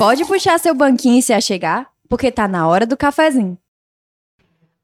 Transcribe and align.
Pode 0.00 0.24
puxar 0.24 0.58
seu 0.58 0.74
banquinho 0.74 1.18
e 1.18 1.22
se 1.22 1.30
achegar, 1.30 1.88
porque 2.08 2.32
tá 2.32 2.48
na 2.48 2.66
hora 2.66 2.86
do 2.86 2.96
cafezinho. 2.96 3.58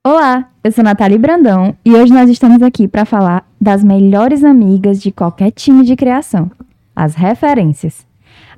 Olá, 0.07 0.51
eu 0.63 0.71
sou 0.71 0.85
Natália 0.85 1.19
Brandão 1.19 1.75
e 1.83 1.95
hoje 1.95 2.13
nós 2.13 2.29
estamos 2.29 2.61
aqui 2.61 2.87
para 2.87 3.07
falar 3.07 3.49
das 3.59 3.83
melhores 3.83 4.45
amigas 4.45 5.01
de 5.01 5.11
qualquer 5.11 5.53
time 5.53 5.87
de 5.87 5.97
criação, 5.97 6.51
as 6.95 7.15
referências. 7.15 8.07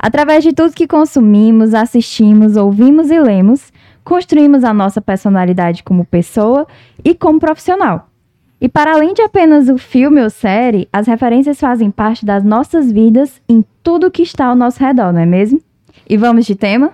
Através 0.00 0.42
de 0.42 0.52
tudo 0.52 0.74
que 0.74 0.88
consumimos, 0.88 1.74
assistimos, 1.74 2.56
ouvimos 2.56 3.08
e 3.08 3.20
lemos, 3.20 3.72
construímos 4.02 4.64
a 4.64 4.74
nossa 4.74 5.00
personalidade 5.00 5.84
como 5.84 6.04
pessoa 6.04 6.66
e 7.04 7.14
como 7.14 7.38
profissional. 7.38 8.08
E 8.60 8.68
para 8.68 8.94
além 8.94 9.14
de 9.14 9.22
apenas 9.22 9.68
o 9.68 9.78
filme 9.78 10.20
ou 10.20 10.28
série, 10.28 10.88
as 10.92 11.06
referências 11.06 11.60
fazem 11.60 11.88
parte 11.88 12.26
das 12.26 12.42
nossas 12.42 12.90
vidas 12.90 13.40
em 13.48 13.64
tudo 13.80 14.10
que 14.10 14.22
está 14.22 14.46
ao 14.46 14.56
nosso 14.56 14.80
redor, 14.80 15.12
não 15.12 15.20
é 15.20 15.26
mesmo? 15.26 15.67
E 16.10 16.16
vamos 16.16 16.46
de 16.46 16.54
tema? 16.54 16.92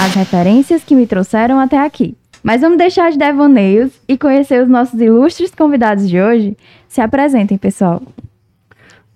As 0.00 0.14
referências 0.14 0.84
que 0.84 0.94
me 0.94 1.08
trouxeram 1.08 1.58
até 1.58 1.84
aqui. 1.84 2.16
Mas 2.40 2.60
vamos 2.60 2.78
deixar 2.78 3.10
de 3.10 3.18
devaneios 3.18 3.90
e 4.06 4.16
conhecer 4.16 4.62
os 4.62 4.68
nossos 4.68 5.00
ilustres 5.00 5.50
convidados 5.50 6.08
de 6.08 6.20
hoje. 6.20 6.56
Se 6.86 7.00
apresentem, 7.00 7.58
pessoal. 7.58 8.00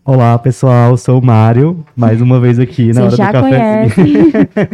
Olá, 0.04 0.36
pessoal. 0.40 0.96
Sou 0.96 1.20
o 1.20 1.24
Mário, 1.24 1.86
mais 1.96 2.20
uma 2.20 2.40
vez 2.40 2.58
aqui 2.58 2.92
na 2.92 3.02
Você 3.02 3.06
hora 3.06 3.16
já 3.16 3.26
do 3.26 3.32
café. 3.32 3.86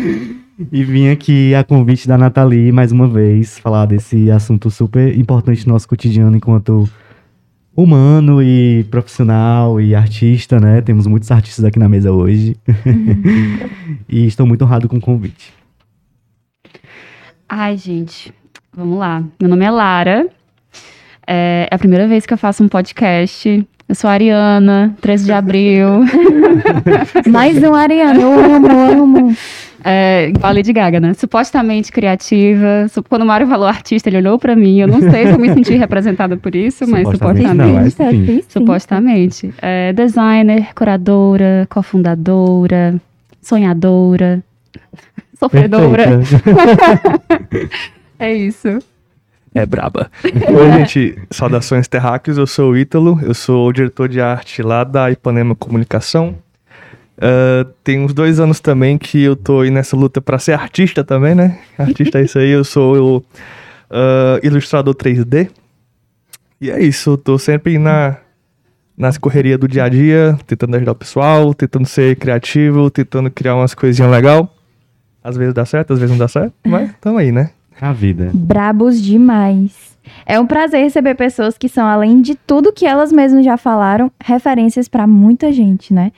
e 0.72 0.82
vim 0.82 1.10
aqui 1.10 1.55
a 1.55 1.62
convite 1.62 2.08
da 2.08 2.16
Nathalie, 2.16 2.72
mais 2.72 2.91
uma 2.91 3.06
vez, 3.06 3.58
falar 3.58 3.84
desse 3.84 4.30
assunto 4.30 4.70
super 4.70 5.14
importante 5.19 5.66
no 5.66 5.74
nosso 5.74 5.86
cotidiano 5.86 6.34
enquanto 6.34 6.88
humano 7.78 8.42
e 8.42 8.84
profissional 8.91 9.80
e 9.80 9.95
artista, 9.95 10.59
né? 10.59 10.80
Temos 10.80 11.06
muitos 11.06 11.30
artistas 11.30 11.64
aqui 11.64 11.78
na 11.78 11.88
mesa 11.88 12.10
hoje. 12.10 12.56
e 14.08 14.27
estou 14.27 14.44
muito 14.44 14.64
honrado 14.64 14.89
com 14.89 14.97
o 14.97 15.00
convite. 15.00 15.55
Ai, 17.48 17.77
gente, 17.77 18.34
vamos 18.75 18.98
lá. 18.98 19.22
Meu 19.41 19.48
nome 19.48 19.64
é 19.64 19.70
Lara. 19.70 20.27
É 21.25 21.69
a 21.70 21.78
primeira 21.78 22.08
vez 22.08 22.27
que 22.27 22.34
eu 22.34 22.39
faço 22.39 22.64
um 22.64 22.69
podcast. 22.69 23.64
Eu 23.89 23.95
sou 23.95 24.11
a 24.11 24.14
Ariana, 24.14 24.97
13 25.00 25.27
de 25.27 25.33
abril. 25.33 25.86
Mais 27.30 27.62
um 27.62 27.74
Ariana, 27.74 28.20
eu 28.20 28.56
amo, 28.56 28.69
amo. 28.69 29.36
É, 29.84 30.28
igual 30.28 30.50
a 30.50 30.54
Lady 30.54 30.72
Gaga, 30.72 30.98
né? 31.00 31.14
Supostamente 31.14 31.92
criativa. 31.92 32.86
Quando 33.08 33.22
o 33.22 33.26
Mário 33.26 33.46
falou 33.46 33.66
artista, 33.66 34.08
ele 34.08 34.18
olhou 34.18 34.38
pra 34.38 34.56
mim. 34.56 34.80
Eu 34.80 34.88
não 34.88 35.00
sei 35.00 35.26
se 35.26 35.32
eu 35.32 35.38
me 35.38 35.52
senti 35.54 35.74
representada 35.78 36.36
por 36.36 36.54
isso, 36.54 36.88
mas 36.88 37.08
Supostamente 37.08 37.48
supostamente. 37.48 38.32
não. 38.32 38.42
Supostamente. 38.48 39.54
É, 39.62 39.92
designer, 39.92 40.74
curadora, 40.74 41.66
cofundadora, 41.70 43.00
sonhadora, 43.40 44.42
sofredora. 45.38 46.04
Perfeita. 46.18 47.68
É 48.20 48.34
isso. 48.34 48.80
É 49.54 49.64
braba. 49.64 50.10
Oi, 50.24 50.72
gente. 50.72 51.16
Saudações 51.30 51.86
terráqueos. 51.86 52.36
Eu 52.36 52.48
sou 52.48 52.72
o 52.72 52.76
Ítalo. 52.76 53.18
Eu 53.22 53.32
sou 53.32 53.68
o 53.68 53.72
diretor 53.72 54.08
de 54.08 54.20
arte 54.20 54.60
lá 54.60 54.82
da 54.82 55.08
Ipanema 55.10 55.54
Comunicação. 55.54 56.34
Ah, 57.20 57.66
tem 57.83 58.00
uns 58.00 58.14
dois 58.14 58.38
anos 58.38 58.61
também 58.61 58.97
que 58.97 59.22
eu 59.22 59.34
tô 59.34 59.61
aí 59.61 59.70
nessa 59.70 59.97
luta 59.97 60.20
pra 60.20 60.38
ser 60.38 60.52
artista 60.52 61.02
também, 61.02 61.34
né? 61.34 61.58
Artista 61.77 62.20
é 62.20 62.24
isso 62.24 62.38
aí. 62.38 62.50
Eu 62.50 62.64
sou 62.64 63.16
o 63.19 63.24
ah, 63.91 64.38
ilustrador 64.42 64.94
3D. 64.94 65.50
E 66.61 66.70
é 66.70 66.83
isso. 66.83 67.11
Eu 67.11 67.19
tô 67.19 67.39
sempre 67.39 67.78
na, 67.78 68.16
nas 68.96 69.19
correrias 69.19 69.58
do 69.58 69.66
dia 69.66 69.84
a 69.84 69.89
dia, 69.89 70.39
tentando 70.46 70.77
ajudar 70.77 70.92
o 70.92 70.96
pessoal, 70.96 71.52
tentando 71.52 71.86
ser 71.86 72.16
criativo, 72.16 72.91
tentando 72.91 73.30
criar 73.30 73.56
umas 73.56 73.74
coisinhas 73.74 74.11
legal. 74.11 74.55
Às 75.22 75.36
vezes 75.36 75.52
dá 75.52 75.64
certo, 75.64 75.92
às 75.92 75.98
vezes 75.98 76.11
não 76.12 76.19
dá 76.19 76.28
certo, 76.28 76.55
mas 76.66 76.92
tamo 77.00 77.18
aí, 77.18 77.33
né? 77.33 77.50
A 77.80 77.92
vida. 77.92 78.30
Brabos 78.35 79.00
demais. 79.00 79.96
É 80.24 80.40
um 80.40 80.46
prazer 80.46 80.83
receber 80.83 81.14
pessoas 81.14 81.58
que 81.58 81.68
são, 81.68 81.86
além 81.86 82.23
de 82.23 82.35
tudo 82.35 82.73
que 82.73 82.86
elas 82.86 83.12
mesmas 83.12 83.45
já 83.45 83.56
falaram, 83.56 84.11
referências 84.20 84.89
para 84.89 85.06
muita 85.06 85.52
gente, 85.52 85.92
né? 85.92 86.12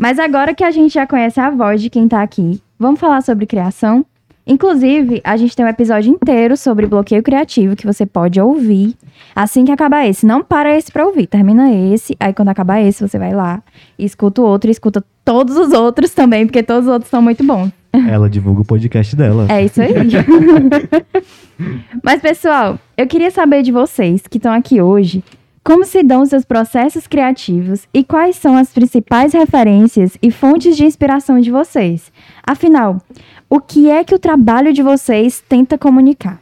Mas 0.00 0.18
agora 0.18 0.54
que 0.54 0.64
a 0.64 0.70
gente 0.70 0.94
já 0.94 1.06
conhece 1.06 1.38
a 1.38 1.50
voz 1.50 1.82
de 1.82 1.90
quem 1.90 2.08
tá 2.08 2.22
aqui, 2.22 2.58
vamos 2.78 2.98
falar 2.98 3.20
sobre 3.20 3.44
criação? 3.44 4.02
Inclusive, 4.46 5.20
a 5.22 5.36
gente 5.36 5.54
tem 5.54 5.62
um 5.62 5.68
episódio 5.68 6.10
inteiro 6.10 6.56
sobre 6.56 6.86
bloqueio 6.86 7.22
criativo 7.22 7.76
que 7.76 7.84
você 7.84 8.06
pode 8.06 8.40
ouvir 8.40 8.96
assim 9.36 9.62
que 9.62 9.70
acabar 9.70 10.08
esse. 10.08 10.24
Não 10.24 10.42
para 10.42 10.74
esse 10.74 10.90
pra 10.90 11.06
ouvir, 11.06 11.26
termina 11.26 11.70
esse, 11.70 12.16
aí 12.18 12.32
quando 12.32 12.48
acabar 12.48 12.80
esse, 12.80 13.06
você 13.06 13.18
vai 13.18 13.34
lá 13.34 13.62
escuta 13.98 14.40
o 14.40 14.46
outro 14.46 14.70
e 14.70 14.72
escuta 14.72 15.04
todos 15.22 15.54
os 15.58 15.70
outros 15.74 16.14
também, 16.14 16.46
porque 16.46 16.62
todos 16.62 16.86
os 16.86 16.92
outros 16.94 17.10
são 17.10 17.20
muito 17.20 17.44
bons. 17.44 17.70
Ela 17.92 18.30
divulga 18.30 18.62
o 18.62 18.64
podcast 18.64 19.14
dela. 19.14 19.48
É 19.50 19.66
isso 19.66 19.82
aí. 19.82 19.92
Mas, 22.02 22.22
pessoal, 22.22 22.78
eu 22.96 23.06
queria 23.06 23.30
saber 23.30 23.62
de 23.62 23.70
vocês 23.70 24.26
que 24.26 24.38
estão 24.38 24.54
aqui 24.54 24.80
hoje, 24.80 25.22
como 25.62 25.84
se 25.84 26.02
dão 26.02 26.24
seus 26.24 26.44
processos 26.44 27.06
criativos 27.06 27.86
e 27.92 28.02
quais 28.02 28.36
são 28.36 28.56
as 28.56 28.72
principais 28.72 29.32
referências 29.32 30.16
e 30.22 30.30
fontes 30.30 30.76
de 30.76 30.84
inspiração 30.84 31.40
de 31.40 31.50
vocês. 31.50 32.10
Afinal, 32.42 33.00
o 33.48 33.60
que 33.60 33.90
é 33.90 34.02
que 34.02 34.14
o 34.14 34.18
trabalho 34.18 34.72
de 34.72 34.82
vocês 34.82 35.42
tenta 35.46 35.76
comunicar? 35.76 36.40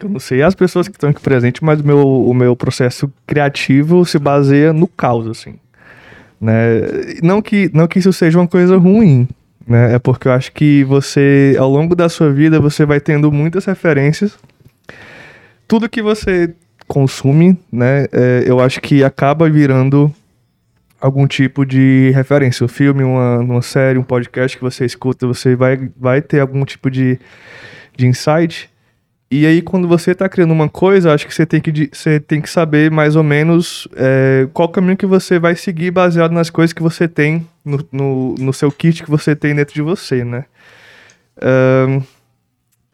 Eu 0.00 0.08
não 0.08 0.18
sei 0.18 0.42
as 0.42 0.54
pessoas 0.54 0.88
que 0.88 0.96
estão 0.96 1.10
aqui 1.10 1.20
presentes, 1.20 1.60
mas 1.60 1.80
o 1.80 1.86
meu, 1.86 1.98
o 1.98 2.34
meu 2.34 2.56
processo 2.56 3.12
criativo 3.26 4.04
se 4.04 4.18
baseia 4.18 4.72
no 4.72 4.88
caos, 4.88 5.26
assim. 5.28 5.54
Né? 6.40 6.80
Não, 7.22 7.40
que, 7.40 7.70
não 7.72 7.86
que 7.86 7.98
isso 7.98 8.12
seja 8.12 8.38
uma 8.38 8.48
coisa 8.48 8.76
ruim, 8.76 9.28
né? 9.66 9.94
É 9.94 9.98
porque 9.98 10.28
eu 10.28 10.32
acho 10.32 10.52
que 10.52 10.84
você, 10.84 11.56
ao 11.58 11.70
longo 11.70 11.94
da 11.94 12.08
sua 12.08 12.30
vida, 12.30 12.60
você 12.60 12.84
vai 12.84 13.00
tendo 13.00 13.30
muitas 13.30 13.64
referências. 13.64 14.36
Tudo 15.66 15.88
que 15.88 16.02
você 16.02 16.54
consome, 16.94 17.58
né? 17.72 18.06
é, 18.12 18.44
eu 18.46 18.60
acho 18.60 18.80
que 18.80 19.02
acaba 19.02 19.50
virando 19.50 20.14
algum 21.00 21.26
tipo 21.26 21.66
de 21.66 22.12
referência. 22.14 22.64
Um 22.64 22.68
filme, 22.68 23.02
uma, 23.02 23.40
uma 23.40 23.62
série, 23.62 23.98
um 23.98 24.04
podcast 24.04 24.56
que 24.56 24.62
você 24.62 24.84
escuta, 24.84 25.26
você 25.26 25.56
vai, 25.56 25.90
vai 25.96 26.22
ter 26.22 26.38
algum 26.38 26.64
tipo 26.64 26.88
de, 26.88 27.18
de 27.96 28.06
insight. 28.06 28.70
E 29.28 29.44
aí, 29.44 29.60
quando 29.60 29.88
você 29.88 30.12
está 30.12 30.28
criando 30.28 30.52
uma 30.52 30.68
coisa, 30.68 31.12
acho 31.12 31.26
que 31.26 31.34
você 31.34 31.44
tem 31.44 31.60
que, 31.60 31.90
você 31.92 32.20
tem 32.20 32.40
que 32.40 32.48
saber 32.48 32.92
mais 32.92 33.16
ou 33.16 33.24
menos 33.24 33.88
é, 33.96 34.46
qual 34.52 34.68
caminho 34.68 34.96
que 34.96 35.04
você 35.04 35.36
vai 35.36 35.56
seguir 35.56 35.90
baseado 35.90 36.30
nas 36.30 36.48
coisas 36.48 36.72
que 36.72 36.82
você 36.82 37.08
tem 37.08 37.44
no, 37.64 37.84
no, 37.90 38.34
no 38.36 38.52
seu 38.52 38.70
kit 38.70 39.02
que 39.02 39.10
você 39.10 39.34
tem 39.34 39.52
dentro 39.52 39.74
de 39.74 39.82
você, 39.82 40.22
né? 40.22 40.44
Ahn, 41.42 42.02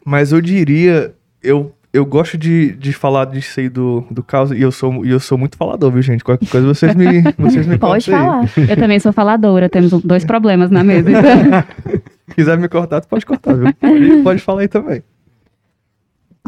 mas 0.03 0.31
eu 0.31 0.41
diria, 0.41 1.13
eu, 1.43 1.71
eu 1.93 2.05
gosto 2.05 2.37
de, 2.37 2.71
de 2.73 2.93
falar 2.93 3.25
disso 3.25 3.59
aí 3.59 3.67
do, 3.69 4.05
do 4.09 4.23
caos, 4.23 4.51
e 4.51 4.61
eu 4.61 4.71
sou, 4.71 5.05
e 5.05 5.09
eu 5.09 5.19
sou 5.19 5.37
muito 5.37 5.57
falador, 5.57 5.91
viu, 5.91 6.01
gente? 6.01 6.23
Qualquer 6.23 6.47
coisa 6.47 6.67
vocês 6.67 6.95
me, 6.95 7.21
vocês 7.37 7.67
me 7.67 7.77
Pode 7.77 8.11
aí. 8.13 8.17
falar. 8.19 8.49
Eu 8.69 8.75
também 8.77 8.99
sou 8.99 9.11
faladora, 9.11 9.67
temos 9.69 9.91
dois 10.03 10.23
problemas 10.23 10.69
na 10.71 10.83
mesa. 10.83 11.09
Se 12.29 12.35
quiser 12.35 12.57
me 12.57 12.69
cortar, 12.69 13.01
tu 13.01 13.07
pode 13.09 13.25
cortar, 13.25 13.53
viu? 13.55 13.73
Pode, 13.73 14.23
pode 14.23 14.41
falar 14.41 14.61
aí 14.61 14.67
também. 14.69 15.03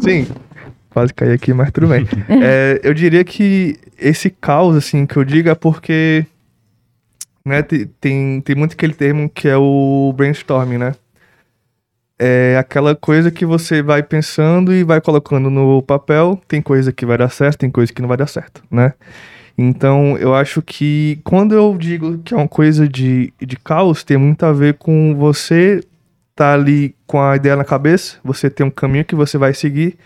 Sim. 0.00 0.26
Quase 0.90 1.12
caí 1.12 1.32
aqui, 1.32 1.52
mas 1.52 1.70
tudo 1.72 1.88
bem. 1.88 2.06
É, 2.42 2.80
eu 2.82 2.94
diria 2.94 3.22
que 3.24 3.76
esse 3.98 4.30
caos, 4.30 4.76
assim, 4.76 5.04
que 5.06 5.16
eu 5.16 5.24
digo 5.24 5.48
é 5.48 5.54
porque. 5.54 6.24
Né, 7.44 7.62
te- 7.62 7.84
tem, 8.00 8.40
tem 8.40 8.56
muito 8.56 8.72
aquele 8.72 8.94
termo 8.94 9.28
que 9.28 9.46
é 9.46 9.56
o 9.56 10.14
brainstorming, 10.16 10.78
né? 10.78 10.94
É 12.18 12.56
aquela 12.56 12.94
coisa 12.94 13.30
que 13.30 13.44
você 13.44 13.82
vai 13.82 14.02
pensando 14.02 14.72
e 14.72 14.84
vai 14.84 15.00
colocando 15.00 15.50
no 15.50 15.82
papel. 15.82 16.40
Tem 16.46 16.62
coisa 16.62 16.92
que 16.92 17.04
vai 17.04 17.18
dar 17.18 17.28
certo, 17.28 17.58
tem 17.58 17.70
coisa 17.70 17.92
que 17.92 18.00
não 18.00 18.08
vai 18.08 18.16
dar 18.16 18.28
certo, 18.28 18.62
né? 18.70 18.94
Então, 19.56 20.16
eu 20.18 20.34
acho 20.34 20.60
que 20.62 21.20
quando 21.24 21.54
eu 21.54 21.76
digo 21.78 22.18
que 22.18 22.34
é 22.34 22.36
uma 22.36 22.48
coisa 22.48 22.88
de, 22.88 23.32
de 23.40 23.56
caos, 23.56 24.02
tem 24.02 24.16
muito 24.16 24.44
a 24.44 24.52
ver 24.52 24.74
com 24.74 25.14
você 25.16 25.80
tá 26.34 26.52
ali 26.52 26.94
com 27.06 27.20
a 27.20 27.36
ideia 27.36 27.56
na 27.56 27.64
cabeça, 27.64 28.16
você 28.24 28.50
tem 28.50 28.66
um 28.66 28.70
caminho 28.70 29.04
que 29.04 29.14
você 29.14 29.38
vai 29.38 29.54
seguir. 29.54 29.96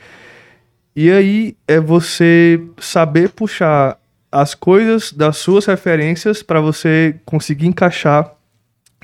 E 0.95 1.11
aí 1.11 1.57
é 1.67 1.81
você 1.81 2.61
saber 2.79 3.31
puxar 3.31 3.99
as 4.31 4.55
coisas 4.55 5.13
das 5.13 5.39
suas 5.39 5.65
referências 5.65 6.43
para 6.43 6.61
você 6.61 7.17
conseguir 7.25 7.67
encaixar 7.67 8.35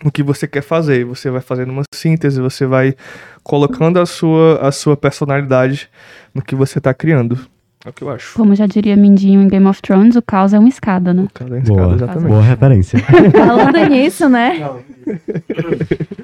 no 0.05 0.13
que 0.13 0.23
você 0.23 0.47
quer 0.47 0.63
fazer. 0.63 1.05
Você 1.07 1.31
vai 1.31 1.41
fazendo 1.41 1.71
uma 1.71 1.83
síntese, 1.93 2.41
você 2.41 2.67
vai 2.67 2.95
colocando 3.43 3.99
a 3.99 4.07
sua, 4.07 4.61
a 4.61 4.71
sua 4.71 4.97
personalidade 4.97 5.89
no 6.35 6.43
que 6.43 6.55
você 6.55 6.79
tá 6.81 6.93
criando. 6.93 7.39
É 7.85 7.91
o 7.91 7.93
que 7.93 8.03
eu 8.03 8.11
acho. 8.11 8.35
Como 8.35 8.55
já 8.55 8.67
diria 8.67 8.97
Mindinho 8.97 9.43
em 9.43 9.49
Game 9.49 9.67
of 9.67 9.83
Thrones, 9.83 10.17
o 10.17 10.23
caos 10.23 10.55
é 10.55 10.59
uma 10.59 10.69
escada, 10.69 11.13
né? 11.13 11.27
Cada 11.35 11.59
escada, 11.59 11.83
Boa, 11.83 11.95
exatamente. 11.95 12.29
boa 12.29 12.43
referência. 12.43 12.99
Falando 13.33 13.91
nisso, 13.91 14.29
né? 14.29 14.71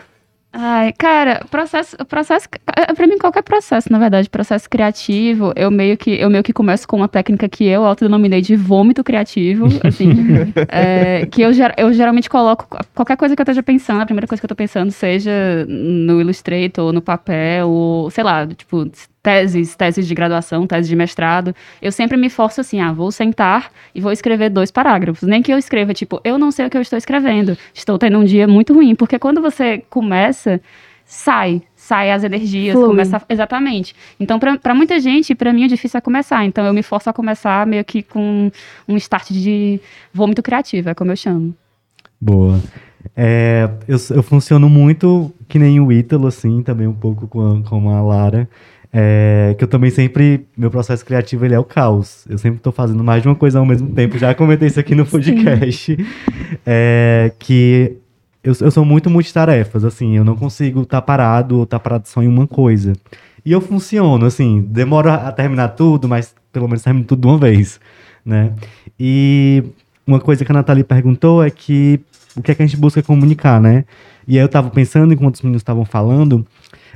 Ai, 0.62 0.92
cara, 0.92 1.42
processo, 1.50 1.96
processo, 2.04 2.46
é, 2.76 2.92
pra 2.92 3.06
mim 3.06 3.16
qualquer 3.16 3.40
processo, 3.42 3.90
na 3.90 3.98
verdade, 3.98 4.28
processo 4.28 4.68
criativo, 4.68 5.54
eu 5.56 5.70
meio 5.70 5.96
que, 5.96 6.10
eu 6.10 6.28
meio 6.28 6.44
que 6.44 6.52
começo 6.52 6.86
com 6.86 6.98
uma 6.98 7.08
técnica 7.08 7.48
que 7.48 7.64
eu 7.64 7.82
autodenominei 7.86 8.42
de 8.42 8.56
vômito 8.56 9.02
criativo, 9.02 9.68
assim, 9.82 10.10
é, 10.68 11.24
que 11.24 11.40
eu, 11.40 11.50
eu 11.78 11.94
geralmente 11.94 12.28
coloco 12.28 12.66
qualquer 12.94 13.16
coisa 13.16 13.34
que 13.34 13.40
eu 13.40 13.44
esteja 13.44 13.62
pensando, 13.62 14.02
a 14.02 14.04
primeira 14.04 14.26
coisa 14.26 14.38
que 14.38 14.44
eu 14.44 14.48
tô 14.48 14.54
pensando, 14.54 14.90
seja 14.90 15.64
no 15.66 16.20
Illustrator, 16.20 16.84
ou 16.84 16.92
no 16.92 17.00
papel, 17.00 17.66
ou, 17.66 18.10
sei 18.10 18.22
lá, 18.22 18.46
tipo, 18.46 18.84
teses, 19.22 19.76
teses 19.76 20.06
de 20.06 20.14
graduação, 20.14 20.66
teses 20.66 20.88
de 20.88 20.96
mestrado, 20.96 21.54
eu 21.80 21.92
sempre 21.92 22.16
me 22.16 22.30
forço 22.30 22.60
assim, 22.60 22.80
ah, 22.80 22.92
vou 22.92 23.12
sentar 23.12 23.70
e 23.94 24.00
vou 24.00 24.12
escrever 24.12 24.50
dois 24.50 24.70
parágrafos. 24.70 25.28
Nem 25.28 25.42
que 25.42 25.52
eu 25.52 25.58
escreva, 25.58 25.92
tipo, 25.92 26.20
eu 26.24 26.38
não 26.38 26.50
sei 26.50 26.66
o 26.66 26.70
que 26.70 26.76
eu 26.76 26.82
estou 26.82 26.96
escrevendo. 26.96 27.56
Estou 27.74 27.98
tendo 27.98 28.18
um 28.18 28.24
dia 28.24 28.46
muito 28.46 28.72
ruim. 28.72 28.94
Porque 28.94 29.18
quando 29.18 29.40
você 29.40 29.82
começa, 29.90 30.60
sai. 31.04 31.62
Sai 31.74 32.10
as 32.12 32.22
energias, 32.22 32.74
Flui. 32.74 32.88
começa. 32.88 33.20
Exatamente. 33.28 33.94
Então, 34.18 34.38
pra 34.38 34.56
pra 34.56 34.74
muita 34.74 35.00
gente, 35.00 35.34
pra 35.34 35.52
mim, 35.52 35.64
o 35.64 35.68
difícil 35.68 35.98
é 35.98 36.00
começar. 36.00 36.44
Então, 36.44 36.64
eu 36.64 36.72
me 36.72 36.82
forço 36.82 37.10
a 37.10 37.12
começar 37.12 37.66
meio 37.66 37.84
que 37.84 38.02
com 38.02 38.50
um 38.88 38.96
start 38.96 39.30
de 39.30 39.80
vômito 40.12 40.42
criativo, 40.42 40.88
é 40.90 40.94
como 40.94 41.10
eu 41.10 41.16
chamo. 41.16 41.54
Boa. 42.20 42.60
É, 43.16 43.68
eu, 43.88 43.96
eu 44.14 44.22
funciono 44.22 44.68
muito 44.68 45.32
que 45.48 45.58
nem 45.58 45.80
o 45.80 45.90
Ítalo, 45.90 46.26
assim, 46.26 46.62
também 46.62 46.86
um 46.86 46.92
pouco 46.94 47.26
com 47.26 47.56
a, 47.56 47.62
com 47.68 47.90
a 47.90 48.00
Lara. 48.00 48.48
É, 48.92 49.54
que 49.56 49.62
eu 49.62 49.68
também 49.68 49.88
sempre, 49.88 50.46
meu 50.56 50.70
processo 50.70 51.04
criativo 51.04 51.44
ele 51.44 51.54
é 51.54 51.58
o 51.58 51.64
caos. 51.64 52.24
Eu 52.28 52.38
sempre 52.38 52.60
tô 52.60 52.72
fazendo 52.72 53.04
mais 53.04 53.22
de 53.22 53.28
uma 53.28 53.36
coisa 53.36 53.58
ao 53.58 53.66
mesmo 53.66 53.88
tempo. 53.90 54.18
Já 54.18 54.34
comentei 54.34 54.68
isso 54.68 54.80
aqui 54.80 54.94
no 54.94 55.06
podcast. 55.06 55.96
É, 56.66 57.32
que 57.38 57.96
eu, 58.42 58.54
eu 58.60 58.70
sou 58.70 58.84
muito 58.84 59.10
multitarefas, 59.10 59.84
assim, 59.84 60.16
eu 60.16 60.24
não 60.24 60.34
consigo 60.34 60.82
estar 60.82 61.02
parado 61.02 61.58
ou 61.58 61.64
estar 61.64 61.78
parado 61.78 62.08
só 62.08 62.22
em 62.22 62.28
uma 62.28 62.46
coisa. 62.46 62.92
E 63.44 63.52
eu 63.52 63.60
funciono, 63.60 64.26
assim, 64.26 64.62
demoro 64.68 65.10
a 65.10 65.30
terminar 65.32 65.68
tudo, 65.68 66.08
mas 66.08 66.34
pelo 66.52 66.66
menos 66.66 66.82
termino 66.82 67.04
tudo 67.04 67.20
de 67.20 67.26
uma 67.28 67.38
vez, 67.38 67.80
né? 68.24 68.52
E 68.98 69.62
uma 70.06 70.20
coisa 70.20 70.44
que 70.44 70.50
a 70.50 70.54
Nathalie 70.54 70.84
perguntou 70.84 71.42
é 71.42 71.50
que 71.50 72.00
o 72.36 72.42
que 72.42 72.50
é 72.50 72.54
que 72.54 72.62
a 72.62 72.66
gente 72.66 72.76
busca 72.76 73.02
comunicar, 73.02 73.60
né? 73.60 73.84
E 74.26 74.38
aí 74.38 74.44
eu 74.44 74.48
tava 74.48 74.70
pensando, 74.70 75.12
enquanto 75.12 75.36
os 75.36 75.42
meninos 75.42 75.60
estavam 75.60 75.84
falando, 75.84 76.46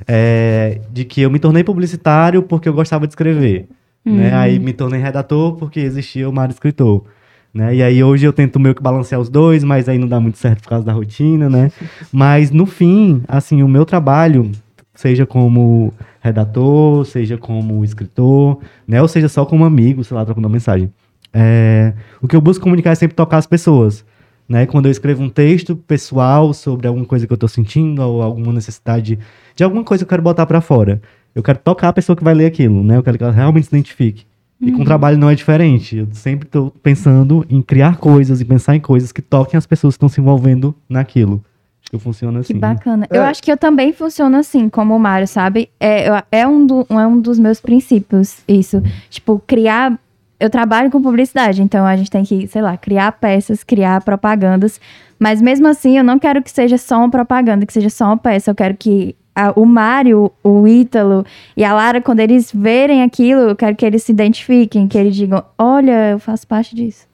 é, 0.06 0.80
de 0.90 1.04
que 1.04 1.20
eu 1.20 1.30
me 1.30 1.38
tornei 1.38 1.64
publicitário 1.64 2.42
porque 2.42 2.68
eu 2.68 2.72
gostava 2.72 3.06
de 3.06 3.12
escrever. 3.12 3.68
Né? 4.04 4.34
Aí 4.34 4.58
me 4.58 4.72
tornei 4.72 5.00
redator 5.00 5.56
porque 5.56 5.80
existia 5.80 6.28
o 6.28 6.32
mar 6.32 6.50
escritor. 6.50 7.04
Né? 7.52 7.76
E 7.76 7.82
aí 7.82 8.02
hoje 8.02 8.26
eu 8.26 8.32
tento 8.32 8.58
meio 8.58 8.74
que 8.74 8.82
balancear 8.82 9.20
os 9.20 9.28
dois, 9.28 9.62
mas 9.64 9.88
aí 9.88 9.96
não 9.96 10.08
dá 10.08 10.20
muito 10.20 10.36
certo 10.38 10.62
por 10.62 10.68
causa 10.68 10.84
da 10.84 10.92
rotina, 10.92 11.48
né? 11.48 11.70
Mas 12.12 12.50
no 12.50 12.66
fim, 12.66 13.22
assim, 13.28 13.62
o 13.62 13.68
meu 13.68 13.84
trabalho, 13.84 14.50
seja 14.92 15.24
como 15.24 15.94
redator, 16.20 17.04
seja 17.04 17.38
como 17.38 17.84
escritor, 17.84 18.58
né? 18.88 19.00
Ou 19.00 19.06
seja, 19.06 19.28
só 19.28 19.46
como 19.46 19.64
amigo, 19.64 20.02
sei 20.02 20.16
lá, 20.16 20.24
trocando 20.24 20.48
uma 20.48 20.52
mensagem. 20.52 20.92
É, 21.32 21.92
o 22.20 22.26
que 22.26 22.34
eu 22.34 22.40
busco 22.40 22.64
comunicar 22.64 22.90
é 22.90 22.96
sempre 22.96 23.14
tocar 23.14 23.38
as 23.38 23.46
pessoas. 23.46 24.04
Né? 24.48 24.66
Quando 24.66 24.86
eu 24.86 24.92
escrevo 24.92 25.22
um 25.22 25.28
texto 25.30 25.74
pessoal 25.74 26.52
sobre 26.52 26.86
alguma 26.86 27.06
coisa 27.06 27.26
que 27.26 27.32
eu 27.32 27.36
tô 27.36 27.48
sentindo 27.48 28.02
ou 28.02 28.22
alguma 28.22 28.52
necessidade 28.52 29.18
de 29.56 29.64
alguma 29.64 29.82
coisa 29.82 30.04
que 30.04 30.06
eu 30.06 30.10
quero 30.10 30.22
botar 30.22 30.44
pra 30.44 30.60
fora, 30.60 31.00
eu 31.34 31.42
quero 31.42 31.58
tocar 31.58 31.88
a 31.88 31.92
pessoa 31.92 32.14
que 32.14 32.22
vai 32.22 32.34
ler 32.34 32.46
aquilo, 32.46 32.82
né? 32.82 32.96
Eu 32.98 33.02
quero 33.02 33.16
que 33.16 33.24
ela 33.24 33.32
realmente 33.32 33.66
se 33.66 33.74
identifique. 33.74 34.26
E 34.60 34.70
com 34.72 34.82
o 34.82 34.84
trabalho 34.84 35.18
não 35.18 35.28
é 35.28 35.34
diferente. 35.34 35.96
Eu 35.96 36.08
sempre 36.12 36.48
tô 36.48 36.70
pensando 36.82 37.44
em 37.50 37.60
criar 37.60 37.96
coisas 37.98 38.40
e 38.40 38.44
pensar 38.44 38.76
em 38.76 38.80
coisas 38.80 39.12
que 39.12 39.20
toquem 39.20 39.58
as 39.58 39.66
pessoas 39.66 39.94
que 39.94 39.96
estão 39.96 40.08
se 40.08 40.20
envolvendo 40.20 40.74
naquilo. 40.88 41.42
Acho 41.82 41.90
que 41.90 41.98
funciona 41.98 42.40
assim. 42.40 42.54
Que 42.54 42.58
bacana. 42.60 43.06
Eu 43.10 43.22
É. 43.22 43.26
acho 43.26 43.42
que 43.42 43.50
eu 43.52 43.56
também 43.58 43.92
funciono 43.92 44.36
assim, 44.38 44.68
como 44.70 44.94
o 44.96 44.98
Mário, 44.98 45.26
sabe? 45.28 45.68
É, 45.78 46.08
eu- 46.08 46.22
é, 46.32 46.46
um 46.46 46.66
do- 46.66 46.86
é 46.88 47.06
um 47.06 47.20
dos 47.20 47.38
meus 47.38 47.60
princípios, 47.60 48.38
isso. 48.48 48.82
Tipo, 49.10 49.42
criar. 49.46 49.98
Eu 50.38 50.50
trabalho 50.50 50.90
com 50.90 51.00
publicidade, 51.00 51.62
então 51.62 51.86
a 51.86 51.96
gente 51.96 52.10
tem 52.10 52.24
que, 52.24 52.46
sei 52.48 52.60
lá, 52.60 52.76
criar 52.76 53.12
peças, 53.12 53.62
criar 53.62 54.02
propagandas. 54.02 54.80
Mas 55.18 55.40
mesmo 55.40 55.66
assim, 55.68 55.96
eu 55.96 56.04
não 56.04 56.18
quero 56.18 56.42
que 56.42 56.50
seja 56.50 56.76
só 56.76 56.98
uma 56.98 57.10
propaganda, 57.10 57.64
que 57.64 57.72
seja 57.72 57.88
só 57.88 58.06
uma 58.06 58.16
peça. 58.16 58.50
Eu 58.50 58.54
quero 58.54 58.76
que 58.76 59.14
a- 59.34 59.52
o 59.56 59.64
Mário, 59.64 60.30
o 60.42 60.66
Ítalo 60.66 61.24
e 61.56 61.64
a 61.64 61.72
Lara, 61.72 62.00
quando 62.00 62.20
eles 62.20 62.50
verem 62.52 63.02
aquilo, 63.02 63.42
eu 63.42 63.56
quero 63.56 63.74
que 63.76 63.86
eles 63.86 64.02
se 64.02 64.12
identifiquem, 64.12 64.88
que 64.88 64.98
eles 64.98 65.14
digam: 65.14 65.42
olha, 65.58 66.10
eu 66.10 66.18
faço 66.18 66.46
parte 66.46 66.74
disso. 66.74 67.06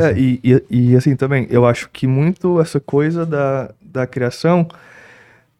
É, 0.00 0.18
e, 0.18 0.40
e, 0.42 0.62
e, 0.70 0.96
assim 0.96 1.14
também, 1.16 1.46
eu 1.50 1.64
acho 1.66 1.88
que 1.90 2.06
muito 2.06 2.60
essa 2.60 2.80
coisa 2.80 3.24
da, 3.24 3.70
da 3.80 4.06
criação, 4.06 4.66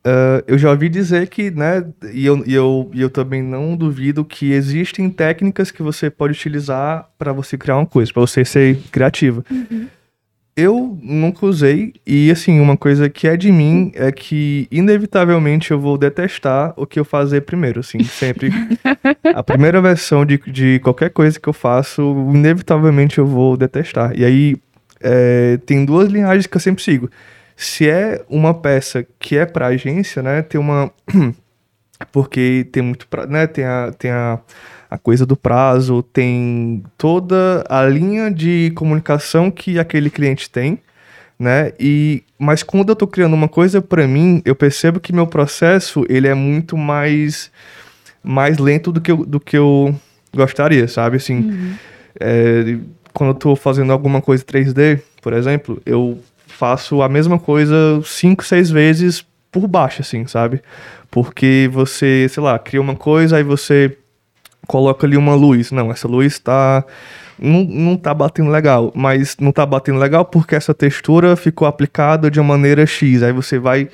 ah, 0.04 0.42
eu 0.46 0.56
já 0.56 0.70
ouvi 0.70 0.88
dizer 0.88 1.28
que, 1.28 1.50
né, 1.50 1.84
e 2.12 2.24
eu, 2.24 2.42
e, 2.46 2.54
eu, 2.54 2.90
e 2.94 3.00
eu 3.02 3.10
também 3.10 3.42
não 3.42 3.76
duvido 3.76 4.24
que 4.24 4.52
existem 4.52 5.10
técnicas 5.10 5.70
que 5.70 5.82
você 5.82 6.08
pode 6.08 6.32
utilizar 6.32 7.08
para 7.18 7.32
você 7.32 7.58
criar 7.58 7.76
uma 7.76 7.86
coisa, 7.86 8.12
para 8.12 8.22
você 8.22 8.44
ser 8.44 8.78
criativa. 8.90 9.44
Eu 10.56 10.98
nunca 11.00 11.46
usei, 11.46 11.92
e 12.04 12.32
assim, 12.32 12.58
uma 12.58 12.76
coisa 12.76 13.08
que 13.08 13.28
é 13.28 13.36
de 13.36 13.52
mim 13.52 13.92
é 13.94 14.10
que, 14.10 14.66
inevitavelmente, 14.72 15.70
eu 15.70 15.78
vou 15.78 15.96
detestar 15.96 16.74
o 16.76 16.84
que 16.84 16.98
eu 16.98 17.04
fazer 17.04 17.42
primeiro, 17.42 17.78
assim, 17.78 18.02
sempre. 18.02 18.50
a 19.36 19.40
primeira 19.40 19.80
versão 19.80 20.26
de, 20.26 20.36
de 20.48 20.80
qualquer 20.80 21.10
coisa 21.10 21.38
que 21.38 21.48
eu 21.48 21.52
faço, 21.52 22.02
inevitavelmente 22.34 23.18
eu 23.18 23.26
vou 23.26 23.56
detestar. 23.56 24.18
E 24.18 24.24
aí, 24.24 24.56
é, 25.00 25.58
tem 25.64 25.84
duas 25.84 26.08
linhagens 26.08 26.48
que 26.48 26.56
eu 26.56 26.60
sempre 26.60 26.82
sigo. 26.82 27.08
Se 27.60 27.90
é 27.90 28.25
uma 28.28 28.55
peça 28.55 29.05
que 29.19 29.37
é 29.37 29.44
pra 29.44 29.66
agência, 29.66 30.22
né, 30.22 30.43
tem 30.43 30.60
uma... 30.60 30.93
Porque 32.12 32.66
tem 32.70 32.82
muito, 32.82 33.08
pra- 33.08 33.26
né, 33.26 33.46
tem 33.49 33.64
a... 33.64 33.93
Tem 33.99 34.10
a 34.10 34.38
a 34.90 34.96
coisa 34.96 35.26
do 35.26 35.37
prazo, 35.37 36.02
tem 36.02 36.82
toda 36.96 37.62
a 37.69 37.84
linha 37.84 38.31
de 38.31 38.72
comunicação 38.75 39.50
que 39.50 39.78
aquele 39.78 40.08
cliente 40.08 40.49
tem, 40.49 40.78
né? 41.38 41.72
E 41.78 42.22
mas 42.38 42.62
quando 42.62 42.88
eu 42.88 42.96
tô 42.96 43.06
criando 43.06 43.34
uma 43.34 43.49
coisa 43.50 43.82
para 43.82 44.08
mim, 44.08 44.40
eu 44.46 44.54
percebo 44.56 44.99
que 44.99 45.12
meu 45.12 45.26
processo 45.26 46.06
ele 46.08 46.26
é 46.26 46.32
muito 46.32 46.75
mais 46.75 47.50
mais 48.25 48.56
lento 48.56 48.90
do 48.90 48.99
que 48.99 49.11
eu, 49.12 49.26
do 49.26 49.38
que 49.38 49.58
eu 49.58 49.94
gostaria, 50.34 50.88
sabe? 50.88 51.19
Assim, 51.19 51.76
é, 52.19 52.78
quando 53.12 53.28
eu 53.32 53.34
tô 53.34 53.54
fazendo 53.54 53.93
alguma 53.93 54.22
coisa 54.22 54.43
3D, 54.43 55.02
por 55.20 55.34
exemplo, 55.34 55.82
eu 55.84 56.19
faço 56.58 57.02
a 57.02 57.08
mesma 57.08 57.38
coisa 57.38 58.00
cinco, 58.05 58.44
seis 58.44 58.69
vezes 58.69 59.25
por 59.52 59.69
baixo, 59.69 60.02
assim, 60.02 60.26
sabe? 60.26 60.60
Porque 61.08 61.70
você, 61.72 62.26
sei 62.28 62.43
lá, 62.43 62.58
cria 62.58 62.81
uma 62.81 62.96
coisa, 62.96 63.37
aí 63.37 63.44
você 63.44 63.96
coloca 64.66 65.06
ali 65.06 65.16
uma 65.16 65.37
luz. 65.37 65.70
Não, 65.70 65.93
essa 65.93 66.08
luz 66.08 66.40
tá. 66.40 66.84
Não, 67.38 67.62
não 67.62 67.96
tá 67.96 68.12
batendo 68.12 68.50
legal, 68.50 68.90
mas 68.93 69.37
não 69.40 69.52
tá 69.52 69.64
batendo 69.64 70.00
legal 70.00 70.25
porque 70.25 70.56
essa 70.56 70.75
textura 70.75 71.37
ficou 71.37 71.68
aplicada 71.68 72.28
de 72.28 72.40
uma 72.40 72.56
maneira 72.56 72.85
X. 72.85 73.23
Aí 73.23 73.32
você 73.32 73.56
vai. 73.61 73.88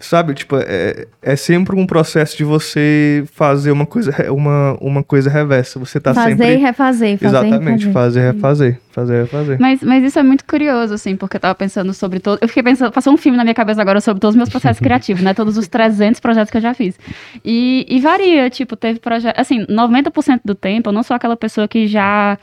Sabe, 0.00 0.32
tipo, 0.34 0.56
é, 0.56 1.06
é 1.20 1.36
sempre 1.36 1.76
um 1.76 1.86
processo 1.86 2.36
de 2.36 2.42
você 2.42 3.22
fazer 3.32 3.70
uma 3.70 3.84
coisa, 3.84 4.32
uma, 4.32 4.76
uma 4.80 5.02
coisa 5.04 5.28
reversa. 5.28 5.78
Você 5.78 6.00
tá 6.00 6.14
fazer 6.14 6.30
sempre. 6.30 6.54
e 6.54 6.56
refazer, 6.56 7.18
fazer 7.18 7.36
Exatamente, 7.36 7.84
e 7.84 7.86
refazer. 7.86 7.92
fazer, 7.92 8.32
refazer. 8.32 8.80
Fazer, 8.90 9.22
refazer. 9.22 9.60
Mas, 9.60 9.82
mas 9.82 10.02
isso 10.02 10.18
é 10.18 10.22
muito 10.22 10.44
curioso, 10.44 10.94
assim, 10.94 11.14
porque 11.16 11.36
eu 11.36 11.40
tava 11.40 11.54
pensando 11.54 11.92
sobre 11.94 12.18
todo. 12.18 12.38
Eu 12.40 12.48
fiquei 12.48 12.62
pensando, 12.62 12.90
passou 12.90 13.12
um 13.12 13.16
filme 13.16 13.36
na 13.36 13.44
minha 13.44 13.54
cabeça 13.54 13.80
agora 13.80 14.00
sobre 14.00 14.20
todos 14.20 14.34
os 14.34 14.36
meus 14.36 14.48
processos 14.48 14.80
criativos, 14.82 15.22
né? 15.22 15.34
Todos 15.34 15.56
os 15.56 15.68
300 15.68 16.18
projetos 16.18 16.50
que 16.50 16.56
eu 16.56 16.62
já 16.62 16.74
fiz. 16.74 16.98
E, 17.44 17.86
e 17.88 18.00
varia, 18.00 18.50
tipo, 18.50 18.76
teve 18.76 18.98
projeto. 18.98 19.38
Assim, 19.38 19.64
90% 19.66 20.40
do 20.44 20.54
tempo 20.54 20.88
eu 20.88 20.92
não 20.92 21.02
sou 21.02 21.14
aquela 21.14 21.36
pessoa 21.36 21.68
que 21.68 21.86
já. 21.86 22.38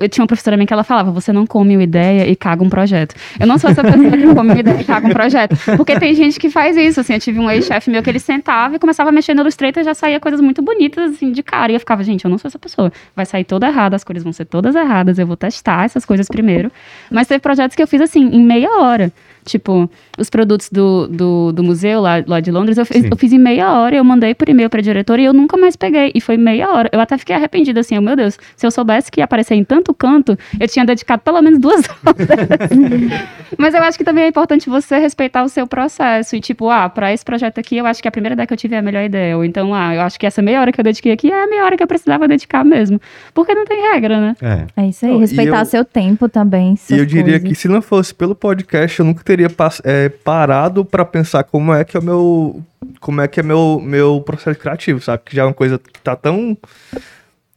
Eu 0.00 0.08
tinha 0.08 0.22
uma 0.22 0.26
professora 0.26 0.56
minha 0.56 0.66
que 0.66 0.72
ela 0.72 0.84
falava: 0.84 1.10
você 1.10 1.32
não 1.32 1.46
come 1.46 1.76
uma 1.76 1.82
ideia 1.82 2.28
e 2.28 2.34
caga 2.34 2.62
um 2.62 2.68
projeto. 2.68 3.14
Eu 3.38 3.46
não 3.46 3.58
sou 3.58 3.70
essa 3.70 3.82
pessoa 3.82 4.10
que 4.10 4.34
come 4.34 4.50
uma 4.50 4.58
ideia 4.58 4.80
e 4.80 4.84
caga 4.84 5.06
um 5.06 5.12
projeto. 5.12 5.56
Porque 5.76 5.98
tem 5.98 6.14
gente 6.14 6.38
que 6.38 6.50
faz 6.50 6.76
isso, 6.76 7.00
assim. 7.00 7.14
Eu 7.14 7.20
tive 7.20 7.38
um 7.38 7.50
ex-chefe 7.50 7.90
meu 7.90 8.02
que 8.02 8.10
ele 8.10 8.18
sentava 8.18 8.76
e 8.76 8.78
começava 8.78 9.10
a 9.10 9.12
mexer 9.12 9.34
no 9.34 9.42
Illustrator 9.42 9.82
e 9.82 9.84
já 9.84 9.94
saía 9.94 10.18
coisas 10.18 10.40
muito 10.40 10.62
bonitas, 10.62 11.12
assim, 11.14 11.30
de 11.32 11.42
cara. 11.42 11.72
E 11.72 11.74
eu 11.74 11.80
ficava, 11.80 12.02
gente, 12.02 12.24
eu 12.24 12.30
não 12.30 12.38
sou 12.38 12.48
essa 12.48 12.58
pessoa. 12.58 12.92
Vai 13.14 13.26
sair 13.26 13.44
toda 13.44 13.66
errada, 13.68 13.96
as 13.96 14.04
cores 14.04 14.22
vão 14.22 14.32
ser 14.32 14.44
todas 14.44 14.74
erradas, 14.74 15.18
eu 15.18 15.26
vou 15.26 15.36
testar 15.36 15.84
essas 15.84 16.04
coisas 16.04 16.28
primeiro. 16.28 16.70
Mas 17.10 17.28
teve 17.28 17.40
projetos 17.40 17.76
que 17.76 17.82
eu 17.82 17.86
fiz, 17.86 18.00
assim, 18.00 18.20
em 18.20 18.44
meia 18.44 18.70
hora. 18.80 19.12
Tipo, 19.46 19.88
os 20.18 20.28
produtos 20.28 20.68
do, 20.70 21.06
do, 21.06 21.52
do 21.52 21.62
museu 21.62 22.00
lá, 22.00 22.22
lá 22.26 22.40
de 22.40 22.50
Londres, 22.50 22.76
eu 22.78 22.84
fiz, 22.84 23.02
Sim. 23.02 23.08
eu 23.10 23.16
fiz 23.16 23.32
em 23.32 23.38
meia 23.38 23.72
hora, 23.78 23.94
eu 23.94 24.02
mandei 24.02 24.34
por 24.34 24.48
e-mail 24.48 24.68
pra 24.68 24.80
diretora 24.80 25.22
e 25.22 25.24
eu 25.24 25.32
nunca 25.32 25.56
mais 25.56 25.76
peguei. 25.76 26.10
E 26.14 26.20
foi 26.20 26.36
meia 26.36 26.68
hora. 26.72 26.90
Eu 26.92 27.00
até 27.00 27.16
fiquei 27.16 27.34
arrependida, 27.36 27.78
assim, 27.80 27.96
oh, 27.96 28.02
meu 28.02 28.16
Deus, 28.16 28.36
se 28.56 28.66
eu 28.66 28.70
soubesse 28.72 29.08
que 29.10 29.20
ia 29.20 29.24
aparecer 29.24 29.54
em 29.54 29.62
tanto 29.62 29.94
canto, 29.94 30.36
eu 30.58 30.66
tinha 30.68 30.84
dedicado 30.84 31.22
pelo 31.22 31.40
menos 31.40 31.60
duas 31.60 31.82
horas. 32.04 32.70
Mas 33.56 33.72
eu 33.74 33.82
acho 33.82 33.96
que 33.96 34.04
também 34.04 34.24
é 34.24 34.28
importante 34.28 34.68
você 34.68 34.98
respeitar 34.98 35.44
o 35.44 35.48
seu 35.48 35.66
processo. 35.66 36.34
E, 36.34 36.40
tipo, 36.40 36.68
ah, 36.68 36.88
pra 36.88 37.12
esse 37.12 37.24
projeto 37.24 37.58
aqui, 37.58 37.76
eu 37.76 37.86
acho 37.86 38.02
que 38.02 38.08
a 38.08 38.10
primeira 38.10 38.34
ideia 38.34 38.46
que 38.46 38.52
eu 38.52 38.56
tive 38.58 38.74
é 38.74 38.78
a 38.78 38.82
melhor 38.82 39.04
ideia. 39.04 39.36
Ou 39.36 39.44
então, 39.44 39.72
ah, 39.74 39.94
eu 39.94 40.00
acho 40.00 40.18
que 40.18 40.26
essa 40.26 40.42
meia 40.42 40.60
hora 40.60 40.72
que 40.72 40.80
eu 40.80 40.84
dediquei 40.84 41.12
aqui 41.12 41.30
é 41.30 41.44
a 41.44 41.46
meia 41.46 41.64
hora 41.64 41.76
que 41.76 41.82
eu 41.82 41.86
precisava 41.86 42.26
dedicar 42.26 42.64
mesmo. 42.64 43.00
Porque 43.32 43.54
não 43.54 43.64
tem 43.64 43.92
regra, 43.92 44.20
né? 44.20 44.36
É. 44.42 44.82
É 44.82 44.88
isso 44.88 45.06
aí, 45.06 45.16
respeitar 45.18 45.60
eu- 45.60 45.64
seu 45.66 45.84
tempo 45.84 46.28
também. 46.28 46.74
E 46.90 46.94
eu 46.98 47.06
diria 47.06 47.24
coisas. 47.38 47.48
que 47.48 47.54
se 47.54 47.68
não 47.68 47.80
fosse 47.80 48.14
pelo 48.14 48.34
podcast, 48.34 48.98
eu 48.98 49.06
nunca 49.06 49.22
teria 49.22 49.35
teria 49.36 49.48
é, 49.84 50.08
parado 50.08 50.84
pra 50.84 51.04
pensar 51.04 51.44
como 51.44 51.72
é 51.74 51.84
que 51.84 51.96
é 51.96 52.00
o 52.00 52.02
meu. 52.02 52.62
Como 53.00 53.20
é 53.20 53.28
que 53.28 53.40
é 53.40 53.42
meu, 53.42 53.80
meu 53.82 54.20
processo 54.20 54.58
criativo, 54.58 55.00
sabe? 55.00 55.22
Que 55.24 55.36
já 55.36 55.42
é 55.42 55.44
uma 55.44 55.54
coisa 55.54 55.78
que 55.78 56.00
tá 56.00 56.16
tão. 56.16 56.56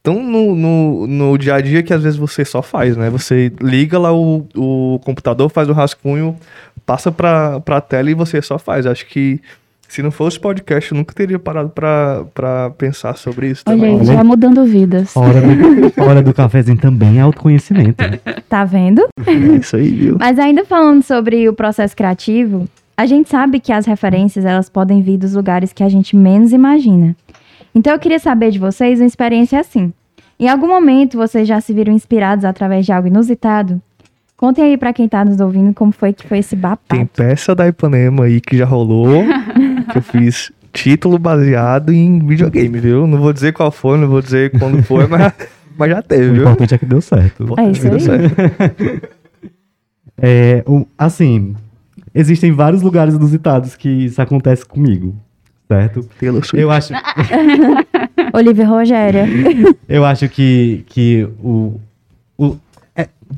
Tão 0.02 0.22
no, 0.22 0.54
no, 0.54 1.06
no 1.06 1.38
dia 1.38 1.56
a 1.56 1.60
dia 1.60 1.82
que 1.82 1.92
às 1.92 2.02
vezes 2.02 2.18
você 2.18 2.42
só 2.42 2.62
faz, 2.62 2.96
né? 2.96 3.10
Você 3.10 3.52
liga 3.60 3.98
lá 3.98 4.10
o, 4.10 4.46
o 4.56 4.98
computador, 5.04 5.50
faz 5.50 5.68
o 5.68 5.74
rascunho, 5.74 6.38
passa 6.86 7.12
pra, 7.12 7.60
pra 7.60 7.82
tela 7.82 8.10
e 8.10 8.14
você 8.14 8.40
só 8.40 8.58
faz. 8.58 8.86
Acho 8.86 9.04
que 9.06 9.42
se 9.90 10.02
não 10.02 10.10
fosse 10.10 10.38
podcast, 10.38 10.92
eu 10.92 10.98
nunca 10.98 11.12
teria 11.12 11.38
parado 11.38 11.68
pra, 11.70 12.24
pra 12.32 12.70
pensar 12.70 13.16
sobre 13.16 13.48
isso 13.48 13.64
Olha 13.66 13.76
também. 13.76 13.98
aí, 14.00 14.06
já 14.06 14.22
mudando 14.24 14.64
vidas. 14.64 15.16
Hora 15.16 15.40
do, 15.40 16.02
hora 16.02 16.22
do 16.22 16.32
cafezinho 16.32 16.78
também 16.78 17.18
é 17.18 17.20
autoconhecimento. 17.22 18.02
né? 18.02 18.18
Tá 18.48 18.64
vendo? 18.64 19.06
É 19.26 19.32
isso 19.32 19.76
aí, 19.76 19.88
viu? 19.90 20.16
Mas 20.18 20.38
ainda 20.38 20.64
falando 20.64 21.02
sobre 21.02 21.48
o 21.48 21.52
processo 21.52 21.96
criativo, 21.96 22.68
a 22.96 23.04
gente 23.04 23.28
sabe 23.28 23.58
que 23.58 23.72
as 23.72 23.84
referências 23.86 24.44
elas 24.44 24.68
podem 24.68 25.02
vir 25.02 25.18
dos 25.18 25.34
lugares 25.34 25.72
que 25.72 25.82
a 25.82 25.88
gente 25.88 26.14
menos 26.16 26.52
imagina. 26.52 27.16
Então 27.74 27.92
eu 27.92 27.98
queria 27.98 28.18
saber 28.18 28.50
de 28.50 28.58
vocês 28.58 29.00
uma 29.00 29.06
experiência 29.06 29.58
assim. 29.58 29.92
Em 30.38 30.48
algum 30.48 30.68
momento 30.68 31.16
vocês 31.18 31.46
já 31.48 31.60
se 31.60 31.72
viram 31.72 31.92
inspirados 31.92 32.44
através 32.44 32.86
de 32.86 32.92
algo 32.92 33.08
inusitado? 33.08 33.80
Contem 34.36 34.64
aí 34.64 34.78
pra 34.78 34.90
quem 34.94 35.06
tá 35.06 35.22
nos 35.22 35.38
ouvindo 35.38 35.74
como 35.74 35.92
foi 35.92 36.14
que 36.14 36.26
foi 36.26 36.38
esse 36.38 36.56
Tem 36.56 36.60
babado. 36.60 37.10
peça 37.14 37.54
da 37.54 37.68
Ipanema 37.68 38.24
aí 38.24 38.40
que 38.40 38.56
já 38.56 38.64
rolou, 38.64 39.22
que 39.90 39.98
eu 39.98 40.02
fiz 40.02 40.52
título 40.72 41.18
baseado 41.18 41.92
em 41.92 42.18
videogame, 42.26 42.78
viu? 42.78 43.06
Não 43.06 43.18
vou 43.18 43.32
dizer 43.32 43.52
qual 43.52 43.70
foi, 43.70 43.98
não 43.98 44.08
vou 44.08 44.22
dizer 44.22 44.50
quando 44.58 44.82
foi, 44.82 45.06
mas, 45.06 45.32
mas 45.76 45.90
já 45.90 46.00
teve, 46.02 46.28
O 46.30 46.32
viu? 46.32 46.42
importante 46.42 46.74
é 46.74 46.78
que 46.78 46.86
deu 46.86 47.00
certo. 47.00 47.54
É 47.58 47.70
isso 47.70 47.82
Deu 47.82 47.94
aí. 47.94 48.00
certo. 48.00 49.10
É, 50.22 50.62
o- 50.66 50.86
assim, 50.98 51.54
existem 52.14 52.52
vários 52.52 52.82
lugares 52.82 53.14
inusitados 53.14 53.74
que 53.74 53.88
isso 53.88 54.20
acontece 54.20 54.66
comigo, 54.66 55.16
certo? 55.66 56.06
Eu 56.52 56.70
acho, 56.70 56.92
Olivia 58.34 58.66
Rogéria. 58.66 59.24
eu 59.88 60.04
acho 60.04 60.28
que, 60.28 60.84
que 60.88 61.26
o, 61.42 61.48
o 61.48 61.80
é, 61.80 61.80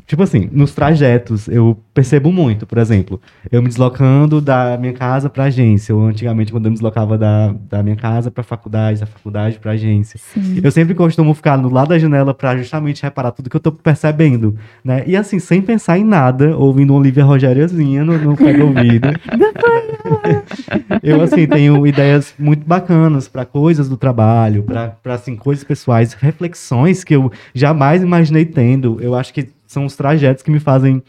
tipo 0.07 0.23
assim, 0.23 0.49
nos 0.53 0.75
trajetos 0.75 1.49
eu 1.49 1.77
percebo 1.95 2.33
muito, 2.33 2.67
por 2.67 2.79
exemplo, 2.79 3.21
eu 3.51 3.61
me 3.63 3.69
deslocando 3.69 4.41
da 4.41 4.77
minha 4.79 4.93
casa 4.93 5.29
pra 5.29 5.45
agência, 5.45 5.95
ou 5.95 6.07
antigamente 6.07 6.53
quando 6.53 6.67
eu 6.67 6.71
me 6.71 6.77
deslocava 6.77 7.19
da, 7.19 7.55
da 7.69 7.83
minha 7.83 7.97
casa 7.97 8.31
pra 8.31 8.43
faculdade, 8.43 9.01
da 9.01 9.07
faculdade 9.07 9.59
pra 9.59 9.73
agência. 9.73 10.19
Sim. 10.19 10.61
Eu 10.63 10.71
sempre 10.71 10.95
costumo 10.95 11.35
ficar 11.35 11.57
no 11.59 11.73
lado 11.73 11.89
da 11.89 11.99
janela 11.99 12.33
pra 12.35 12.57
justamente 12.57 13.03
reparar 13.03 13.33
tudo 13.33 13.51
que 13.51 13.57
eu 13.57 13.61
tô 13.61 13.73
percebendo, 13.73 14.57
né? 14.85 15.03
E 15.07 15.17
assim, 15.17 15.39
sem 15.39 15.61
pensar 15.61 15.99
em 15.99 16.05
nada, 16.05 16.57
ouvindo 16.57 16.95
Olivia 16.95 17.25
Rogériozinha 17.25 18.05
no, 18.05 18.19
no 18.19 18.37
pé 18.37 18.53
do 18.55 18.67
ouvido. 18.67 19.09
eu, 21.03 21.21
assim, 21.21 21.47
tenho 21.47 21.87
ideias 21.87 22.35
muito 22.39 22.67
bacanas 22.67 23.29
pra 23.29 23.45
coisas 23.45 23.89
do 23.89 23.97
trabalho, 23.97 24.63
pra 24.63 24.83
pra, 25.03 25.15
assim, 25.15 25.37
coisas 25.37 25.65
pessoais, 25.65 26.15
reflexões 26.15 27.05
que 27.05 27.15
eu 27.15 27.31
jamais 27.55 28.03
imaginei 28.03 28.45
tendo. 28.45 28.99
Eu 29.01 29.15
acho 29.15 29.33
que 29.33 29.49
são 29.73 29.85
os 29.87 29.97
trajetos 29.97 30.43
que 30.43 30.51
me 30.51 30.61
fazem 30.61 31.03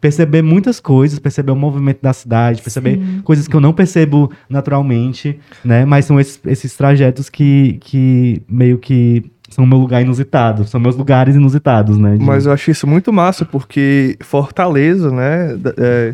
perceber 0.00 0.42
muitas 0.42 0.78
coisas, 0.78 1.18
perceber 1.18 1.50
o 1.50 1.56
movimento 1.56 1.98
da 2.00 2.12
cidade, 2.12 2.62
perceber 2.62 3.00
coisas 3.24 3.48
que 3.48 3.56
eu 3.56 3.60
não 3.60 3.72
percebo 3.72 4.30
naturalmente, 4.48 5.38
né? 5.64 5.84
Mas 5.84 6.04
são 6.04 6.20
esses, 6.20 6.40
esses 6.46 6.76
trajetos 6.76 7.28
que, 7.28 7.78
que 7.80 8.40
meio 8.48 8.78
que 8.78 9.24
são 9.48 9.66
meu 9.66 9.78
lugar 9.78 10.02
inusitado, 10.02 10.64
são 10.66 10.78
meus 10.78 10.94
lugares 10.94 11.34
inusitados, 11.34 11.96
né? 11.96 12.16
de- 12.16 12.24
Mas 12.24 12.46
eu 12.46 12.52
acho 12.52 12.70
isso 12.70 12.86
muito 12.86 13.12
massa, 13.12 13.44
porque 13.44 14.16
Fortaleza, 14.20 15.10
né? 15.10 15.58
é, 15.78 16.12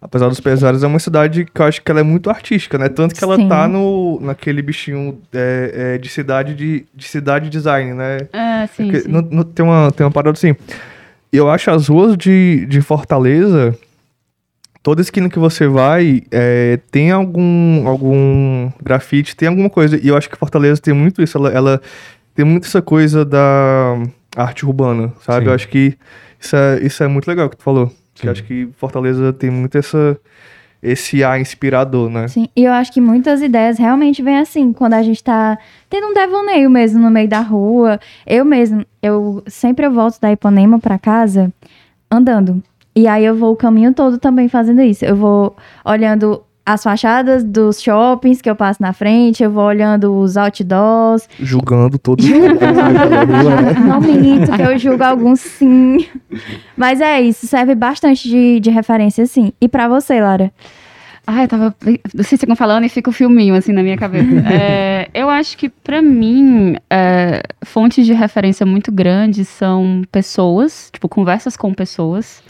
apesar 0.00 0.28
dos 0.28 0.40
pesares, 0.40 0.82
é 0.82 0.86
uma 0.86 0.98
cidade 0.98 1.44
que 1.46 1.62
eu 1.62 1.64
acho 1.64 1.80
que 1.80 1.90
ela 1.90 2.00
é 2.00 2.02
muito 2.02 2.28
artística, 2.28 2.76
né? 2.76 2.88
Tanto 2.90 3.14
que 3.14 3.22
ela 3.24 3.36
Sim. 3.36 3.48
tá 3.48 3.66
no, 3.68 4.18
naquele 4.20 4.60
bichinho 4.60 5.18
é, 5.32 5.94
é, 5.94 5.98
de 5.98 6.08
cidade 6.08 6.54
de, 6.54 6.84
de 6.94 7.04
cidade 7.08 7.48
design, 7.48 7.94
né? 7.94 8.18
É, 8.32 8.66
sim, 8.66 8.84
Porque 8.84 9.00
sim. 9.02 9.08
não- 9.08 9.22
não- 9.30 9.44
tem, 9.44 9.64
uma, 9.64 9.90
tem 9.92 10.04
uma 10.04 10.10
parada 10.12 10.32
assim. 10.36 10.54
Eu 11.32 11.48
acho 11.48 11.70
as 11.70 11.88
ruas 11.88 12.16
de, 12.16 12.66
de 12.66 12.80
Fortaleza, 12.82 13.76
toda 14.82 15.00
esquina 15.00 15.30
que 15.30 15.38
você 15.38 15.66
vai, 15.66 16.22
é, 16.30 16.78
tem 16.90 17.10
algum, 17.10 17.86
algum 17.86 18.70
grafite, 18.82 19.34
tem 19.34 19.48
alguma 19.48 19.70
coisa. 19.70 19.96
E 19.96 20.08
eu 20.08 20.16
acho 20.16 20.28
que 20.28 20.36
Fortaleza 20.36 20.80
tem 20.80 20.92
muito 20.92 21.22
isso. 21.22 21.38
Ela, 21.38 21.50
ela 21.50 21.82
tem 22.34 22.44
muito 22.44 22.66
essa 22.66 22.82
coisa 22.82 23.24
da 23.24 23.96
arte 24.36 24.66
urbana, 24.66 25.12
sabe? 25.20 25.44
Sim. 25.44 25.48
Eu 25.48 25.54
acho 25.54 25.68
que 25.68 25.96
isso 26.38 26.56
é, 26.56 26.80
isso 26.82 27.02
é 27.02 27.08
muito 27.08 27.28
legal 27.28 27.48
que 27.48 27.56
tu 27.56 27.62
falou. 27.62 27.90
Que 28.14 28.28
acho 28.28 28.44
que 28.44 28.68
Fortaleza 28.76 29.32
tem 29.32 29.50
muito 29.50 29.78
essa, 29.78 30.18
esse 30.82 31.22
ar 31.22 31.40
inspirador, 31.40 32.10
né? 32.10 32.26
Sim, 32.26 32.48
e 32.56 32.64
eu 32.64 32.72
acho 32.72 32.92
que 32.92 33.00
muitas 33.00 33.40
ideias 33.40 33.78
realmente 33.78 34.20
vêm 34.20 34.38
assim, 34.38 34.72
quando 34.72 34.94
a 34.94 35.02
gente 35.02 35.22
tá 35.22 35.56
tendo 35.88 36.08
um 36.08 36.14
devaneio 36.14 36.68
mesmo 36.68 37.00
no 37.00 37.10
meio 37.10 37.28
da 37.28 37.40
rua. 37.40 38.00
Eu 38.26 38.44
mesmo, 38.44 38.84
eu 39.00 39.42
sempre 39.46 39.86
eu 39.86 39.92
volto 39.92 40.20
da 40.20 40.32
Ipanema 40.32 40.80
pra 40.80 40.98
casa 40.98 41.52
andando. 42.10 42.62
E 42.94 43.06
aí 43.06 43.24
eu 43.24 43.34
vou 43.36 43.52
o 43.52 43.56
caminho 43.56 43.94
todo 43.94 44.18
também 44.18 44.48
fazendo 44.48 44.82
isso. 44.82 45.04
Eu 45.04 45.16
vou 45.16 45.56
olhando 45.84 46.42
as 46.64 46.82
fachadas 46.82 47.42
dos 47.42 47.82
shoppings 47.82 48.40
que 48.40 48.48
eu 48.48 48.54
passo 48.54 48.80
na 48.80 48.92
frente, 48.92 49.42
eu 49.42 49.50
vou 49.50 49.64
olhando 49.64 50.16
os 50.16 50.36
outdoors. 50.36 51.28
Julgando 51.40 51.98
todos? 51.98 52.24
Não 53.86 54.00
minto 54.00 54.52
que 54.52 54.62
eu 54.62 54.78
julgo 54.78 55.02
alguns 55.02 55.40
sim. 55.40 56.06
Mas 56.76 57.00
é 57.00 57.20
isso, 57.20 57.46
serve 57.46 57.74
bastante 57.74 58.28
de, 58.28 58.60
de 58.60 58.70
referência 58.70 59.26
sim. 59.26 59.52
E 59.60 59.68
pra 59.68 59.88
você, 59.88 60.20
Lara? 60.20 60.52
Ai, 61.26 61.44
eu 61.44 61.48
tava. 61.48 61.74
Vocês 62.14 62.40
ficam 62.40 62.56
falando 62.56 62.84
e 62.84 62.88
fica 62.88 63.08
o 63.08 63.12
filminho 63.12 63.54
assim 63.54 63.72
na 63.72 63.82
minha 63.82 63.96
cabeça. 63.96 64.26
É, 64.52 65.08
eu 65.14 65.28
acho 65.30 65.56
que, 65.56 65.68
pra 65.68 66.02
mim, 66.02 66.76
é, 66.90 67.42
fontes 67.64 68.04
de 68.04 68.12
referência 68.12 68.66
muito 68.66 68.90
grandes 68.92 69.48
são 69.48 70.02
pessoas, 70.10 70.90
tipo, 70.92 71.08
conversas 71.08 71.56
com 71.56 71.72
pessoas. 71.72 72.42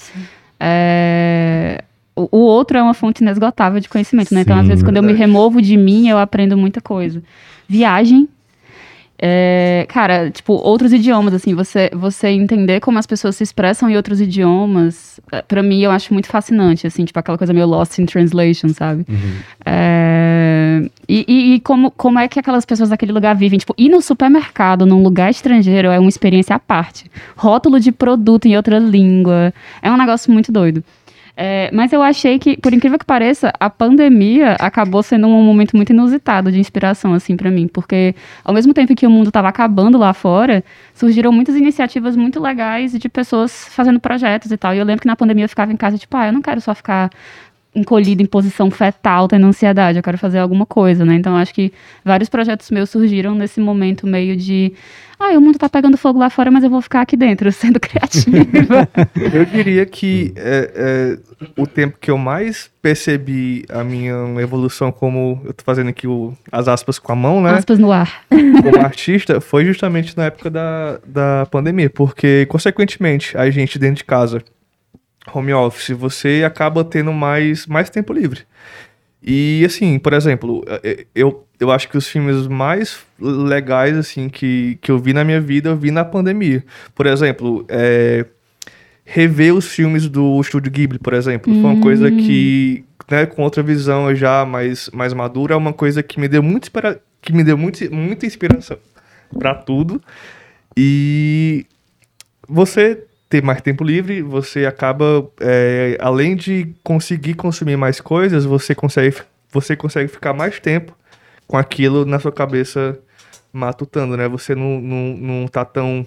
É, 0.58 1.84
o, 2.16 2.28
o 2.30 2.38
outro 2.40 2.76
é 2.78 2.82
uma 2.82 2.94
fonte 2.94 3.22
inesgotável 3.22 3.80
de 3.80 3.88
conhecimento, 3.88 4.34
né? 4.34 4.42
Então, 4.42 4.56
às 4.56 4.62
Sim, 4.62 4.68
vezes, 4.68 4.82
quando 4.84 4.96
eu 4.96 5.02
me 5.02 5.08
verdade. 5.12 5.30
removo 5.30 5.60
de 5.62 5.76
mim, 5.76 6.08
eu 6.08 6.18
aprendo 6.18 6.56
muita 6.56 6.80
coisa. 6.80 7.22
Viagem. 7.68 8.28
É, 9.24 9.86
cara, 9.88 10.30
tipo, 10.32 10.52
outros 10.54 10.92
idiomas, 10.92 11.32
assim, 11.32 11.54
você, 11.54 11.88
você 11.94 12.28
entender 12.30 12.80
como 12.80 12.98
as 12.98 13.06
pessoas 13.06 13.36
se 13.36 13.44
expressam 13.44 13.88
em 13.88 13.94
outros 13.96 14.20
idiomas, 14.20 15.20
é, 15.30 15.40
pra 15.42 15.62
mim 15.62 15.80
eu 15.80 15.92
acho 15.92 16.12
muito 16.12 16.26
fascinante, 16.26 16.88
assim, 16.88 17.04
tipo, 17.04 17.16
aquela 17.20 17.38
coisa 17.38 17.52
meio 17.52 17.66
lost 17.68 17.96
in 18.00 18.04
translation, 18.06 18.70
sabe? 18.70 19.06
Uhum. 19.08 19.34
É, 19.64 20.82
e 21.08 21.24
e- 21.28 21.54
e 21.54 21.60
como, 21.60 21.92
como 21.92 22.18
é 22.18 22.26
que 22.26 22.40
aquelas 22.40 22.64
pessoas 22.64 22.88
daquele 22.88 23.12
lugar 23.12 23.36
vivem? 23.36 23.60
Tipo, 23.60 23.74
ir 23.78 23.90
no 23.90 24.02
supermercado, 24.02 24.84
num 24.84 25.00
lugar 25.04 25.30
estrangeiro, 25.30 25.86
é 25.88 26.00
uma 26.00 26.08
experiência 26.08 26.56
à 26.56 26.58
parte. 26.58 27.08
Rótulo 27.36 27.78
de 27.78 27.92
produto 27.92 28.46
em 28.46 28.56
outra 28.56 28.78
língua, 28.80 29.54
é 29.80 29.88
um 29.90 29.96
negócio 29.96 30.32
muito 30.32 30.50
doido. 30.50 30.82
É, 31.34 31.70
mas 31.72 31.92
eu 31.92 32.02
achei 32.02 32.38
que, 32.38 32.58
por 32.58 32.74
incrível 32.74 32.98
que 32.98 33.06
pareça, 33.06 33.52
a 33.58 33.70
pandemia 33.70 34.52
acabou 34.60 35.02
sendo 35.02 35.26
um 35.26 35.42
momento 35.42 35.74
muito 35.74 35.90
inusitado 35.90 36.52
de 36.52 36.60
inspiração, 36.60 37.14
assim, 37.14 37.36
pra 37.36 37.50
mim. 37.50 37.66
Porque, 37.66 38.14
ao 38.44 38.52
mesmo 38.52 38.74
tempo 38.74 38.94
que 38.94 39.06
o 39.06 39.10
mundo 39.10 39.32
tava 39.32 39.48
acabando 39.48 39.96
lá 39.96 40.12
fora, 40.12 40.62
surgiram 40.94 41.32
muitas 41.32 41.56
iniciativas 41.56 42.16
muito 42.16 42.40
legais 42.40 42.92
de 42.92 43.08
pessoas 43.08 43.66
fazendo 43.68 43.98
projetos 43.98 44.52
e 44.52 44.56
tal. 44.58 44.74
E 44.74 44.78
eu 44.78 44.84
lembro 44.84 45.00
que 45.02 45.06
na 45.06 45.16
pandemia 45.16 45.44
eu 45.44 45.48
ficava 45.48 45.72
em 45.72 45.76
casa, 45.76 45.96
tipo, 45.96 46.16
ah, 46.16 46.26
eu 46.26 46.32
não 46.32 46.42
quero 46.42 46.60
só 46.60 46.74
ficar 46.74 47.10
encolhido 47.74 48.22
em 48.22 48.26
posição 48.26 48.70
fetal, 48.70 49.26
tendo 49.28 49.46
ansiedade, 49.46 49.98
eu 49.98 50.02
quero 50.02 50.18
fazer 50.18 50.38
alguma 50.38 50.66
coisa, 50.66 51.04
né? 51.04 51.14
Então, 51.14 51.36
acho 51.36 51.54
que 51.54 51.72
vários 52.04 52.28
projetos 52.28 52.70
meus 52.70 52.90
surgiram 52.90 53.34
nesse 53.34 53.60
momento 53.60 54.06
meio 54.06 54.36
de, 54.36 54.74
ah, 55.18 55.30
o 55.38 55.40
mundo 55.40 55.58
tá 55.58 55.70
pegando 55.70 55.96
fogo 55.96 56.18
lá 56.18 56.28
fora, 56.28 56.50
mas 56.50 56.62
eu 56.64 56.68
vou 56.68 56.82
ficar 56.82 57.00
aqui 57.00 57.16
dentro, 57.16 57.50
sendo 57.52 57.80
criativa. 57.80 58.36
Eu 59.32 59.44
diria 59.46 59.86
que 59.86 60.34
é, 60.36 60.70
é, 60.74 61.42
o 61.56 61.66
tempo 61.66 61.96
que 61.98 62.10
eu 62.10 62.18
mais 62.18 62.70
percebi 62.82 63.64
a 63.70 63.82
minha 63.82 64.12
evolução 64.40 64.92
como 64.92 65.40
eu 65.44 65.52
tô 65.54 65.64
fazendo 65.64 65.88
aqui 65.88 66.06
o- 66.06 66.34
as 66.50 66.68
aspas 66.68 66.98
com 66.98 67.12
a 67.12 67.16
mão, 67.16 67.40
né? 67.40 67.52
Aspas 67.52 67.78
no 67.78 67.90
ar. 67.90 68.22
Como 68.28 68.80
artista, 68.84 69.40
foi 69.40 69.64
justamente 69.64 70.16
na 70.16 70.24
época 70.26 70.50
da, 70.50 70.98
da 71.06 71.46
pandemia, 71.50 71.88
porque, 71.88 72.44
consequentemente, 72.50 73.36
a 73.36 73.48
gente 73.50 73.78
dentro 73.78 73.96
de 73.96 74.04
casa, 74.04 74.42
home 75.32 75.52
office, 75.52 75.90
você 75.96 76.42
acaba 76.44 76.84
tendo 76.84 77.12
mais, 77.12 77.66
mais 77.66 77.90
tempo 77.90 78.12
livre. 78.12 78.40
E, 79.22 79.62
assim, 79.64 79.98
por 79.98 80.12
exemplo, 80.14 80.64
eh, 80.82 81.06
eu, 81.14 81.46
eu 81.60 81.70
acho 81.70 81.88
que 81.88 81.96
os 81.96 82.08
filmes 82.08 82.48
mais 82.48 82.98
legais, 83.20 83.96
assim, 83.96 84.28
que, 84.28 84.76
que 84.82 84.90
eu 84.90 84.98
vi 84.98 85.12
na 85.12 85.22
minha 85.22 85.40
vida, 85.40 85.68
eu 85.68 85.76
vi 85.76 85.92
na 85.92 86.04
pandemia. 86.04 86.64
Por 86.92 87.06
exemplo, 87.06 87.64
é, 87.68 88.26
rever 89.04 89.54
os 89.54 89.68
filmes 89.68 90.08
do 90.08 90.40
Estúdio 90.40 90.72
Ghibli, 90.72 90.98
por 90.98 91.14
exemplo, 91.14 91.52
foi 91.54 91.62
uma 91.70 91.80
coisa 91.80 92.10
que, 92.10 92.84
né, 93.08 93.24
com 93.26 93.42
outra 93.42 93.62
visão 93.62 94.12
já 94.12 94.44
mais, 94.44 94.90
mais 94.92 95.12
madura, 95.14 95.54
é 95.54 95.56
uma 95.56 95.72
coisa 95.72 96.02
que 96.02 96.18
me 96.18 96.26
deu 96.26 96.42
muito, 96.42 96.64
inspira- 96.64 97.00
que 97.20 97.32
me 97.32 97.44
deu 97.44 97.56
muito, 97.56 97.94
muita 97.94 98.26
inspiração 98.26 98.78
para 99.38 99.54
tudo. 99.54 100.02
E 100.76 101.64
você 102.48 103.04
ter 103.32 103.42
mais 103.42 103.62
tempo 103.62 103.82
livre, 103.82 104.20
você 104.20 104.66
acaba, 104.66 105.26
é, 105.40 105.96
além 105.98 106.36
de 106.36 106.74
conseguir 106.84 107.32
consumir 107.32 107.78
mais 107.78 107.98
coisas, 107.98 108.44
você 108.44 108.74
consegue, 108.74 109.16
você 109.50 109.74
consegue 109.74 110.06
ficar 110.12 110.34
mais 110.34 110.60
tempo 110.60 110.94
com 111.46 111.56
aquilo 111.56 112.04
na 112.04 112.20
sua 112.20 112.30
cabeça 112.30 113.00
matutando, 113.50 114.18
né? 114.18 114.28
Você 114.28 114.54
não, 114.54 114.78
não, 114.78 115.16
não 115.16 115.48
tá 115.48 115.64
tão 115.64 116.06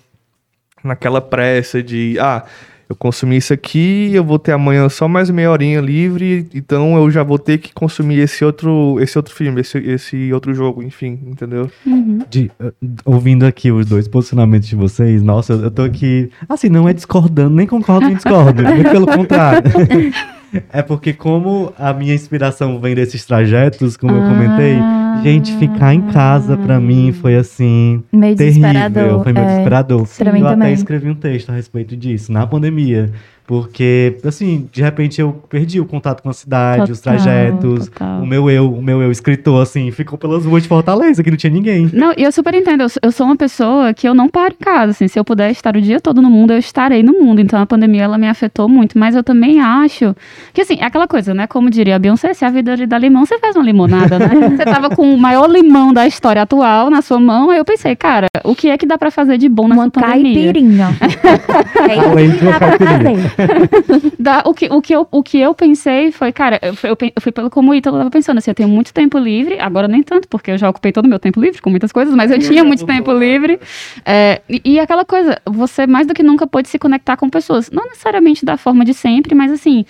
naquela 0.84 1.20
pressa 1.20 1.82
de, 1.82 2.16
ah, 2.20 2.46
eu 2.90 2.96
consumi 2.96 3.38
isso 3.38 3.54
aqui, 3.54 4.12
eu 4.14 4.24
vou 4.24 4.38
ter 4.38 4.52
amanhã 4.52 4.88
só 4.90 5.08
mais 5.08 5.30
meia 5.30 5.50
horinha 5.52 5.82
livre, 5.82 6.48
então 6.54 6.96
eu 6.98 7.10
já 7.10 7.24
vou 7.24 7.40
ter 7.40 7.58
que 7.58 7.74
consumir 7.74 8.20
esse 8.20 8.46
outro, 8.46 8.98
esse 9.00 9.18
outro 9.18 9.34
filme, 9.34 9.62
esse, 9.62 9.78
esse 9.80 10.32
outro 10.34 10.54
jogo, 10.54 10.84
enfim, 10.84 11.20
entendeu? 11.26 11.70
De- 12.30 12.52
uh, 12.62 12.72
ouvindo 13.04 13.46
aqui 13.46 13.72
os 13.72 13.86
dois 13.86 14.08
posicionamentos 14.08 14.68
de 14.68 14.76
vocês, 14.76 15.22
nossa, 15.24 15.54
eu 15.54 15.72
tô 15.72 15.82
aqui. 15.84 16.30
Assim, 16.48 16.70
não 16.70 16.88
é 16.88 16.94
discordando, 16.94 17.56
nem 17.56 17.66
concordo 17.66 18.06
nem 18.08 18.16
discordo, 18.16 18.62
muito 18.64 18.90
pelo 18.92 19.08
contrário. 19.08 19.64
É 20.72 20.82
porque, 20.82 21.12
como 21.12 21.74
a 21.78 21.92
minha 21.92 22.14
inspiração 22.14 22.80
vem 22.80 22.96
desses 22.96 23.26
trajetos, 23.26 23.98
como 23.98 24.14
eu 24.16 24.22
comentei, 24.22 24.78
gente, 25.24 25.56
ficar 25.58 25.94
em 25.94 26.02
casa 26.02 26.58
pra 26.58 26.80
mim 26.80 27.12
foi 27.12 27.36
assim. 27.36 28.04
Meio 28.12 28.36
terrível, 28.36 29.24
foi 29.24 29.34
meio 29.34 29.46
é. 29.46 29.50
desesperador. 29.50 30.06
mim 30.34 30.40
eu 30.40 30.48
até 30.48 30.72
escrevi 30.72 31.10
um 31.10 31.16
texto 31.16 31.50
a 31.50 31.54
respeito 31.54 31.96
disso, 31.96 32.32
na 32.32 32.46
pandemia. 32.46 33.12
Porque, 33.48 34.18
assim, 34.26 34.68
de 34.72 34.82
repente 34.82 35.22
eu 35.22 35.32
perdi 35.48 35.80
o 35.80 35.86
contato 35.86 36.24
com 36.24 36.30
a 36.30 36.34
cidade, 36.34 36.92
os 36.92 37.00
Total, 37.00 37.14
trajetos. 37.22 37.88
total. 37.90 38.22
O 38.22 38.26
meu 38.26 38.50
eu, 38.50 38.74
o 38.74 38.82
meu 38.82 39.02
eu 39.04 39.12
escritor, 39.12 39.62
assim, 39.62 39.92
ficou 39.92 40.18
pelas 40.18 40.46
ruas 40.46 40.64
de 40.64 40.70
Fortaleza, 40.70 41.24
que 41.24 41.30
não 41.30 41.38
tinha 41.38 41.54
ninguém. 41.54 41.88
Não, 41.94 42.12
e 42.18 42.24
eu 42.24 42.32
super 42.32 42.54
entendo. 42.56 42.82
Eu, 42.82 42.90
sou- 42.90 43.00
eu 43.04 43.12
sou 43.12 43.28
uma 43.28 43.36
pessoa 43.36 43.94
que 43.94 44.08
eu 44.08 44.16
não 44.16 44.28
paro 44.28 44.56
em 44.60 44.64
casa. 44.64 44.92
Assim, 44.92 45.08
se 45.08 45.20
eu 45.20 45.24
puder 45.24 45.52
estar 45.52 45.76
o 45.78 45.82
dia 45.82 46.00
todo 46.00 46.22
no 46.24 46.30
mundo, 46.30 46.54
eu 46.54 46.58
estarei 46.58 47.04
no 47.04 47.14
mundo. 47.14 47.40
Então 47.40 47.60
a 47.62 47.66
pandemia 47.68 48.04
ela 48.04 48.18
me 48.18 48.28
afetou 48.28 48.68
muito. 48.68 48.98
Mas 48.98 49.16
eu 49.16 49.24
também 49.24 49.60
acho 49.62 50.16
que, 50.52 50.62
assim, 50.62 50.78
é 50.80 50.86
aquela 50.86 51.08
coisa, 51.08 51.34
né? 51.34 51.46
Como 51.46 51.70
diria 51.70 51.96
a 51.98 52.00
Beyoncé, 52.00 52.34
se 52.34 52.44
a 52.46 52.50
vida 52.50 52.74
lhe 52.76 52.88
dá 52.88 52.98
limão, 52.98 53.26
você 53.28 53.38
faz 53.38 53.56
uma 53.56 53.64
limonada, 53.66 54.18
né? 54.18 54.26
Você 54.56 54.64
tava 54.66 54.90
com 54.90 55.14
o 55.14 55.18
maior 55.18 55.48
limão 55.50 55.94
da 55.94 56.08
história 56.08 56.42
atual 56.42 56.90
na 56.90 57.02
sua 57.02 57.20
mão. 57.20 57.52
Aí 57.52 57.58
eu 57.60 57.66
pensei, 57.66 57.96
cara, 57.96 58.28
o 58.44 58.56
que 58.56 58.70
é 58.70 58.78
que 58.78 58.86
dá 58.86 58.98
pra 58.98 59.12
fazer 59.12 59.38
de 59.38 59.48
bom 59.50 59.68
nessa 59.68 59.82
Uma 59.82 59.92
pandemia? 59.92 60.34
caipirinha. 60.46 60.88
é 61.90 61.94
isso 61.98 62.10
Além 62.10 62.32
que 62.32 62.38
de 62.38 62.44
uma 62.44 62.52
dá 62.52 62.60
pra 62.60 62.78
caipirinha. 62.78 63.30
fazer. 63.30 63.35
Da- 64.20 64.44
o, 64.46 64.54
que, 64.54 64.68
o, 64.72 64.82
que 64.82 64.94
eu, 64.94 65.08
o 65.12 65.24
que 65.24 65.40
eu 65.40 65.54
pensei 65.54 66.12
foi, 66.12 66.32
cara, 66.32 66.60
eu, 66.62 66.76
fui- 66.76 66.90
eu, 66.90 66.98
eu 67.16 67.22
fui 67.22 67.32
pelo 67.32 67.50
como 67.50 67.72
o 67.72 67.76
Ítalo 67.76 67.98
tava 67.98 68.10
pensando, 68.10 68.38
assim, 68.38 68.52
eu 68.52 68.56
tenho 68.56 68.70
muito 68.70 68.94
tempo 68.94 69.18
livre, 69.18 69.60
agora 69.60 69.88
nem 69.88 70.02
tanto, 70.04 70.28
porque 70.28 70.52
eu 70.52 70.58
já 70.58 70.70
ocupei 70.70 70.92
todo 70.92 71.06
o 71.06 71.10
meu 71.10 71.20
tempo 71.20 71.40
livre 71.40 71.62
com 71.62 71.70
muitas 71.70 71.92
coisas, 71.92 72.14
mas 72.16 72.32
eu 72.32 72.40
tinha 72.40 72.64
muito 72.64 72.86
tempo 72.86 73.12
livre. 73.14 73.60
É, 74.06 74.42
e, 74.50 74.62
e 74.66 74.80
aquela 74.80 75.06
coisa, 75.06 75.40
você 75.46 75.86
mais 75.88 76.08
do 76.08 76.14
que 76.14 76.24
nunca 76.24 76.48
pôde 76.48 76.68
se 76.70 76.80
conectar 76.80 77.18
com 77.18 77.30
pessoas, 77.30 77.70
não 77.72 77.86
necessariamente 77.86 78.46
da 78.46 78.58
forma 78.58 78.84
de 78.86 78.94
sempre, 78.94 79.36
mas 79.36 79.52
assim, 79.52 79.86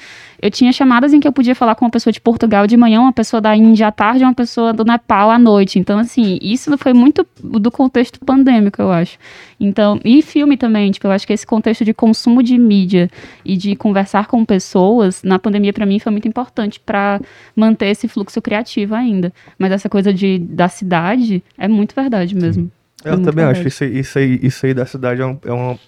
eu 0.45 0.51
tinha 0.51 0.71
chamadas 0.71 1.11
em 1.11 1.19
que 1.19 1.27
eu 1.27 1.33
podia 1.33 1.55
falar 1.55 1.73
com 1.73 1.85
uma 1.85 1.89
pessoa 1.89 2.13
de 2.13 2.21
Portugal 2.21 2.67
de 2.67 2.77
manhã, 2.77 3.01
uma 3.01 3.11
pessoa 3.11 3.41
da 3.41 3.55
Índia 3.55 3.87
à 3.87 3.91
tarde, 3.91 4.23
uma 4.23 4.33
pessoa 4.33 4.71
do 4.71 4.85
Nepal 4.85 5.31
à 5.31 5.39
noite. 5.39 5.79
Então, 5.79 5.97
assim, 5.97 6.37
isso 6.39 6.77
foi 6.77 6.93
muito 6.93 7.25
do 7.43 7.71
contexto 7.71 8.19
pandêmico, 8.19 8.79
eu 8.79 8.91
acho. 8.91 9.17
Então, 9.59 9.99
e 10.05 10.21
filme 10.21 10.55
também, 10.55 10.91
tipo, 10.91 11.07
eu 11.07 11.11
acho 11.11 11.25
que 11.25 11.33
esse 11.33 11.47
contexto 11.47 11.83
de 11.83 11.95
consumo 11.95 12.43
de 12.43 12.59
mídia 12.59 13.09
e 13.43 13.57
de 13.57 13.75
conversar 13.75 14.27
com 14.27 14.45
pessoas 14.45 15.23
na 15.23 15.39
pandemia 15.39 15.73
pra 15.73 15.83
mim 15.83 15.97
foi 15.97 16.11
muito 16.11 16.27
importante 16.27 16.79
pra 16.79 17.19
manter 17.55 17.87
esse 17.87 18.07
fluxo 18.07 18.39
criativo 18.39 18.93
ainda. 18.93 19.33
Mas 19.57 19.71
essa 19.71 19.89
coisa 19.89 20.13
de 20.13 20.37
da 20.37 20.69
cidade 20.69 21.43
é 21.57 21.67
muito 21.67 21.95
verdade 21.95 22.35
mesmo. 22.35 22.71
Eu 23.03 23.13
muito 23.13 23.25
também 23.25 23.45
acho 23.45 23.63
verdade. 23.63 23.67
isso 23.67 23.83
aí, 23.83 23.99
isso 23.99 24.19
aí, 24.19 24.39
isso 24.43 24.65
aí 24.67 24.73
da 24.75 24.85
cidade 24.85 25.21
é, 25.21 25.25
um, 25.25 25.39
é 25.43 25.51
uma. 25.51 25.79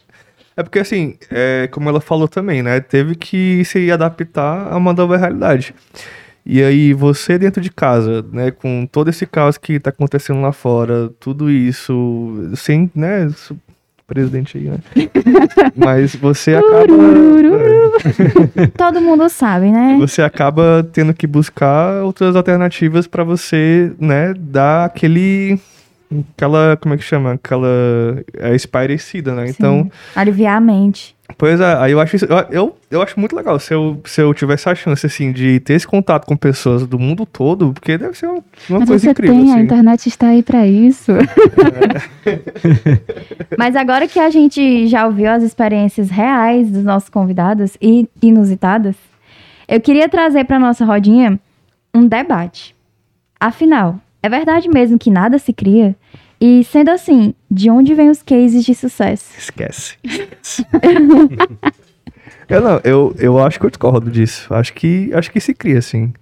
É 0.58 0.64
porque, 0.64 0.80
assim, 0.80 1.16
é, 1.30 1.70
como 1.72 1.88
ela 1.88 2.02
falou 2.02 2.28
também, 2.28 2.64
né? 2.64 2.80
Teve 2.80 3.14
que 3.14 3.64
se 3.64 3.92
adaptar 3.92 4.74
a 4.74 4.76
uma 4.76 4.92
nova 4.92 5.16
realidade. 5.16 5.76
E 6.44 6.64
aí, 6.64 6.94
você 6.94 7.38
dentro 7.38 7.62
de 7.62 7.70
casa, 7.70 8.26
né? 8.34 8.50
Com 8.50 8.88
todo 8.92 9.08
esse 9.08 9.28
caos 9.28 9.56
que 9.56 9.80
tá 9.80 9.92
acontecendo 9.92 10.42
lá 10.42 10.52
fora, 10.52 11.12
tudo 11.20 11.52
isso, 11.52 12.52
sem, 12.56 12.90
né? 12.96 13.30
Presidente 14.08 14.58
aí, 14.58 14.64
né? 14.64 14.80
Mas 15.76 16.16
você 16.16 16.56
acaba. 16.56 16.94
é, 18.64 18.68
Todo 18.76 19.00
mundo 19.00 19.30
sabe, 19.30 19.70
né? 19.72 19.98
você 20.00 20.24
acaba 20.24 20.88
tendo 20.92 21.14
que 21.14 21.28
buscar 21.28 22.04
outras 22.04 22.36
alternativas 22.36 23.06
pra 23.06 23.24
você, 23.24 23.92
né, 24.00 24.34
dar 24.34 24.86
aquele 24.86 25.60
aquela, 26.34 26.78
como 26.78 26.94
é 26.94 26.98
que 26.98 27.04
chama? 27.04 27.34
Aquela 27.34 27.68
é, 28.38 28.56
espairecida, 28.56 29.36
né? 29.36 29.50
Então, 29.50 29.84
Sim. 29.84 29.92
Aliviar 30.16 30.58
a 30.58 30.62
mente. 30.62 31.16
pois 31.38 31.60
é, 31.60 31.76
aí 31.76 31.92
eu 31.92 32.00
acho 32.00 32.16
isso, 32.16 32.26
eu, 32.26 32.38
eu, 32.50 32.78
eu 32.90 33.02
acho 33.02 33.20
muito 33.20 33.36
legal 33.36 33.60
se 33.60 33.74
eu, 33.74 34.02
se 34.06 34.22
eu 34.22 34.34
tivesse 34.34 34.70
a 34.70 34.76
chance 34.76 35.06
assim 35.06 35.32
de 35.32 35.60
ter 35.60 35.74
esse 35.74 35.86
contato 35.88 36.26
com 36.26 36.36
pessoas 36.38 36.88
do 36.88 36.98
mundo 36.98 37.26
todo, 37.26 37.74
porque 37.74 37.98
deve 37.98 38.18
ser 38.18 38.28
uma, 38.28 38.44
uma 38.70 38.80
Mas 38.80 38.90
coisa 38.90 39.04
você 39.06 39.12
incrível 39.12 39.36
tem, 39.36 39.52
a 39.52 39.56
assim. 39.56 39.64
internet 39.64 40.08
está 40.08 40.28
aí 40.28 40.42
pra 40.42 40.66
isso. 40.66 41.12
Mas 43.58 43.76
agora 43.76 44.08
que 44.08 44.20
a 44.20 44.30
gente 44.30 44.88
já 44.88 45.06
ouviu 45.06 45.30
as 45.30 45.44
experiências 45.44 46.10
reais 46.10 46.72
dos 46.72 46.84
nossos 46.84 47.10
convidados 47.10 47.78
e 47.82 48.08
inusitadas, 48.22 48.96
eu 49.68 49.82
queria 49.82 50.08
trazer 50.08 50.46
para 50.46 50.58
nossa 50.60 50.86
rodinha 50.86 51.40
um 51.94 52.08
debate. 52.08 52.76
Afinal, 53.40 54.00
é 54.22 54.30
verdade 54.30 54.70
mesmo 54.70 54.98
que 54.98 55.10
nada 55.10 55.40
se 55.40 55.54
cria? 55.54 55.96
E 56.40 56.64
sendo 56.64 56.92
assim, 56.92 57.34
de 57.50 57.70
onde 57.70 57.96
vêm 57.96 58.10
os 58.10 58.22
cases 58.22 58.64
de 58.64 58.76
sucesso? 58.76 59.32
Esquece. 59.38 59.98
eu 62.48 62.62
não, 62.62 62.80
eu, 62.84 63.16
eu 63.18 63.40
acho 63.40 63.60
que 63.60 63.66
eu 63.66 63.70
discordo 63.70 64.12
disso. 64.12 64.54
Acho 64.54 64.74
que, 64.74 65.12
acho 65.14 65.32
que 65.32 65.40
se 65.40 65.54
cria, 65.54 65.80
assim. 65.80 66.14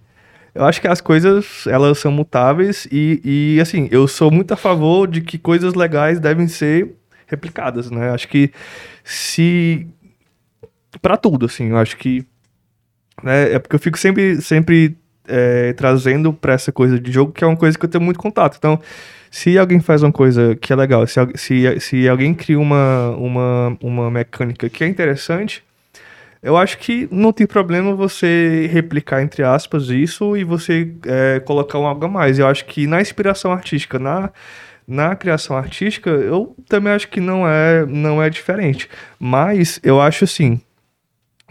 Eu 0.54 0.64
acho 0.64 0.80
que 0.80 0.88
as 0.88 1.02
coisas, 1.02 1.68
elas 1.68 2.00
são 2.00 2.12
mutáveis 2.12 2.88
e, 2.90 3.20
e, 3.26 3.60
assim, 3.60 3.90
eu 3.92 4.08
sou 4.08 4.32
muito 4.32 4.54
a 4.54 4.58
favor 4.58 5.06
de 5.06 5.20
que 5.20 5.38
coisas 5.38 5.74
legais 5.74 6.18
devem 6.18 6.48
ser 6.48 6.96
replicadas, 7.28 7.92
né? 7.92 8.12
Acho 8.12 8.30
que 8.30 8.52
se... 9.04 9.86
Pra 11.02 11.18
tudo, 11.18 11.48
assim, 11.48 11.70
eu 11.70 11.78
acho 11.78 11.98
que... 11.98 12.26
Né, 13.22 13.54
é 13.54 13.60
porque 13.60 13.76
eu 13.76 13.80
fico 13.80 13.98
sempre, 13.98 14.42
sempre 14.42 14.98
é, 15.28 15.74
trazendo 15.74 16.34
pra 16.34 16.54
essa 16.54 16.72
coisa 16.72 17.00
de 17.00 17.12
jogo, 17.12 17.32
que 17.32 17.44
é 17.44 17.48
uma 17.48 17.58
coisa 17.58 17.78
que 17.78 17.86
eu 17.86 17.90
tenho 17.90 18.04
muito 18.04 18.20
contato. 18.20 18.58
Então, 18.58 18.80
se 19.32 19.58
alguém 19.58 19.80
faz 19.80 20.02
uma 20.04 20.12
coisa 20.12 20.56
que 20.56 20.72
é 20.72 20.76
legal, 20.76 21.06
se, 21.08 21.20
se, 21.36 21.80
se 21.80 22.08
alguém 22.08 22.34
cria 22.34 22.60
uma, 22.60 23.10
uma, 23.18 23.78
uma 23.82 24.12
mecânica 24.12 24.70
que 24.70 24.84
é 24.84 24.88
interessante, 24.88 25.64
eu 26.42 26.56
acho 26.56 26.78
que 26.78 27.08
não 27.12 27.34
tem 27.34 27.48
problema 27.48 27.96
você 27.96 28.70
replicar, 28.72 29.22
entre 29.24 29.42
aspas, 29.44 29.90
isso 29.90 30.38
e 30.38 30.44
você 30.44 30.94
é, 31.08 31.40
colocar 31.40 31.80
um 31.80 31.88
algo 31.88 32.06
a 32.06 32.08
mais. 32.08 32.38
Eu 32.38 32.48
acho 32.48 32.66
que 32.66 32.86
na 32.86 33.02
inspiração 33.02 33.52
artística, 33.52 33.98
na, 33.98 34.30
na 34.88 35.16
criação 35.16 35.58
artística, 35.58 36.10
eu 36.10 36.56
também 36.70 36.94
acho 36.94 37.08
que 37.08 37.20
não 37.20 37.48
é, 37.48 37.84
não 37.88 38.22
é 38.22 38.30
diferente. 38.30 38.88
Mas 39.20 39.80
eu 39.82 40.00
acho 40.00 40.24
assim, 40.24 40.62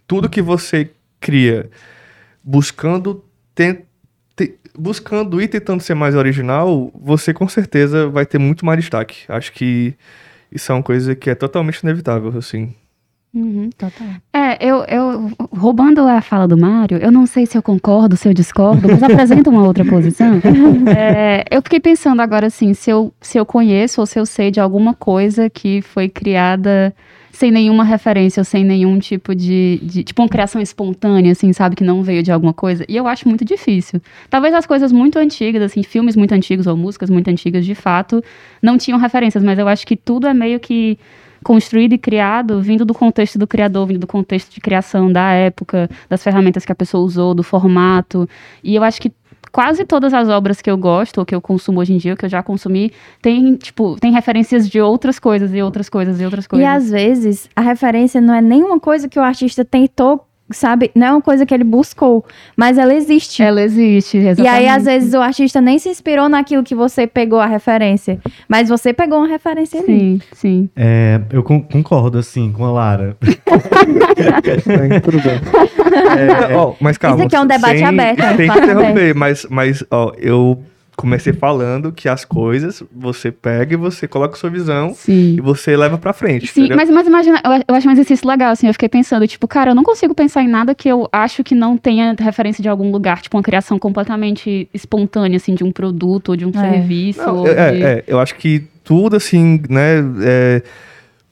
tudo 0.06 0.28
que 0.28 0.40
você 0.40 0.90
cria 1.20 1.68
buscando 2.42 3.24
te- 3.54 3.84
buscando 4.76 5.40
e 5.40 5.46
tentando 5.48 5.80
ser 5.82 5.94
mais 5.94 6.14
original, 6.14 6.90
você 6.94 7.32
com 7.32 7.48
certeza 7.48 8.08
vai 8.08 8.26
ter 8.26 8.38
muito 8.38 8.66
mais 8.66 8.80
destaque. 8.80 9.24
Acho 9.28 9.52
que 9.52 9.94
isso 10.50 10.70
é 10.70 10.74
uma 10.74 10.82
coisa 10.82 11.14
que 11.14 11.30
é 11.30 11.34
totalmente 11.34 11.80
inevitável, 11.80 12.32
assim. 12.36 12.74
Total. 13.76 14.06
É, 14.32 14.64
eu, 14.64 14.84
eu 14.84 15.32
roubando 15.50 16.06
a 16.06 16.20
fala 16.20 16.46
do 16.46 16.56
Mário, 16.56 16.98
eu 16.98 17.10
não 17.10 17.26
sei 17.26 17.46
se 17.46 17.58
eu 17.58 17.62
concordo, 17.62 18.16
se 18.16 18.28
eu 18.28 18.32
discordo, 18.32 18.86
mas 18.88 19.02
apresenta 19.02 19.50
uma 19.50 19.64
outra 19.64 19.84
posição. 19.84 20.40
É, 20.96 21.44
eu 21.50 21.60
fiquei 21.62 21.80
pensando 21.80 22.20
agora 22.22 22.46
assim, 22.46 22.74
se 22.74 22.90
eu, 22.90 23.12
se 23.20 23.36
eu 23.38 23.44
conheço 23.44 24.00
ou 24.00 24.06
se 24.06 24.18
eu 24.18 24.24
sei 24.26 24.50
de 24.50 24.60
alguma 24.60 24.94
coisa 24.94 25.50
que 25.50 25.82
foi 25.82 26.08
criada 26.08 26.94
sem 27.34 27.50
nenhuma 27.50 27.82
referência 27.82 28.40
ou 28.40 28.44
sem 28.44 28.64
nenhum 28.64 28.98
tipo 29.00 29.34
de, 29.34 29.80
de- 29.82 30.04
Tipo, 30.04 30.22
uma 30.22 30.28
criação 30.28 30.62
espontânea, 30.62 31.32
assim, 31.32 31.52
sabe? 31.52 31.74
Que 31.74 31.82
não 31.82 32.00
veio 32.02 32.22
de 32.22 32.30
alguma 32.30 32.54
coisa. 32.54 32.84
E 32.88 32.96
eu 32.96 33.08
acho 33.08 33.28
muito 33.28 33.44
difícil. 33.44 34.00
Talvez 34.30 34.54
as 34.54 34.64
coisas 34.66 34.92
muito 34.92 35.18
antigas, 35.18 35.60
assim, 35.60 35.82
filmes 35.82 36.14
muito 36.14 36.32
antigos 36.32 36.66
ou 36.68 36.76
músicas 36.76 37.10
muito 37.10 37.28
antigas, 37.28 37.66
de 37.66 37.74
fato, 37.74 38.22
não 38.62 38.78
tinham 38.78 38.98
referências, 39.00 39.42
mas 39.42 39.58
eu 39.58 39.66
acho 39.66 39.84
que 39.84 39.96
tudo 39.96 40.28
é 40.28 40.32
meio 40.32 40.60
que 40.60 40.96
construído 41.42 41.92
e 41.92 41.98
criado 41.98 42.62
vindo 42.62 42.84
do 42.84 42.94
contexto 42.94 43.38
do 43.38 43.46
criador, 43.46 43.86
vindo 43.86 43.98
do 43.98 44.06
contexto 44.06 44.54
de 44.54 44.60
criação 44.60 45.12
da 45.12 45.32
época, 45.32 45.90
das 46.08 46.22
ferramentas 46.22 46.64
que 46.64 46.72
a 46.72 46.74
pessoa 46.74 47.04
usou, 47.04 47.34
do 47.34 47.42
formato. 47.42 48.26
E 48.62 48.74
eu 48.76 48.82
acho 48.84 49.00
que 49.00 49.12
quase 49.52 49.84
todas 49.84 50.12
as 50.14 50.28
obras 50.28 50.60
que 50.60 50.70
eu 50.70 50.76
gosto, 50.76 51.18
ou 51.18 51.26
que 51.26 51.34
eu 51.34 51.40
consumo 51.40 51.80
hoje 51.80 51.92
em 51.92 51.98
dia, 51.98 52.12
ou 52.12 52.16
que 52.16 52.24
eu 52.24 52.28
já 52.30 52.42
consumi, 52.42 52.92
tem, 53.22 53.54
tipo, 53.56 53.96
tem 54.00 54.12
referências 54.12 54.68
de 54.68 54.80
outras 54.80 55.18
coisas 55.18 55.54
e 55.54 55.62
outras 55.62 55.88
coisas 55.88 56.20
e 56.20 56.24
outras 56.24 56.46
coisas. 56.46 56.64
E 56.64 56.68
às 56.68 56.90
vezes 56.90 57.48
a 57.54 57.60
referência 57.60 58.20
não 58.20 58.34
é 58.34 58.40
nenhuma 58.42 58.80
coisa 58.80 59.08
que 59.08 59.18
o 59.18 59.22
artista 59.22 59.64
tentou 59.64 60.26
sabe, 60.50 60.90
não 60.94 61.06
é 61.06 61.10
uma 61.10 61.22
coisa 61.22 61.46
que 61.46 61.54
ele 61.54 61.64
buscou, 61.64 62.22
mas 62.54 62.76
ela 62.76 62.94
existe. 62.94 63.42
Ela 63.42 63.62
existe, 63.62 64.18
E 64.18 64.28
exatamente. 64.28 64.54
aí, 64.54 64.68
às 64.68 64.84
vezes, 64.84 65.14
o 65.14 65.20
artista 65.20 65.58
nem 65.58 65.78
se 65.78 65.88
inspirou 65.88 66.28
naquilo 66.28 66.62
que 66.62 66.74
você 66.74 67.06
pegou 67.06 67.40
a 67.40 67.46
referência. 67.46 68.20
Mas 68.46 68.68
você 68.68 68.92
pegou 68.92 69.18
uma 69.20 69.26
referência 69.26 69.80
ali. 69.80 69.86
Sim, 69.88 70.20
sim. 70.32 70.68
É, 70.76 71.18
eu 71.30 71.42
con- 71.42 71.62
concordo, 71.62 72.18
assim, 72.18 72.52
com 72.52 72.62
a 72.66 72.70
Lara. 72.70 73.16
Bem. 75.94 76.50
É, 76.52 76.56
ó, 76.56 76.74
mas 76.80 76.98
calma. 76.98 77.24
aqui 77.24 77.36
é 77.36 77.40
um 77.40 77.46
debate 77.46 77.78
sem, 77.78 77.84
aberto, 77.86 78.20
é 78.20 78.24
um 78.24 78.28
Sem 78.28 78.36
debate 78.36 78.58
interromper, 78.64 79.14
mas, 79.14 79.46
mas 79.50 79.84
ó, 79.90 80.12
eu 80.18 80.62
comecei 80.96 81.32
falando 81.32 81.90
que 81.90 82.08
as 82.08 82.24
coisas 82.24 82.80
você 82.94 83.32
pega 83.32 83.74
e 83.74 83.76
você 83.76 84.06
coloca 84.06 84.36
sua 84.36 84.48
visão 84.48 84.94
Sim. 84.94 85.34
e 85.36 85.40
você 85.40 85.76
leva 85.76 85.98
pra 85.98 86.12
frente. 86.12 86.46
Sim, 86.46 86.60
entendeu? 86.66 86.76
mas, 86.76 86.88
mas 86.88 87.06
imagina, 87.08 87.40
eu, 87.44 87.64
eu 87.66 87.74
acho 87.74 87.88
um 87.88 87.90
exercício 87.90 88.28
legal, 88.28 88.52
assim, 88.52 88.68
eu 88.68 88.72
fiquei 88.72 88.88
pensando, 88.88 89.26
tipo, 89.26 89.48
cara, 89.48 89.72
eu 89.72 89.74
não 89.74 89.82
consigo 89.82 90.14
pensar 90.14 90.42
em 90.42 90.48
nada 90.48 90.72
que 90.72 90.88
eu 90.88 91.08
acho 91.12 91.42
que 91.42 91.52
não 91.54 91.76
tenha 91.76 92.14
referência 92.18 92.62
de 92.62 92.68
algum 92.68 92.92
lugar, 92.92 93.20
tipo, 93.20 93.36
uma 93.36 93.42
criação 93.42 93.76
completamente 93.76 94.68
espontânea, 94.72 95.36
assim, 95.36 95.54
de 95.56 95.64
um 95.64 95.72
produto 95.72 96.28
ou 96.28 96.36
de 96.36 96.46
um 96.46 96.50
É. 96.54 96.70
serviço. 96.70 97.20
Não, 97.26 97.38
ou 97.38 97.48
é, 97.48 97.72
de- 97.72 97.82
é, 97.82 98.04
eu 98.06 98.20
acho 98.20 98.36
que 98.36 98.62
tudo 98.84 99.16
assim, 99.16 99.60
né, 99.68 99.96
é, 100.22 100.62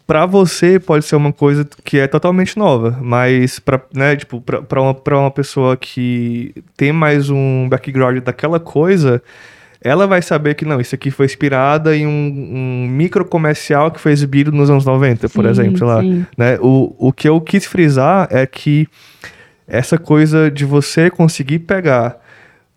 para 0.06 0.26
você 0.26 0.78
pode 0.78 1.04
ser 1.04 1.16
uma 1.16 1.32
coisa 1.32 1.66
que 1.84 1.98
é 1.98 2.06
totalmente 2.06 2.58
nova, 2.58 2.98
mas 3.00 3.58
para, 3.58 3.80
né, 3.94 4.16
tipo, 4.16 4.40
pra, 4.40 4.60
pra 4.62 4.82
uma, 4.82 4.94
pra 4.94 5.18
uma 5.18 5.30
pessoa 5.30 5.76
que 5.76 6.54
tem 6.76 6.92
mais 6.92 7.30
um 7.30 7.68
background 7.68 8.18
daquela 8.18 8.58
coisa, 8.60 9.22
ela 9.80 10.06
vai 10.06 10.22
saber 10.22 10.54
que 10.54 10.64
não, 10.64 10.80
isso 10.80 10.94
aqui 10.94 11.10
foi 11.10 11.26
inspirada 11.26 11.96
em 11.96 12.06
um, 12.06 12.10
um 12.54 12.88
micro 12.88 13.24
comercial 13.24 13.90
que 13.90 14.00
foi 14.00 14.12
exibido 14.12 14.52
nos 14.52 14.70
anos 14.70 14.84
90, 14.84 15.28
por 15.28 15.44
Sim, 15.44 15.50
exemplo, 15.50 15.78
sei 15.78 15.86
lá, 15.86 16.00
sim. 16.00 16.26
né? 16.36 16.58
O, 16.60 16.94
o 16.98 17.12
que 17.12 17.28
eu 17.28 17.40
quis 17.40 17.66
frisar 17.66 18.28
é 18.30 18.46
que 18.46 18.86
essa 19.66 19.98
coisa 19.98 20.50
de 20.50 20.64
você 20.64 21.10
conseguir 21.10 21.60
pegar 21.60 22.21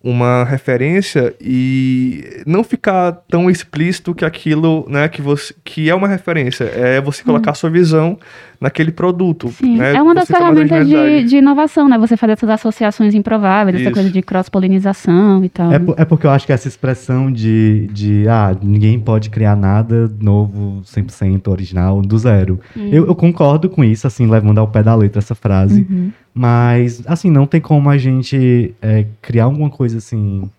uma 0.06 0.44
referência 0.44 1.34
e 1.42 2.44
não 2.46 2.64
ficar 2.64 3.12
tão 3.28 3.50
explícito 3.50 4.14
que 4.14 4.24
aquilo, 4.24 4.86
né, 4.88 5.10
que 5.10 5.20
você 5.20 5.52
que 5.64 5.90
é 5.90 5.96
uma 5.96 6.08
referência, 6.08 6.66
é 6.66 7.02
você 7.02 7.24
colocar 7.24 7.56
sua 7.56 7.72
visão 7.72 8.16
naquele 8.60 8.92
produto. 8.92 9.50
Sim, 9.50 9.78
né? 9.78 9.96
é 9.96 10.02
uma 10.02 10.14
das 10.14 10.28
ferramentas 10.28 10.88
de, 10.88 11.24
de 11.24 11.38
inovação, 11.38 11.88
né? 11.88 11.98
Você 11.98 12.18
fazer 12.18 12.34
essas 12.34 12.50
associações 12.50 13.14
improváveis, 13.14 13.76
essa 13.76 13.86
Isso. 13.86 13.94
coisa 13.94 14.10
de 14.10 14.22
cross-polinização 14.22 15.44
e 15.44 15.50
tal. 15.50 15.72
É, 15.72 15.82
é 15.98 16.06
porque 16.06 16.26
eu 16.26 16.32
acho 16.32 16.46
que 16.46 16.54
essa 16.54 16.68
expressão 16.68 17.32
de, 17.32 17.88
de 17.92 18.28
ah, 18.28 18.56
ninguém 18.62 19.00
pode 19.00 19.30
criar 19.30 19.56
nada 19.56 20.12
novo, 20.22 20.82
100% 20.84 21.48
original, 21.50 22.02
do 22.02 22.18
zero. 22.18 22.60
Hum. 22.76 22.90
Eu, 22.92 23.08
eu 23.08 23.16
concordo 23.16 23.70
com 23.70 23.84
isso, 23.84 24.08
assim, 24.08 24.28
levando 24.28 24.60
ao 24.60 24.68
pé 24.68 24.84
da 24.84 24.96
letra 24.96 25.20
essa 25.20 25.36
frase. 25.36 25.86
Mas, 26.34 27.02
assim, 27.06 27.32
não 27.32 27.48
tem 27.48 27.62
como 27.62 27.90
a 27.90 27.98
gente 27.98 28.76
é, 28.82 29.06
criar 29.22 29.46
alguma 29.46 29.70
coisa, 29.70 30.00
assim, 30.00 30.50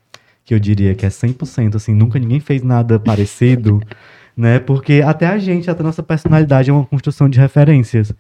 que 0.44 0.54
eu 0.54 0.59
diria 0.59 0.94
que 0.94 1.04
é 1.04 1.09
100%, 1.09 1.74
assim, 1.74 1.92
nunca 1.92 2.18
ninguém 2.18 2.40
fez 2.40 2.62
nada 2.62 2.98
parecido, 2.98 3.82
né? 4.37 4.59
Porque 4.59 5.03
até 5.05 5.27
a 5.27 5.38
gente, 5.38 5.70
até 5.70 5.81
a 5.81 5.85
nossa 5.85 6.03
personalidade 6.03 6.68
é 6.68 6.72
uma 6.72 6.85
construção 6.85 7.29
de 7.29 7.38
referências. 7.40 8.11
né? 8.11 8.16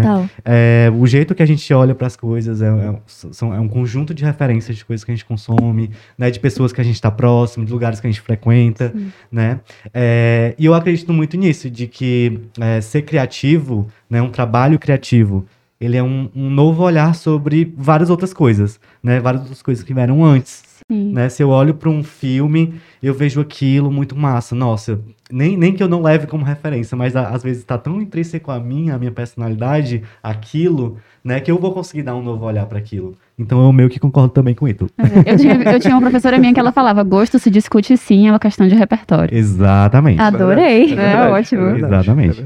Total. 0.00 0.28
É, 0.44 0.90
o 0.98 1.06
jeito 1.06 1.34
que 1.34 1.42
a 1.42 1.46
gente 1.46 1.72
olha 1.74 1.94
para 1.94 2.06
as 2.06 2.16
coisas 2.16 2.60
é, 2.62 2.66
é, 2.68 2.94
são- 3.06 3.54
é 3.54 3.60
um 3.60 3.68
conjunto 3.68 4.12
de 4.14 4.24
referências 4.24 4.76
de 4.76 4.84
coisas 4.84 5.04
que 5.04 5.10
a 5.10 5.14
gente 5.14 5.24
consome, 5.24 5.90
né, 6.16 6.30
de 6.30 6.40
pessoas 6.40 6.72
que 6.72 6.80
a 6.80 6.84
gente 6.84 6.94
está 6.96 7.10
próximo, 7.10 7.64
de 7.64 7.72
lugares 7.72 8.00
que 8.00 8.06
a 8.06 8.10
gente 8.10 8.20
frequenta, 8.20 8.92
né? 9.30 9.60
É, 9.94 10.54
e 10.58 10.64
eu 10.64 10.74
acredito 10.74 11.12
muito 11.12 11.36
nisso, 11.36 11.70
de 11.70 11.86
que 11.86 12.40
é, 12.60 12.80
ser 12.80 13.02
criativo, 13.02 13.86
né, 14.10 14.20
um 14.22 14.30
trabalho 14.30 14.78
criativo, 14.78 15.44
ele 15.80 15.96
é 15.96 16.02
um, 16.02 16.28
um 16.34 16.50
novo 16.50 16.82
olhar 16.82 17.14
sobre 17.14 17.72
várias 17.76 18.10
outras 18.10 18.32
coisas, 18.34 18.80
né? 19.00 19.20
Várias 19.20 19.42
outras 19.42 19.62
coisas 19.62 19.84
que 19.84 19.94
vieram 19.94 20.24
antes. 20.24 20.64
Sim. 20.90 21.12
Né? 21.12 21.28
Se 21.28 21.42
eu 21.42 21.50
olho 21.50 21.74
para 21.74 21.90
um 21.90 22.02
filme, 22.02 22.74
eu 23.02 23.12
vejo 23.12 23.40
aquilo 23.40 23.90
muito 23.92 24.16
massa. 24.16 24.54
Nossa, 24.54 24.98
nem, 25.30 25.54
nem 25.56 25.74
que 25.74 25.82
eu 25.82 25.88
não 25.88 26.00
leve 26.00 26.26
como 26.26 26.44
referência, 26.44 26.96
mas 26.96 27.14
a- 27.14 27.28
às 27.28 27.42
vezes 27.42 27.58
está 27.58 27.76
tão 27.76 28.00
intrínseco 28.00 28.50
a 28.50 28.58
mim, 28.58 28.88
a 28.88 28.96
minha 28.98 29.12
personalidade, 29.12 30.02
aquilo, 30.22 30.96
né, 31.22 31.40
que 31.40 31.50
eu 31.50 31.58
vou 31.58 31.72
conseguir 31.72 32.02
dar 32.02 32.14
um 32.16 32.22
novo 32.22 32.46
olhar 32.46 32.64
para 32.64 32.78
aquilo. 32.78 33.14
Então 33.38 33.62
eu 33.62 33.70
meio 33.72 33.90
que 33.90 34.00
concordo 34.00 34.30
também 34.30 34.54
com 34.54 34.66
isso. 34.66 34.88
Eu 35.26 35.36
tinha, 35.36 35.54
eu 35.62 35.78
tinha 35.78 35.94
uma 35.94 36.00
professora 36.00 36.38
minha 36.38 36.54
que 36.54 36.58
ela 36.58 36.72
falava, 36.72 37.02
gosto 37.02 37.38
se 37.38 37.50
discute 37.50 37.94
sim, 37.98 38.26
é 38.26 38.32
uma 38.32 38.38
questão 38.38 38.66
de 38.66 38.74
repertório. 38.74 39.36
Exatamente. 39.36 40.20
Adorei. 40.22 40.84
É 40.84 40.96
verdade, 40.96 41.28
É 41.28 41.30
ótimo. 41.32 41.64
verdade, 41.66 41.94
Exatamente. 41.94 42.44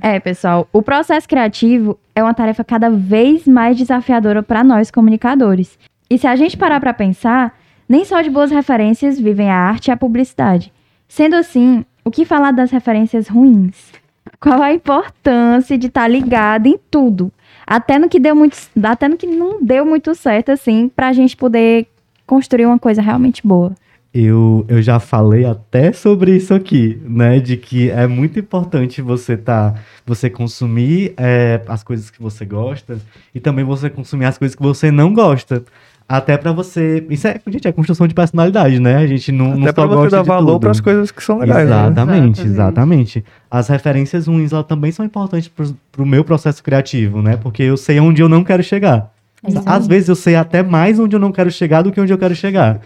é. 0.00 0.14
É, 0.16 0.20
pessoal, 0.20 0.68
o 0.72 0.80
processo 0.80 1.28
criativo 1.28 1.98
é 2.14 2.22
uma 2.22 2.32
tarefa 2.34 2.62
cada 2.62 2.88
vez 2.88 3.46
mais 3.48 3.76
desafiadora 3.76 4.42
para 4.44 4.62
nós 4.62 4.92
comunicadores. 4.92 5.76
E 6.08 6.16
se 6.16 6.26
a 6.26 6.36
gente 6.36 6.56
parar 6.56 6.80
para 6.80 6.94
pensar, 6.94 7.58
nem 7.90 8.04
só 8.04 8.20
de 8.20 8.30
boas 8.30 8.52
referências 8.52 9.18
vivem 9.18 9.50
a 9.50 9.56
arte 9.56 9.88
e 9.88 9.90
a 9.90 9.96
publicidade. 9.96 10.72
Sendo 11.08 11.34
assim, 11.34 11.84
o 12.04 12.10
que 12.10 12.24
falar 12.24 12.52
das 12.52 12.70
referências 12.70 13.26
ruins? 13.26 13.90
Qual 14.38 14.62
a 14.62 14.72
importância 14.72 15.76
de 15.76 15.88
estar 15.88 16.06
ligado 16.06 16.68
em 16.68 16.78
tudo? 16.88 17.32
Até 17.66 17.98
no 17.98 18.08
que 18.08 18.20
deu 18.20 18.36
muito, 18.36 18.56
até 18.80 19.08
no 19.08 19.16
que 19.16 19.26
não 19.26 19.60
deu 19.60 19.84
muito 19.84 20.14
certo 20.14 20.52
assim, 20.52 20.88
pra 20.88 21.12
gente 21.12 21.36
poder 21.36 21.88
construir 22.24 22.66
uma 22.66 22.78
coisa 22.78 23.02
realmente 23.02 23.44
boa. 23.44 23.74
Eu, 24.14 24.64
eu 24.68 24.80
já 24.80 24.98
falei 24.98 25.44
até 25.44 25.92
sobre 25.92 26.34
isso 26.34 26.54
aqui, 26.54 27.00
né? 27.04 27.40
De 27.40 27.56
que 27.56 27.90
é 27.90 28.06
muito 28.06 28.38
importante 28.38 29.02
você 29.02 29.36
tá, 29.36 29.74
você 30.06 30.30
consumir 30.30 31.12
é, 31.16 31.60
as 31.66 31.82
coisas 31.82 32.08
que 32.08 32.22
você 32.22 32.44
gosta 32.44 33.00
e 33.32 33.40
também 33.40 33.64
você 33.64 33.90
consumir 33.90 34.26
as 34.26 34.38
coisas 34.38 34.54
que 34.56 34.62
você 34.62 34.92
não 34.92 35.12
gosta. 35.12 35.64
Até 36.12 36.36
pra 36.36 36.50
você. 36.50 37.06
Isso 37.08 37.28
é, 37.28 37.40
gente, 37.46 37.68
é 37.68 37.70
construção 37.70 38.08
de 38.08 38.14
personalidade, 38.14 38.80
né? 38.80 38.96
A 38.96 39.06
gente 39.06 39.30
não, 39.30 39.54
não 39.56 39.68
Até 39.68 39.80
só 39.80 39.86
pra 39.86 39.96
você 39.96 40.10
dar 40.10 40.22
valor 40.22 40.58
para 40.58 40.72
as 40.72 40.80
coisas 40.80 41.12
que 41.12 41.22
são 41.22 41.38
legais. 41.38 41.68
né? 41.68 41.76
Exatamente, 41.76 42.40
Exatamente. 42.40 42.46
exatamente. 42.48 43.24
As 43.48 43.68
referências 43.68 44.26
ruins 44.26 44.52
elas 44.52 44.66
também 44.66 44.90
são 44.90 45.06
importantes 45.06 45.46
pro, 45.46 45.72
pro 45.92 46.04
meu 46.04 46.24
processo 46.24 46.64
criativo, 46.64 47.22
né? 47.22 47.36
Porque 47.36 47.62
eu 47.62 47.76
sei 47.76 48.00
onde 48.00 48.20
eu 48.20 48.28
não 48.28 48.42
quero 48.42 48.60
chegar. 48.60 49.12
Isso 49.46 49.62
Às 49.64 49.86
vezes 49.86 50.08
eu 50.08 50.16
sei 50.16 50.34
até 50.34 50.64
mais 50.64 50.98
onde 50.98 51.14
eu 51.14 51.20
não 51.20 51.30
quero 51.30 51.48
chegar 51.48 51.82
do 51.82 51.92
que 51.92 52.00
onde 52.00 52.12
eu 52.12 52.18
quero 52.18 52.34
chegar. 52.34 52.80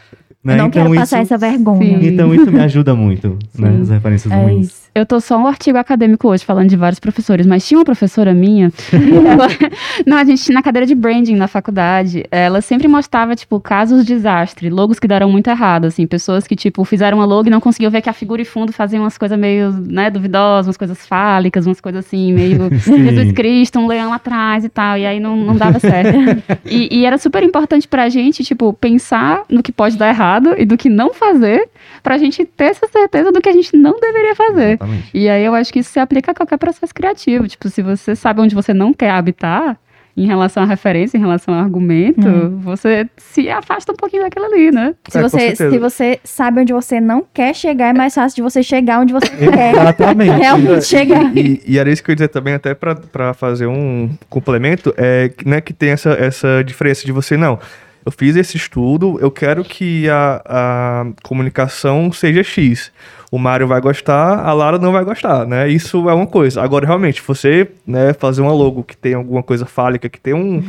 Né? 0.45 0.53
Eu 0.53 0.59
não 0.59 0.67
então, 0.67 0.71
quero 0.83 0.95
isso, 0.95 1.01
passar 1.01 1.21
essa 1.21 1.39
vergonha. 1.39 1.99
Sim. 2.01 2.07
então 2.07 2.35
isso 2.35 2.53
me 2.53 2.61
ajuda 2.61 2.95
muito, 2.95 3.39
né? 3.59 3.71
Sim. 3.73 3.81
As 3.81 3.89
referências 3.89 4.31
É 4.33 4.37
ruins. 4.37 4.67
isso. 4.67 4.84
Eu 4.95 5.05
tô 5.05 5.21
só 5.21 5.37
um 5.37 5.49
artigo 5.49 5.77
acadêmico 5.77 6.29
hoje 6.29 6.45
falando 6.45 6.69
de 6.69 6.77
vários 6.77 7.01
professores, 7.01 7.45
mas 7.45 7.67
tinha 7.67 7.77
uma 7.77 7.85
professora 7.85 8.33
minha, 8.33 8.73
ela, 8.93 9.49
não, 10.07 10.17
a 10.17 10.25
gente 10.25 10.53
na 10.53 10.63
cadeira 10.63 10.87
de 10.87 10.95
branding 10.95 11.35
na 11.35 11.49
faculdade, 11.49 12.25
ela 12.31 12.61
sempre 12.61 12.87
mostrava, 12.87 13.35
tipo, 13.35 13.59
casos 13.59 14.07
de 14.07 14.15
desastre, 14.15 14.71
logos 14.71 15.01
que 15.01 15.09
deram 15.09 15.29
muito 15.29 15.51
errado, 15.51 15.87
assim, 15.87 16.07
pessoas 16.07 16.47
que, 16.47 16.55
tipo, 16.55 16.85
fizeram 16.85 17.19
uma 17.19 17.25
logo 17.25 17.49
e 17.49 17.51
não 17.51 17.59
conseguiam 17.61 17.91
ver 17.91 18.03
que 18.03 18.09
a 18.09 18.13
figura 18.13 18.41
e 18.41 18.45
fundo 18.45 18.73
faziam 18.73 19.03
umas 19.03 19.19
coisas 19.19 19.37
meio, 19.37 19.73
né, 19.73 20.11
duvidosas, 20.11 20.69
umas 20.69 20.77
coisas 20.77 21.05
fálicas, 21.05 21.67
umas 21.67 21.81
coisas 21.81 22.07
assim, 22.07 22.33
meio 22.33 22.71
Sim. 22.79 23.05
Jesus 23.05 23.33
Cristo, 23.33 23.81
um 23.81 23.89
leão 23.89 24.13
atrás 24.13 24.65
e 24.65 24.69
tal, 24.69 24.97
e 24.97 25.05
aí 25.05 25.19
não, 25.19 25.37
não 25.37 25.57
dava 25.57 25.81
certo. 25.81 26.15
E, 26.65 27.01
e 27.01 27.05
era 27.05 27.19
super 27.19 27.43
importante 27.43 27.87
pra 27.87 28.09
gente, 28.09 28.43
tipo, 28.43 28.73
pensar 28.73 29.45
no 29.49 29.63
que 29.63 29.71
pode 29.71 29.97
dar 29.97 30.09
errado 30.09 30.55
e 30.57 30.65
do 30.65 30.77
que 30.77 30.89
não 30.89 31.13
fazer, 31.13 31.69
pra 32.03 32.17
gente 32.17 32.45
ter 32.45 32.67
essa 32.67 32.87
certeza 32.87 33.31
do 33.31 33.41
que 33.41 33.49
a 33.49 33.53
gente 33.53 33.77
não 33.77 33.99
deveria 34.01 34.35
fazer. 34.35 34.79
Exatamente. 34.85 35.11
E 35.15 35.29
aí 35.29 35.45
eu 35.45 35.55
acho 35.55 35.73
que 35.73 35.79
isso 35.81 35.91
se 35.91 35.99
aplica 35.99 36.33
a 36.33 36.35
qualquer 36.35 36.59
processo 36.59 36.95
criativo. 36.95 37.47
Tipo, 37.49 37.69
se 37.69 37.83
você 37.83 38.15
sabe 38.15 38.41
onde 38.41 38.55
você 38.55 38.73
não 38.75 38.93
quer 38.93 39.11
habitar, 39.11 39.77
em 40.17 40.27
relação 40.27 40.63
à 40.63 40.67
referência, 40.67 41.17
em 41.19 41.21
relação 41.21 41.53
ao 41.53 41.59
argumento, 41.61 42.21
você 42.61 43.05
se 43.17 43.51
afasta 43.51 43.91
um 43.91 43.97
pouquinho 43.97 44.23
daquilo 44.23 44.45
ali, 44.45 44.71
né? 44.71 44.95
Se, 45.09 45.19
É, 45.19 45.23
você, 45.23 45.57
se 45.57 45.77
você 45.79 46.21
sabe 46.23 46.61
onde 46.61 46.73
você 46.73 47.01
não 47.01 47.27
quer 47.35 47.53
chegar, 47.53 47.89
é 47.89 47.93
mais 47.93 48.15
fácil 48.15 48.37
de 48.37 48.43
você 48.43 48.63
chegar 48.63 49.01
onde 49.01 49.13
você 49.13 49.27
quer. 49.51 49.73
Exatamente. 49.75 50.31
Realmente 50.31 50.85
chegar. 50.85 51.37
E, 51.37 51.61
e 51.67 51.79
era 51.81 51.91
isso 51.91 52.01
que 52.01 52.11
eu 52.11 52.13
ia 52.13 52.17
dizer 52.17 52.29
também, 52.29 52.55
até 52.55 52.75
pra- 52.75 52.95
pra 52.95 53.35
fazer 53.35 53.67
um 53.67 54.09
complemento, 54.31 54.95
é 54.97 55.31
que, 55.37 55.49
né, 55.49 55.61
que 55.61 55.73
tem 55.73 55.91
essa, 55.91 56.11
essa 56.11 56.63
diferença 56.65 57.05
de 57.05 57.11
você, 57.11 57.37
não. 57.37 57.59
Eu 58.07 58.13
fiz 58.13 58.37
esse 58.37 58.57
estudo, 58.57 59.19
eu 59.21 59.33
quero 59.33 59.65
que 59.65 60.09
a, 60.09 60.43
a 60.45 61.07
comunicação 61.25 62.13
seja 62.13 62.45
X. 62.45 62.93
O 63.35 63.39
Mário 63.39 63.67
vai 63.67 63.81
gostar, 63.81 64.39
a 64.39 64.53
Lara 64.53 64.79
não 64.79 64.93
vai 64.93 65.05
gostar, 65.05 65.45
né? 65.45 65.69
Isso 65.69 66.09
é 66.09 66.15
uma 66.15 66.25
coisa. 66.25 66.63
Agora, 66.63 66.87
realmente, 66.87 67.21
você 67.21 67.67
né, 67.85 68.13
fazer 68.13 68.41
uma 68.43 68.53
logo 68.53 68.85
que 68.85 68.97
tem 68.97 69.15
alguma 69.15 69.43
coisa 69.43 69.67
fálica, 69.67 70.09
que 70.09 70.21
tem 70.21 70.33
um. 70.33 70.63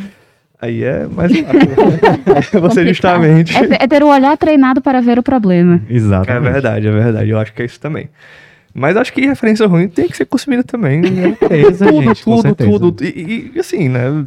Aí 0.60 0.84
é 0.84 1.06
mais 1.06 1.32
fácil. 1.32 1.60
Aí 1.60 2.41
você 2.41 2.60
Complicado. 2.60 2.88
justamente. 2.88 3.56
É, 3.56 3.84
é 3.84 3.88
ter 3.88 4.01
o 4.01 4.08
olhar 4.08 4.36
treinado 4.36 4.82
para 4.82 4.99
ver 4.99 5.19
o 5.19 5.21
problema. 5.21 5.80
É 5.88 5.93
Exatamente. 5.93 6.54
verdade, 6.54 6.88
é 6.88 6.91
verdade. 6.91 7.30
Eu 7.30 7.38
acho 7.38 7.54
que 7.54 7.62
é 7.62 7.65
isso 7.65 7.80
também. 7.80 8.10
Mas 8.73 8.97
acho 8.97 9.13
que 9.13 9.21
referência 9.28 9.67
ruim 9.67 9.88
tem 9.88 10.08
que 10.08 10.17
ser 10.17 10.25
consumida 10.25 10.63
também. 10.63 11.01
Né? 11.01 11.38
certeza, 11.38 11.86
tudo, 11.86 12.01
gente, 12.01 12.23
tudo, 12.23 12.41
certeza. 12.41 12.80
tudo. 12.80 13.04
E, 13.06 13.51
e, 13.54 13.60
assim, 13.60 13.89
né? 13.89 14.25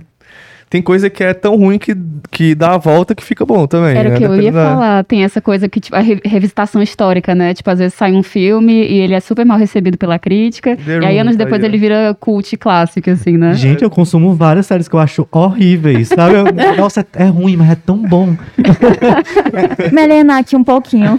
Tem 0.71 0.83
coisa 0.83 1.09
que 1.09 1.25
é 1.25 1.33
tão 1.33 1.57
ruim 1.57 1.79
que, 1.79 1.97
que 2.31 2.55
dá 2.55 2.75
a 2.75 2.79
volta 2.79 3.15
que 3.15 3.25
fica 3.25 3.45
bom 3.47 3.67
também. 3.67 3.97
Era 3.97 4.09
o 4.09 4.13
né? 4.13 4.19
que 4.19 4.25
eu 4.25 4.41
ia 4.43 4.53
da- 4.53 4.71
falar. 4.75 5.05
Tem 5.05 5.25
essa 5.25 5.41
coisa 5.41 5.69
que, 5.69 5.81
tipo, 5.81 5.97
a 5.97 6.01
re- 6.01 6.21
revisitação 6.25 6.83
histórica, 6.83 7.35
né? 7.35 7.55
Tipo, 7.55 7.71
às 7.71 7.79
vezes 7.79 7.95
sai 7.95 8.13
um 8.13 8.23
filme 8.23 8.73
e 8.87 8.99
ele 9.01 9.15
é 9.15 9.21
super 9.21 9.47
mal 9.47 9.57
recebido 9.59 9.97
pela 9.97 10.19
crítica. 10.19 10.77
The 10.77 10.99
e 11.01 11.07
aí, 11.07 11.19
anos 11.19 11.37
depois, 11.37 11.63
ele 11.63 11.79
vira 11.79 12.15
cult 12.21 12.57
clássico, 12.59 13.09
assim, 13.11 13.37
né? 13.39 13.55
Gente, 13.55 13.83
eu 13.83 13.89
consumo 13.91 14.35
várias 14.35 14.67
séries 14.67 14.89
que 14.89 14.95
eu 14.95 15.01
acho 15.01 15.27
horríveis, 15.33 16.09
sabe? 16.09 16.35
Eu- 16.35 16.45
Nossa, 16.77 17.01
é, 17.17 17.25
é 17.25 17.27
ruim, 17.27 17.57
mas 17.57 17.71
é 17.71 17.75
tão 17.75 17.97
bom. 17.99 18.37
Me 19.93 20.01
alienar 20.03 20.39
aqui 20.39 20.55
um 20.55 20.65
pouquinho. 20.65 21.17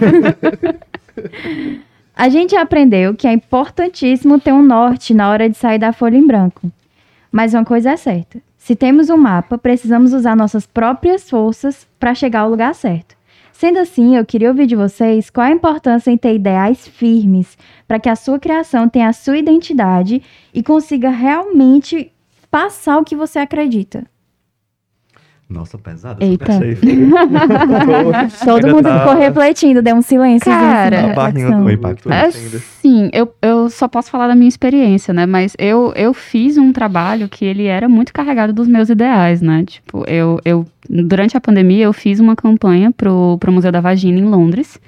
A 2.16 2.28
gente 2.28 2.54
aprendeu 2.54 3.14
que 3.14 3.26
é 3.26 3.32
importantíssimo 3.32 4.38
ter 4.38 4.52
um 4.52 4.62
norte 4.62 5.14
na 5.14 5.30
hora 5.30 5.48
de 5.48 5.56
sair 5.56 5.78
da 5.78 5.92
folha 5.92 6.16
em 6.16 6.26
branco. 6.26 6.70
Mas 7.32 7.54
uma 7.54 7.64
coisa 7.64 7.90
é 7.92 7.96
certa: 7.96 8.38
se 8.70 8.76
temos 8.76 9.10
um 9.10 9.16
mapa, 9.16 9.58
precisamos 9.58 10.12
usar 10.12 10.36
nossas 10.36 10.64
próprias 10.64 11.28
forças 11.28 11.88
para 11.98 12.14
chegar 12.14 12.42
ao 12.42 12.50
lugar 12.50 12.72
certo. 12.72 13.16
Sendo 13.52 13.80
assim, 13.80 14.16
eu 14.16 14.24
queria 14.24 14.46
ouvir 14.46 14.64
de 14.68 14.76
vocês 14.76 15.28
qual 15.28 15.48
a 15.48 15.50
importância 15.50 16.08
em 16.08 16.16
ter 16.16 16.36
ideais 16.36 16.86
firmes 16.86 17.58
para 17.88 17.98
que 17.98 18.08
a 18.08 18.14
sua 18.14 18.38
criação 18.38 18.88
tenha 18.88 19.08
a 19.08 19.12
sua 19.12 19.38
identidade 19.38 20.22
e 20.54 20.62
consiga 20.62 21.10
realmente 21.10 22.12
passar 22.48 22.98
o 22.98 23.04
que 23.04 23.16
você 23.16 23.40
acredita. 23.40 24.06
Nossa, 25.50 25.76
pesada. 25.76 26.24
Eita. 26.24 26.46
Todo 28.44 28.68
mundo 28.68 28.82
tá- 28.84 29.00
ficou 29.00 29.18
refletindo, 29.18 29.82
deu 29.82 29.96
um 29.96 30.02
silêncio. 30.02 30.50
Cara, 30.50 31.08
É, 32.14 32.30
sim, 32.30 33.10
eu, 33.12 33.34
eu 33.42 33.68
só 33.68 33.88
posso 33.88 34.10
falar 34.10 34.28
da 34.28 34.36
minha 34.36 34.48
experiência, 34.48 35.12
né? 35.12 35.26
Mas 35.26 35.54
eu, 35.58 35.92
eu 35.96 36.14
fiz 36.14 36.56
um 36.56 36.72
trabalho 36.72 37.28
que 37.28 37.44
ele 37.44 37.66
era 37.66 37.88
muito 37.88 38.12
carregado 38.12 38.52
dos 38.52 38.68
meus 38.68 38.88
ideais, 38.88 39.42
né? 39.42 39.64
Tipo, 39.66 40.04
eu, 40.08 40.38
eu 40.44 40.64
durante 40.88 41.36
a 41.36 41.40
pandemia 41.40 41.84
eu 41.84 41.92
fiz 41.92 42.20
uma 42.20 42.36
campanha 42.36 42.92
pro, 42.92 43.36
pro 43.38 43.52
Museu 43.52 43.72
da 43.72 43.80
Vagina 43.80 44.18
em 44.20 44.24
Londres. 44.24 44.78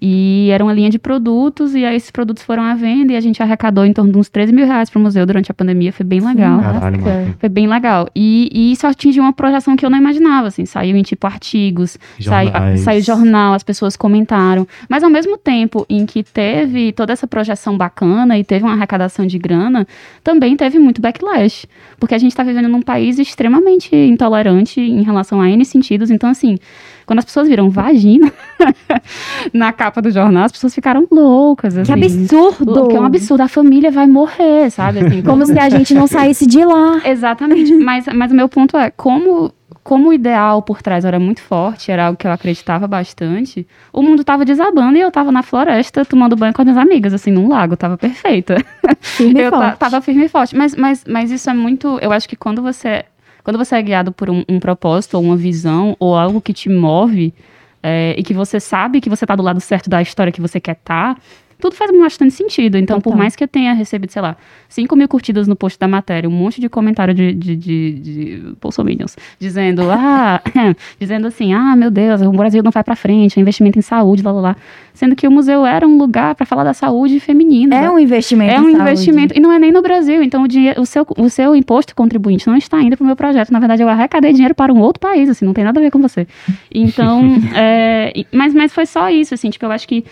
E 0.00 0.48
era 0.50 0.62
uma 0.62 0.72
linha 0.72 0.90
de 0.90 0.98
produtos, 0.98 1.74
e 1.74 1.84
aí 1.84 1.96
esses 1.96 2.10
produtos 2.10 2.42
foram 2.42 2.62
à 2.62 2.74
venda, 2.74 3.12
e 3.12 3.16
a 3.16 3.20
gente 3.20 3.42
arrecadou 3.42 3.84
em 3.84 3.92
torno 3.92 4.12
de 4.12 4.18
uns 4.18 4.28
13 4.28 4.52
mil 4.52 4.66
reais 4.66 4.90
pro 4.90 5.00
museu 5.00 5.24
durante 5.24 5.50
a 5.50 5.54
pandemia, 5.54 5.92
foi 5.92 6.04
bem 6.04 6.20
legal. 6.20 6.60
Caralho, 6.60 7.00
mano. 7.00 7.34
Foi 7.38 7.48
bem 7.48 7.66
legal. 7.66 8.08
E, 8.14 8.50
e 8.52 8.72
isso 8.72 8.86
atingiu 8.86 9.22
uma 9.22 9.32
projeção 9.32 9.76
que 9.76 9.84
eu 9.84 9.90
não 9.90 9.98
imaginava, 9.98 10.48
assim. 10.48 10.66
Saiu 10.66 10.96
em, 10.96 11.02
tipo, 11.02 11.26
artigos, 11.26 11.98
sai, 12.20 12.46
Jornais. 12.46 12.80
saiu 12.80 13.00
jornal, 13.00 13.54
as 13.54 13.62
pessoas 13.62 13.96
comentaram. 13.96 14.66
Mas 14.88 15.02
ao 15.02 15.10
mesmo 15.10 15.38
tempo 15.38 15.86
em 15.88 16.04
que 16.04 16.22
teve 16.22 16.92
toda 16.92 17.12
essa 17.12 17.26
projeção 17.26 17.76
bacana 17.76 18.38
e 18.38 18.44
teve 18.44 18.64
uma 18.64 18.74
arrecadação 18.74 19.26
de 19.26 19.38
grana, 19.38 19.86
também 20.22 20.56
teve 20.56 20.78
muito 20.78 21.00
backlash. 21.00 21.66
Porque 21.98 22.14
a 22.14 22.18
gente 22.18 22.32
está 22.32 22.42
vivendo 22.42 22.68
num 22.68 22.82
país 22.82 23.18
extremamente 23.18 23.94
intolerante 23.94 24.80
em 24.80 25.02
relação 25.02 25.40
a 25.40 25.48
N 25.48 25.64
sentidos. 25.64 26.10
Então, 26.10 26.28
assim, 26.30 26.58
quando 27.06 27.20
as 27.20 27.24
pessoas 27.24 27.46
viram 27.46 27.70
vagina 27.70 28.32
na 29.54 29.72
capa 29.72 30.02
do 30.02 30.10
jornal, 30.10 30.44
as 30.44 30.52
pessoas 30.52 30.74
ficaram 30.74 31.06
loucas. 31.10 31.74
Que 31.74 31.80
assim. 31.80 31.92
absurdo! 31.92 32.88
Que 32.88 32.96
é 32.96 33.00
um 33.00 33.04
absurdo. 33.04 33.42
A 33.42 33.48
família 33.48 33.92
vai 33.92 34.08
morrer, 34.08 34.70
sabe? 34.70 34.98
Assim, 34.98 35.22
Como 35.22 35.46
se 35.46 35.56
a 35.58 35.70
gente 35.70 35.94
não 35.94 36.08
saísse 36.08 36.46
de 36.46 36.64
lá. 36.64 37.00
Exatamente. 37.04 37.72
mas, 37.74 38.06
mas 38.12 38.32
o 38.32 38.34
meu 38.34 38.48
ponto 38.48 38.76
é, 38.76 38.90
como, 38.90 39.52
como 39.84 40.08
o 40.08 40.12
ideal 40.12 40.60
por 40.62 40.82
trás 40.82 41.04
era 41.04 41.20
muito 41.20 41.40
forte, 41.40 41.92
era 41.92 42.06
algo 42.06 42.18
que 42.18 42.26
eu 42.26 42.32
acreditava 42.32 42.88
bastante, 42.88 43.64
o 43.92 44.02
mundo 44.02 44.24
tava 44.24 44.44
desabando 44.44 44.98
e 44.98 45.00
eu 45.00 45.10
tava 45.12 45.30
na 45.30 45.44
floresta 45.44 46.04
tomando 46.04 46.34
banho 46.34 46.52
com 46.52 46.62
as 46.62 46.66
minhas 46.66 46.78
amigas, 46.78 47.14
assim, 47.14 47.30
num 47.30 47.48
lago, 47.48 47.76
tava 47.76 47.96
perfeita. 47.96 48.56
Firme 49.00 49.42
eu 49.42 49.50
forte. 49.50 49.78
tava 49.78 50.00
firme 50.00 50.24
e 50.24 50.28
forte. 50.28 50.56
Mas, 50.56 50.74
mas, 50.74 51.04
mas 51.06 51.30
isso 51.30 51.48
é 51.48 51.54
muito. 51.54 51.98
Eu 52.00 52.10
acho 52.10 52.28
que 52.28 52.34
quando 52.34 52.60
você. 52.62 53.04
Quando 53.46 53.58
você 53.58 53.76
é 53.76 53.82
guiado 53.82 54.10
por 54.10 54.28
um, 54.28 54.42
um 54.48 54.58
propósito, 54.58 55.16
ou 55.16 55.22
uma 55.22 55.36
visão, 55.36 55.96
ou 56.00 56.16
algo 56.16 56.40
que 56.40 56.52
te 56.52 56.68
move, 56.68 57.32
é, 57.80 58.12
e 58.18 58.22
que 58.24 58.34
você 58.34 58.58
sabe 58.58 59.00
que 59.00 59.08
você 59.08 59.24
tá 59.24 59.36
do 59.36 59.42
lado 59.44 59.60
certo 59.60 59.88
da 59.88 60.02
história 60.02 60.32
que 60.32 60.40
você 60.40 60.58
quer 60.58 60.72
estar, 60.72 61.16
tudo 61.58 61.74
faz 61.74 61.90
bastante 61.90 62.34
sentido. 62.34 62.76
Então, 62.76 63.00
por 63.00 63.10
Total. 63.10 63.18
mais 63.18 63.34
que 63.36 63.42
eu 63.42 63.48
tenha 63.48 63.72
recebido, 63.72 64.10
sei 64.10 64.20
lá, 64.20 64.36
5 64.68 64.94
mil 64.94 65.08
curtidas 65.08 65.48
no 65.48 65.56
post 65.56 65.78
da 65.78 65.88
matéria, 65.88 66.28
um 66.28 66.32
monte 66.32 66.60
de 66.60 66.68
comentário 66.68 67.14
de, 67.14 67.32
de, 67.32 67.56
de, 67.56 67.92
de 67.92 68.42
bolsominions, 68.60 69.16
dizendo, 69.38 69.82
ah, 69.90 70.40
dizendo 71.00 71.26
assim, 71.26 71.54
ah, 71.54 71.74
meu 71.74 71.90
Deus, 71.90 72.20
o 72.20 72.30
Brasil 72.30 72.62
não 72.62 72.70
vai 72.70 72.84
pra 72.84 72.94
frente, 72.94 73.38
é 73.38 73.40
investimento 73.40 73.78
em 73.78 73.82
saúde, 73.82 74.22
lá, 74.22 74.32
lá, 74.32 74.40
lá. 74.40 74.56
Sendo 74.92 75.14
que 75.14 75.26
o 75.28 75.30
museu 75.30 75.66
era 75.66 75.86
um 75.86 75.98
lugar 75.98 76.34
para 76.34 76.46
falar 76.46 76.64
da 76.64 76.72
saúde 76.72 77.20
feminina. 77.20 77.76
É 77.76 77.90
um 77.90 77.98
investimento. 77.98 78.52
é 78.52 78.58
um 78.58 78.64
saúde. 78.64 78.80
investimento, 78.80 79.36
e 79.36 79.40
não 79.40 79.52
é 79.52 79.58
nem 79.58 79.70
no 79.70 79.82
Brasil. 79.82 80.22
Então, 80.22 80.42
o, 80.42 80.48
dinheiro, 80.48 80.80
o, 80.80 80.86
seu, 80.86 81.06
o 81.18 81.28
seu 81.28 81.54
imposto 81.54 81.94
contribuinte 81.94 82.46
não 82.46 82.56
está 82.56 82.80
indo 82.80 82.96
para 82.96 83.04
o 83.04 83.06
meu 83.06 83.16
projeto. 83.16 83.50
Na 83.50 83.58
verdade, 83.58 83.82
eu 83.82 83.88
arrecadei 83.88 84.32
dinheiro 84.32 84.54
para 84.54 84.72
um 84.72 84.80
outro 84.80 85.00
país, 85.00 85.28
assim, 85.28 85.44
não 85.44 85.52
tem 85.52 85.64
nada 85.64 85.78
a 85.78 85.82
ver 85.82 85.90
com 85.90 86.00
você. 86.00 86.26
Então, 86.74 87.22
é, 87.54 88.24
mas, 88.32 88.54
mas 88.54 88.72
foi 88.72 88.86
só 88.86 89.10
isso, 89.10 89.34
assim, 89.34 89.50
tipo, 89.50 89.66
eu 89.66 89.70
acho 89.70 89.86
que 89.86 90.04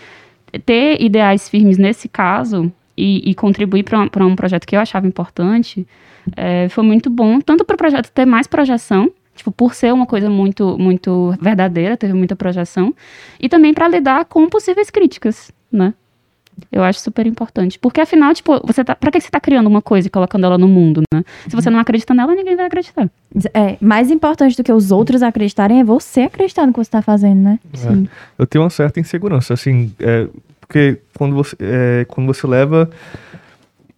ter 0.59 1.01
ideais 1.01 1.49
firmes 1.49 1.77
nesse 1.77 2.07
caso 2.07 2.71
e, 2.97 3.29
e 3.29 3.35
contribuir 3.35 3.83
para 3.83 4.25
um 4.25 4.35
projeto 4.35 4.65
que 4.65 4.75
eu 4.75 4.79
achava 4.79 5.07
importante 5.07 5.85
é, 6.35 6.69
foi 6.69 6.83
muito 6.83 7.09
bom, 7.09 7.39
tanto 7.39 7.63
para 7.63 7.75
o 7.75 7.77
projeto 7.77 8.09
ter 8.11 8.25
mais 8.25 8.47
projeção, 8.47 9.11
tipo, 9.35 9.51
por 9.51 9.73
ser 9.73 9.93
uma 9.93 10.05
coisa 10.05 10.29
muito, 10.29 10.77
muito 10.77 11.35
verdadeira, 11.39 11.97
teve 11.97 12.13
muita 12.13 12.35
projeção, 12.35 12.93
e 13.39 13.49
também 13.49 13.73
para 13.73 13.87
lidar 13.87 14.25
com 14.25 14.47
possíveis 14.47 14.89
críticas, 14.89 15.51
né? 15.71 15.93
Eu 16.71 16.83
acho 16.83 16.99
super 16.99 17.27
importante. 17.27 17.77
Porque 17.77 17.99
afinal, 17.99 18.33
tipo, 18.33 18.65
você 18.65 18.81
tá. 18.81 18.95
Pra 18.95 19.11
que 19.11 19.19
você 19.19 19.29
tá 19.29 19.41
criando 19.41 19.67
uma 19.67 19.81
coisa 19.81 20.07
e 20.07 20.09
colocando 20.09 20.45
ela 20.45 20.57
no 20.57 20.69
mundo, 20.69 21.01
né? 21.13 21.21
Se 21.49 21.55
você 21.55 21.69
não 21.69 21.79
acredita 21.79 22.13
nela, 22.13 22.33
ninguém 22.33 22.55
vai 22.55 22.65
acreditar. 22.65 23.09
É, 23.53 23.77
mais 23.81 24.09
importante 24.09 24.55
do 24.55 24.63
que 24.63 24.71
os 24.71 24.91
outros 24.91 25.21
acreditarem 25.21 25.81
é 25.81 25.83
você 25.83 26.21
acreditar 26.21 26.65
no 26.65 26.71
que 26.71 26.79
você 26.79 26.89
tá 26.89 27.01
fazendo, 27.01 27.41
né? 27.41 27.59
Sim. 27.73 28.07
eu 28.37 28.47
tenho 28.47 28.63
uma 28.63 28.69
certa 28.69 29.01
insegurança, 29.01 29.53
assim, 29.53 29.91
é, 29.99 30.27
porque 30.67 30.99
quando 31.15 31.35
você, 31.35 31.55
é, 31.59 32.05
quando 32.05 32.27
você 32.27 32.45
leva, 32.47 32.89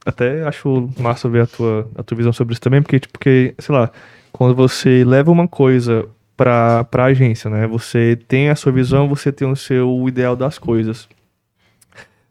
até 0.05 0.43
acho 0.43 0.89
massa 0.99 1.29
ver 1.29 1.43
a 1.43 1.47
tua, 1.47 1.89
a 1.95 2.03
tua 2.03 2.17
visão 2.17 2.33
sobre 2.33 2.53
isso 2.53 2.61
também, 2.61 2.81
porque, 2.81 2.99
tipo, 2.99 3.13
porque, 3.13 3.55
sei 3.57 3.73
lá, 3.73 3.89
quando 4.31 4.53
você 4.53 5.03
leva 5.05 5.31
uma 5.31 5.47
coisa 5.47 6.05
pra, 6.35 6.83
pra 6.83 7.05
agência, 7.05 7.49
né, 7.49 7.65
você 7.65 8.17
tem 8.27 8.49
a 8.49 8.55
sua 8.55 8.71
visão, 8.71 9.07
você 9.07 9.31
tem 9.31 9.49
o 9.49 9.55
seu 9.55 10.05
ideal 10.07 10.35
das 10.35 10.59
coisas, 10.59 11.07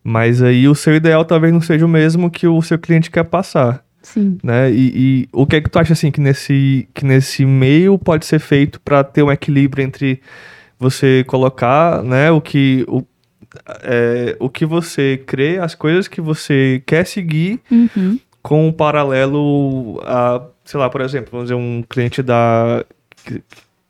mas 0.05 0.43
aí 0.43 0.69
o 0.69 0.75
seu 0.75 0.95
ideal 0.95 1.25
talvez 1.25 1.53
não 1.53 1.61
seja 1.61 1.85
o 1.85 1.89
mesmo 1.89 2.31
que 2.31 2.47
o 2.47 2.61
seu 2.63 2.79
cliente 2.79 3.11
quer 3.11 3.25
passar, 3.25 3.85
Sim. 4.03 4.39
né? 4.43 4.71
E, 4.71 4.93
e 4.95 5.29
o 5.33 5.47
que 5.47 5.57
é 5.57 5.61
que 5.61 5.69
tu 5.69 5.79
acha 5.79 5.95
assim 5.95 6.13
que 6.13 6.21
nesse 6.21 6.89
que 6.95 7.05
nesse 7.05 7.45
meio 7.45 7.99
pode 7.99 8.25
ser 8.25 8.39
feito 8.39 8.81
para 8.81 9.03
ter 9.03 9.25
um 9.25 9.33
equilíbrio 9.33 9.83
entre 9.83 10.21
você 10.79 11.25
colocar, 11.27 12.05
né, 12.05 12.31
o 12.31 12.41
que 12.41 12.85
o, 12.87 13.03
é, 13.83 14.37
o 14.41 14.49
que 14.49 14.65
você 14.67 15.21
crê, 15.27 15.59
as 15.59 15.75
coisas 15.75 16.09
que 16.09 16.21
você 16.21 16.83
quer 16.87 17.05
seguir 17.07 17.61
Uhum. 17.71 18.19
com 18.43 18.69
um 18.69 18.73
paralelo 18.73 20.01
a, 20.05 20.43
sei 20.65 20.79
lá, 20.81 20.89
por 20.91 21.01
exemplo, 21.01 21.29
vamos 21.33 21.47
dizer 21.47 21.55
um 21.55 21.83
cliente 21.89 22.23
da 22.23 22.85
que, 23.25 23.43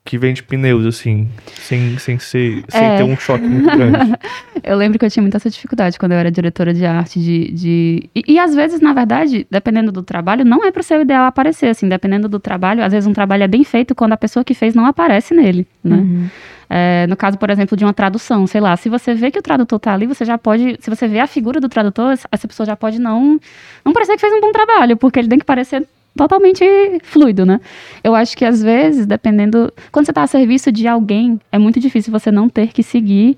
que 0.05 0.16
vende 0.18 0.42
pneus 0.42 0.87
assim, 0.87 1.29
sem, 1.61 1.98
sem 1.98 2.18
ser 2.18 2.62
sem 2.68 2.81
É. 2.85 2.96
ter 2.98 3.02
um 3.02 3.16
choque 3.16 3.44
muito 3.44 3.64
grande. 3.76 4.14
Eu 4.64 4.76
lembro 4.76 4.98
que 4.98 5.05
eu 5.05 5.11
tinha 5.11 5.22
muita 5.22 5.37
essa 5.37 5.48
dificuldade 5.50 5.96
quando 5.96 6.11
eu 6.12 6.18
era 6.18 6.29
diretora 6.31 6.74
de 6.74 6.85
arte 6.85 7.20
de. 7.20 7.52
de... 7.52 8.11
E, 8.16 8.24
e 8.33 8.38
às 8.38 8.52
vezes, 8.52 8.81
na 8.81 8.92
verdade, 8.92 9.46
dependendo 9.48 9.92
do 9.92 10.02
trabalho, 10.02 10.44
não 10.44 10.64
é 10.64 10.72
pro 10.72 10.83
seu 10.83 11.02
ideal 11.02 11.24
aparecer, 11.26 11.68
assim, 11.68 11.88
dependendo 11.88 12.29
do 12.29 12.40
trabalho, 12.40 12.83
às 12.83 12.92
vezes 12.92 13.07
um 13.07 13.12
trabalho 13.12 13.44
é 13.44 13.46
bem 13.48 13.62
feito 13.62 13.94
quando 13.94 14.14
a 14.14 14.16
pessoa 14.16 14.42
que 14.44 14.55
fez 14.55 14.74
não 14.74 14.85
aparece 14.85 15.35
nele, 15.35 15.68
né? 15.85 15.96
Uhum. 15.98 16.29
É, 16.68 17.07
no 17.07 17.16
caso, 17.16 17.38
por 17.38 17.48
exemplo, 17.50 17.76
de 17.76 17.85
uma 17.85 17.92
tradução, 17.94 18.46
sei 18.46 18.61
lá, 18.61 18.76
se 18.76 18.88
você 18.88 19.14
vê 19.14 19.31
que 19.31 19.38
o 19.38 19.42
tradutor 19.42 19.79
tá 19.79 19.92
ali, 19.92 20.07
você 20.07 20.24
já 20.24 20.37
pode, 20.37 20.76
se 20.81 20.90
você 20.90 21.07
vê 21.07 21.20
a 21.20 21.26
figura 21.26 21.61
do 21.61 21.68
tradutor, 21.68 22.12
essa- 22.12 22.48
pessoa 22.48 22.66
já 22.66 22.76
pode 22.76 22.98
não, 22.98 23.38
não 23.85 23.92
parecer 23.92 24.14
que 24.14 24.20
fez 24.20 24.33
um 24.33 24.40
bom 24.40 24.52
trabalho, 24.52 24.96
porque 24.96 25.18
ele 25.18 25.29
tem 25.29 25.38
que 25.38 25.44
parecer 25.44 25.87
totalmente 26.16 26.64
fluido, 27.05 27.44
né? 27.44 27.61
Eu 28.02 28.14
acho 28.14 28.37
que 28.37 28.44
às 28.44 28.62
vezes, 28.62 29.07
dependendo, 29.07 29.72
quando 29.92 30.07
você 30.07 30.12
tá 30.12 30.22
a 30.22 30.26
serviço 30.26 30.72
de 30.72 30.88
alguém, 30.88 31.38
é 31.52 31.59
muito 31.59 31.79
difícil 31.79 32.11
você 32.11 32.31
não 32.31 32.48
ter 32.48 32.68
que 32.68 32.83
seguir 32.83 33.37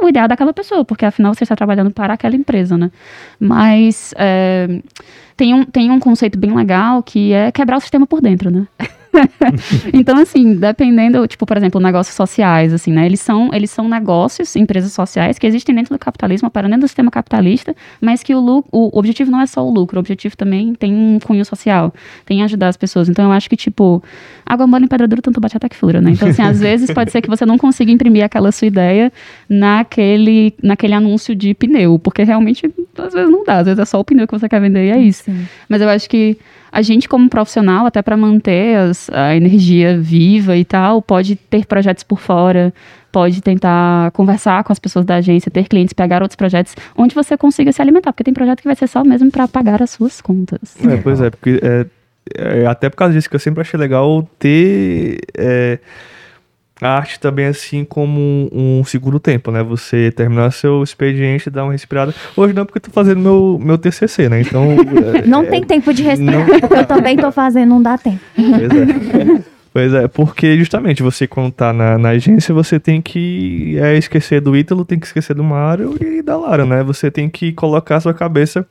o 0.00 0.08
ideal 0.08 0.26
daquela 0.26 0.52
pessoa, 0.52 0.84
porque 0.84 1.04
afinal 1.04 1.34
você 1.34 1.44
está 1.44 1.54
trabalhando 1.54 1.90
para 1.90 2.14
aquela 2.14 2.34
empresa, 2.34 2.78
né? 2.78 2.90
Mas 3.38 4.14
é, 4.16 4.80
tem, 5.36 5.52
um, 5.52 5.64
tem 5.64 5.90
um 5.90 6.00
conceito 6.00 6.38
bem 6.38 6.54
legal 6.54 7.02
que 7.02 7.32
é 7.32 7.52
quebrar 7.52 7.76
o 7.76 7.80
sistema 7.80 8.06
por 8.06 8.20
dentro, 8.22 8.50
né? 8.50 8.66
então, 9.92 10.18
assim, 10.18 10.54
dependendo, 10.54 11.26
tipo, 11.26 11.46
por 11.46 11.56
exemplo, 11.56 11.80
negócios 11.80 12.14
sociais, 12.14 12.72
assim, 12.72 12.92
né? 12.92 13.06
Eles 13.06 13.20
são, 13.20 13.50
eles 13.52 13.70
são 13.70 13.88
negócios, 13.88 14.54
empresas 14.56 14.92
sociais 14.92 15.38
que 15.38 15.46
existem 15.46 15.74
dentro 15.74 15.94
do 15.94 15.98
capitalismo, 15.98 16.48
operam 16.48 16.68
dentro 16.68 16.82
do 16.82 16.88
sistema 16.88 17.10
capitalista, 17.10 17.74
mas 18.00 18.22
que 18.22 18.34
o, 18.34 18.40
lu- 18.40 18.64
o 18.72 18.98
objetivo 18.98 19.30
não 19.30 19.40
é 19.40 19.46
só 19.46 19.64
o 19.66 19.70
lucro, 19.72 19.96
o 19.96 20.00
objetivo 20.00 20.36
também 20.36 20.74
tem 20.74 20.92
um 20.94 21.18
cunho 21.18 21.44
social, 21.44 21.92
tem 22.26 22.42
ajudar 22.42 22.68
as 22.68 22.76
pessoas. 22.76 23.08
Então, 23.08 23.24
eu 23.26 23.32
acho 23.32 23.48
que, 23.48 23.56
tipo, 23.56 24.02
água 24.44 24.66
mole 24.66 24.84
em 24.84 24.88
pedra 24.88 25.06
dura, 25.06 25.22
tanto 25.22 25.40
bate 25.40 25.56
até 25.56 25.68
que 25.68 25.76
fura, 25.76 26.00
né? 26.00 26.10
Então, 26.12 26.28
assim, 26.28 26.42
às 26.42 26.60
vezes 26.60 26.90
pode 26.92 27.10
ser 27.10 27.22
que 27.22 27.28
você 27.28 27.46
não 27.46 27.56
consiga 27.58 27.90
imprimir 27.90 28.24
aquela 28.24 28.50
sua 28.52 28.66
ideia 28.66 29.12
naquele, 29.48 30.54
naquele 30.62 30.94
anúncio 30.94 31.34
de 31.34 31.54
pneu, 31.54 31.98
porque 31.98 32.22
realmente, 32.22 32.70
às 32.98 33.12
vezes 33.12 33.30
não 33.30 33.44
dá, 33.44 33.58
às 33.58 33.66
vezes 33.66 33.78
é 33.78 33.84
só 33.84 34.00
o 34.00 34.04
pneu 34.04 34.26
que 34.26 34.38
você 34.38 34.48
quer 34.48 34.60
vender 34.60 34.86
e 34.86 34.90
é 34.90 34.98
isso. 34.98 35.24
Sim. 35.24 35.46
Mas 35.68 35.80
eu 35.80 35.88
acho 35.88 36.08
que 36.08 36.36
a 36.74 36.82
gente 36.82 37.08
como 37.08 37.28
profissional, 37.30 37.86
até 37.86 38.02
para 38.02 38.16
manter 38.16 38.76
as- 38.76 39.08
a 39.10 39.34
energia 39.36 39.96
viva 39.98 40.56
e 40.56 40.64
tal, 40.64 41.00
pode 41.00 41.36
ter 41.36 41.66
projetos 41.66 42.02
por 42.02 42.18
fora, 42.20 42.74
pode 43.12 43.40
tentar 43.40 44.10
conversar 44.10 44.64
com 44.64 44.72
as 44.72 44.78
pessoas 44.80 45.04
da 45.06 45.14
agência, 45.16 45.50
ter 45.50 45.68
clientes, 45.68 45.92
pegar 45.92 46.20
outros 46.20 46.36
projetos 46.36 46.74
onde 46.96 47.14
você 47.14 47.36
consiga 47.38 47.70
se 47.70 47.80
alimentar, 47.80 48.12
porque 48.12 48.24
tem 48.24 48.34
projeto 48.34 48.60
que 48.60 48.66
vai 48.66 48.74
ser 48.74 48.88
só 48.88 49.04
mesmo 49.04 49.30
para 49.30 49.46
pagar 49.46 49.80
as 49.80 49.90
suas 49.90 50.20
contas. 50.20 50.74
É, 50.84 50.96
pois 50.96 51.20
é, 51.20 51.30
porque 51.30 51.60
é, 51.62 51.86
é, 52.36 52.66
até 52.66 52.90
por 52.90 52.96
causa 52.96 53.14
disso 53.14 53.30
que 53.30 53.36
eu 53.36 53.40
sempre 53.40 53.60
achei 53.60 53.78
legal 53.78 54.28
ter 54.38 55.18
é, 55.38 55.78
a 56.80 56.88
arte 56.88 57.20
também 57.20 57.46
assim 57.46 57.84
como 57.84 58.20
um, 58.20 58.80
um 58.80 58.84
segundo 58.84 59.20
tempo, 59.20 59.50
né? 59.50 59.62
Você 59.62 60.10
terminar 60.10 60.50
seu 60.52 60.82
expediente, 60.82 61.48
dar 61.48 61.64
uma 61.64 61.72
respirada. 61.72 62.14
Hoje 62.36 62.52
não, 62.52 62.66
porque 62.66 62.78
eu 62.78 62.82
tô 62.82 62.90
fazendo 62.90 63.20
meu, 63.20 63.58
meu 63.62 63.78
TCC, 63.78 64.28
né? 64.28 64.40
Então... 64.40 64.72
é, 65.14 65.26
Não 65.26 65.42
é, 65.42 65.46
tem 65.46 65.62
tempo 65.64 65.92
de 65.94 66.02
respirar. 66.02 66.34
não- 66.40 66.46
porque 66.58 66.74
Eu 66.74 66.86
também 66.86 67.16
tô 67.16 67.30
fazendo, 67.30 67.68
não 67.70 67.82
dá 67.82 67.96
tempo. 67.96 68.20
Pois 68.34 68.70
é. 68.70 69.44
Pois 69.72 69.92
é, 69.92 70.06
porque 70.06 70.56
justamente 70.56 71.02
você 71.02 71.26
quando 71.26 71.50
tá 71.50 71.72
na, 71.72 71.98
na 71.98 72.10
agência, 72.10 72.54
você 72.54 72.78
tem 72.78 73.02
que 73.02 73.76
é, 73.80 73.96
esquecer 73.96 74.40
do 74.40 74.56
Ítalo, 74.56 74.84
tem 74.84 75.00
que 75.00 75.06
esquecer 75.06 75.34
do 75.34 75.42
Mário 75.42 75.96
e 76.00 76.22
da 76.22 76.36
Lara, 76.36 76.64
né? 76.64 76.84
Você 76.84 77.10
tem 77.10 77.28
que 77.28 77.52
colocar 77.52 77.96
a 77.96 78.00
sua 78.00 78.14
cabeça 78.14 78.64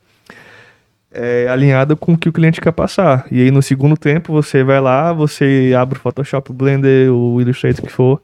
é, 1.14 1.46
alinhada 1.48 1.94
com 1.96 2.12
o 2.12 2.18
que 2.18 2.28
o 2.28 2.32
cliente 2.32 2.60
quer 2.60 2.72
passar. 2.72 3.26
E 3.30 3.40
aí 3.42 3.50
no 3.50 3.62
segundo 3.62 3.96
tempo 3.96 4.32
você 4.32 4.62
vai 4.64 4.80
lá, 4.80 5.12
você 5.12 5.72
abre 5.78 5.96
o 5.98 6.00
Photoshop, 6.00 6.50
o 6.50 6.54
Blender, 6.54 7.12
o 7.12 7.40
Illustrator, 7.40 7.82
o 7.84 7.86
que 7.86 7.92
for. 7.92 8.20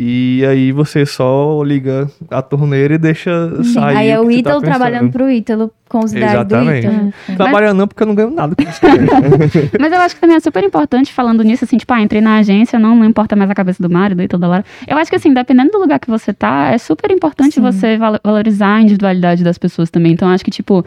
E 0.00 0.46
aí 0.46 0.70
você 0.70 1.04
só 1.04 1.60
liga 1.64 2.08
a 2.30 2.40
torneira 2.40 2.94
e 2.94 2.98
deixa 2.98 3.50
sair 3.64 3.96
Aí 3.96 4.08
é 4.10 4.20
o 4.20 4.26
tá 4.26 4.32
Ítalo 4.32 4.60
trabalhando 4.60 5.10
pensando. 5.10 5.12
pro 5.12 5.28
Ítalo, 5.28 5.72
com 5.88 5.98
os 6.04 6.12
Exatamente. 6.14 6.86
do 6.86 6.92
Ítalo. 6.92 7.12
Trabalhando 7.36 7.78
não, 7.78 7.88
porque 7.88 8.02
eu 8.04 8.06
não 8.06 8.14
ganho 8.14 8.30
nada 8.30 8.54
com 8.54 8.62
isso. 8.62 8.78
Mas 9.80 9.92
eu 9.92 9.98
acho 9.98 10.14
que 10.14 10.20
também 10.20 10.36
é 10.36 10.40
super 10.40 10.62
importante 10.62 11.12
falando 11.12 11.42
nisso, 11.42 11.64
assim, 11.64 11.76
tipo, 11.78 11.92
ah, 11.92 12.00
entrei 12.00 12.20
na 12.20 12.36
agência, 12.36 12.78
não, 12.78 12.94
não 12.94 13.04
importa 13.04 13.34
mais 13.34 13.50
a 13.50 13.54
cabeça 13.56 13.82
do 13.82 13.90
Mário, 13.90 14.14
do 14.14 14.22
Ítalo, 14.22 14.40
da 14.40 14.46
Lara. 14.46 14.64
Eu 14.86 14.96
acho 14.98 15.10
que, 15.10 15.16
assim, 15.16 15.34
dependendo 15.34 15.72
do 15.72 15.78
lugar 15.80 15.98
que 15.98 16.08
você 16.08 16.32
tá, 16.32 16.70
é 16.72 16.78
super 16.78 17.10
importante 17.10 17.56
Sim. 17.56 17.60
você 17.60 17.96
val- 17.98 18.20
valorizar 18.22 18.76
a 18.76 18.80
individualidade 18.80 19.42
das 19.42 19.58
pessoas 19.58 19.90
também. 19.90 20.12
Então, 20.12 20.28
eu 20.28 20.34
acho 20.34 20.44
que, 20.44 20.50
tipo, 20.52 20.84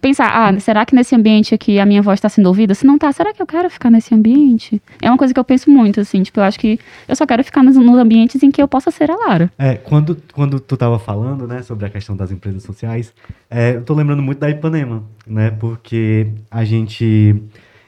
pensar, 0.00 0.30
ah, 0.32 0.58
será 0.60 0.84
que 0.84 0.94
nesse 0.94 1.14
ambiente 1.14 1.54
aqui 1.54 1.78
a 1.78 1.86
minha 1.86 2.02
voz 2.02 2.20
tá 2.20 2.28
sendo 2.28 2.46
ouvida? 2.46 2.74
Se 2.74 2.86
não 2.86 2.98
tá, 2.98 3.12
será 3.12 3.32
que 3.32 3.40
eu 3.40 3.46
quero 3.46 3.68
ficar 3.68 3.90
nesse 3.90 4.14
ambiente? 4.14 4.80
É 5.00 5.10
uma 5.10 5.18
coisa 5.18 5.34
que 5.34 5.40
eu 5.40 5.44
penso 5.44 5.70
muito, 5.70 6.00
assim, 6.00 6.22
tipo, 6.22 6.40
eu 6.40 6.44
acho 6.44 6.58
que 6.58 6.78
eu 7.06 7.14
só 7.14 7.26
quero 7.26 7.44
ficar 7.44 7.62
nos, 7.62 7.76
nos 7.76 7.96
ambientes 7.96 8.42
em 8.42 8.50
que 8.50 8.62
eu 8.62 8.68
possa 8.68 8.90
ser 8.90 9.10
a 9.10 9.16
Lara. 9.16 9.52
É, 9.58 9.74
quando, 9.74 10.16
quando 10.32 10.58
tu 10.58 10.76
tava 10.76 10.98
falando, 10.98 11.46
né, 11.46 11.62
sobre 11.62 11.86
a 11.86 11.90
questão 11.90 12.16
das 12.16 12.30
empresas 12.30 12.62
sociais, 12.62 13.12
é, 13.50 13.76
eu 13.76 13.82
tô 13.82 13.94
lembrando 13.94 14.22
muito 14.22 14.38
da 14.38 14.50
Ipanema, 14.50 15.04
né, 15.26 15.50
porque 15.50 16.28
a 16.50 16.64
gente, 16.64 17.36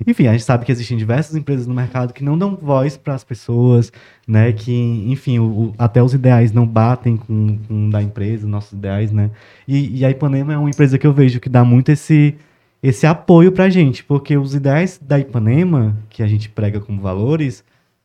enfim, 0.06 0.26
a 0.26 0.32
gente 0.32 0.44
sabe 0.44 0.64
que 0.64 0.72
existem 0.72 0.96
diversas 0.96 1.36
empresas 1.36 1.66
no 1.66 1.74
mercado 1.74 2.12
que 2.12 2.24
não 2.24 2.36
dão 2.38 2.56
voz 2.60 2.96
para 2.96 3.14
as 3.14 3.24
pessoas, 3.24 3.92
né, 4.26 4.52
que, 4.52 4.72
enfim, 5.08 5.38
o- 5.38 5.72
até 5.78 6.02
os 6.02 6.14
ideais 6.14 6.52
não 6.52 6.66
batem 6.66 7.16
com, 7.16 7.58
com 7.68 7.90
da 7.90 8.02
empresa, 8.02 8.46
nossos 8.46 8.72
ideais, 8.72 9.10
né, 9.12 9.30
e, 9.66 9.98
e 10.00 10.04
a 10.04 10.10
Ipanema 10.10 10.52
é 10.52 10.56
uma 10.58 10.70
empresa 10.70 10.98
que 10.98 11.06
eu 11.06 11.12
vejo 11.12 11.40
que 11.40 11.48
dá 11.48 11.64
muito 11.64 11.90
esse, 11.90 12.34
esse 12.82 13.06
apoio 13.06 13.52
pra 13.52 13.68
gente, 13.70 14.02
porque 14.04 14.36
os 14.36 14.54
ideais 14.54 14.98
da 15.00 15.18
Ipanema, 15.18 15.96
que 16.10 16.22
a 16.22 16.26
gente 16.26 16.48
prega 16.48 16.80
como 16.80 17.00
valores, 17.00 17.64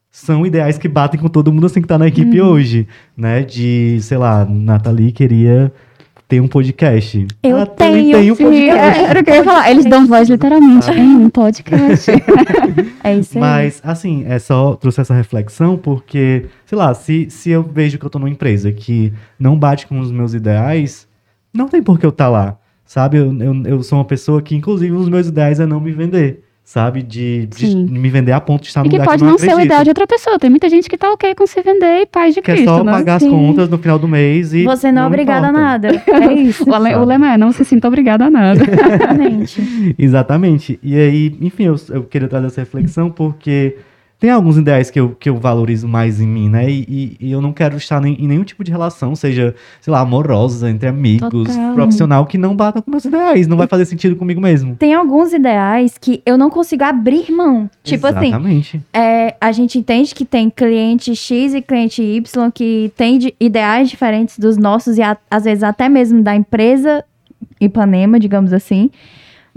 são 0.10 0.46
ideais 0.46 0.78
que 0.78 0.88
batem 0.88 1.20
com 1.20 1.28
todo 1.28 1.52
mundo 1.52 1.66
assim 1.68 1.82
que 1.82 1.88
tá 1.88 1.98
na 1.98 2.08
equipe 2.08 2.42
hoje, 2.42 2.88
né? 3.16 3.44
De, 3.44 4.00
sei 4.02 4.18
lá, 4.18 4.46
Nathalie 4.46 5.12
queria 5.12 5.72
ter 6.28 6.42
um 6.42 6.48
podcast. 6.48 7.26
Eu 7.42 7.66
também 7.66 8.12
tenho, 8.12 8.36
tem 8.36 8.48
um 8.48 8.52
podcast. 8.52 9.00
era 9.00 9.20
o 9.20 9.24
que 9.24 9.30
eu 9.30 9.36
ia 9.36 9.44
falar. 9.44 9.72
Eles 9.72 9.86
dão 9.86 10.06
voz 10.08 10.30
literalmente 10.30 10.92
em 10.92 11.16
um 11.16 11.30
podcast. 11.30 12.12
É 13.04 13.16
isso 13.16 13.38
aí. 13.38 13.40
Mas, 13.40 13.82
assim, 13.86 14.26
é 14.28 14.38
só 14.38 14.76
trouxe 14.76 15.00
essa 15.00 15.14
reflexão 15.14 15.78
porque, 15.78 16.48
sei 16.66 16.78
lá, 16.78 16.94
se, 16.94 17.30
se 17.30 17.50
eu 17.50 17.64
vejo 17.64 17.98
que 17.98 18.06
eu 18.06 18.10
tô 18.10 18.20
numa 18.20 18.30
empresa 18.30 18.70
que 18.70 19.14
não 19.40 19.58
bate 19.58 19.88
com 19.88 19.98
os 20.02 20.12
meus 20.12 20.34
ideais, 20.34 21.08
não 21.54 21.70
tem 21.70 21.82
por 21.82 21.98
que 21.98 22.06
eu 22.06 22.10
estar 22.10 22.28
lá, 22.28 22.58
sabe? 22.84 23.18
Eu, 23.18 23.34
eu, 23.40 23.64
eu 23.64 23.84
sou 23.84 23.98
uma 23.98 24.04
pessoa 24.04 24.42
que, 24.42 24.56
inclusive, 24.56 24.92
os 24.92 25.08
meus 25.08 25.28
ideais 25.28 25.58
é 25.62 25.66
não 25.66 25.80
me 25.80 25.94
vender, 25.94 26.44
sabe? 26.68 27.02
De, 27.02 27.46
de 27.46 27.74
me 27.78 28.10
vender 28.10 28.34
a 28.34 28.42
ponto 28.42 28.64
de 28.64 28.68
estar 28.68 28.82
e 28.82 28.84
num 28.84 28.90
que 28.90 28.98
lugar 28.98 29.06
pode 29.08 29.20
que 29.20 29.24
eu 29.26 29.30
não 29.32 29.38
ser 29.38 29.56
o 29.56 29.60
ideal 29.62 29.84
de 29.86 29.90
outra 29.90 30.06
pessoa. 30.06 30.38
Tem 30.38 30.50
muita 30.50 30.68
gente 30.68 30.90
que 30.90 30.98
tá 30.98 31.10
ok 31.14 31.34
com 31.34 31.48
se 31.48 31.62
vender 31.62 32.02
e 32.02 32.06
paz 32.06 32.36
de 32.36 32.42
Que 32.42 32.52
é 32.52 32.56
Cristo, 32.56 32.70
só 32.76 32.84
né? 32.84 32.92
pagar 32.92 33.22
Sim. 33.22 33.28
as 33.28 33.32
contas 33.32 33.70
no 33.70 33.78
final 33.78 33.98
do 33.98 34.06
mês 34.06 34.54
e. 34.54 34.66
Você 34.66 34.92
não 34.92 35.04
é 35.04 35.08
obrigada 35.08 35.48
a 35.48 35.52
nada. 35.54 36.04
É 36.12 36.34
isso. 36.34 36.66
O, 36.70 36.78
le- 36.78 36.96
o 36.96 37.06
lema 37.06 37.34
é, 37.34 37.38
não 37.38 37.54
se 37.54 37.64
sinta 37.64 37.88
obrigada 37.88 38.26
a 38.26 38.30
nada. 38.30 38.60
Exatamente. 38.68 39.96
Exatamente. 39.98 40.80
E 40.84 40.96
aí, 40.98 41.38
enfim, 41.40 41.64
eu, 41.64 41.76
eu 41.90 42.04
queria 42.04 42.28
trazer 42.28 42.48
essa 42.48 42.60
reflexão 42.62 43.10
porque 43.10 43.78
tem 44.20 44.30
alguns 44.32 44.58
ideais 44.58 44.90
que 44.90 45.00
eu, 45.00 45.10
que 45.20 45.30
eu 45.30 45.38
valorizo 45.38 45.88
mais 45.88 46.20
em 46.20 46.26
mim, 46.28 46.50
né? 46.50 46.70
E, 46.70 46.80
e- 46.90 47.18
e 47.28 47.32
eu 47.32 47.40
não 47.42 47.54
quero 47.54 47.78
estar 47.78 48.02
nem- 48.02 48.16
em 48.20 48.28
nenhum 48.28 48.44
tipo 48.44 48.64
de 48.64 48.72
relação, 48.72 49.16
seja, 49.16 49.54
sei 49.80 49.92
lá, 49.94 50.00
amorosa, 50.00 50.70
entre 50.70 50.88
amigos, 50.90 51.30
Total. 51.30 51.74
profissional, 51.76 52.26
que 52.26 52.38
não 52.38 52.56
batam 52.56 52.82
com 52.82 52.90
meus 52.90 53.06
ideais. 53.06 53.46
Não 53.48 53.56
vai 53.56 53.68
fazer 53.68 53.86
sentido 53.86 54.16
comigo 54.16 54.42
mesmo. 54.42 54.76
Tem 54.76 54.94
alguns 54.94 55.34
ideais 55.34 55.98
que 56.00 56.22
eu 56.26 56.38
não 56.38 56.50
consigo 56.50 56.84
abrir 56.84 57.32
mão. 57.32 57.70
Tipo 57.84 58.08
assim, 58.08 58.28
Exatamente. 58.30 58.82
é, 58.92 59.36
a 59.40 59.52
gente 59.52 59.78
entende 59.78 60.16
que 60.16 60.26
tem 60.26 60.50
cliente 60.50 61.16
X 61.16 61.54
e 61.54 61.62
cliente 61.62 62.02
Y 62.02 62.52
que 62.52 62.92
tem 62.98 63.20
de- 63.20 63.36
ideais 63.40 63.88
diferentes 63.90 64.40
dos 64.40 64.58
nossos 64.58 64.98
e 64.98 65.02
a- 65.04 65.18
às 65.30 65.44
vezes 65.44 65.64
até 65.64 65.88
mesmo 65.88 66.24
da 66.24 66.36
empresa 66.36 67.04
Ipanema, 67.60 68.20
digamos 68.20 68.54
assim. 68.54 68.90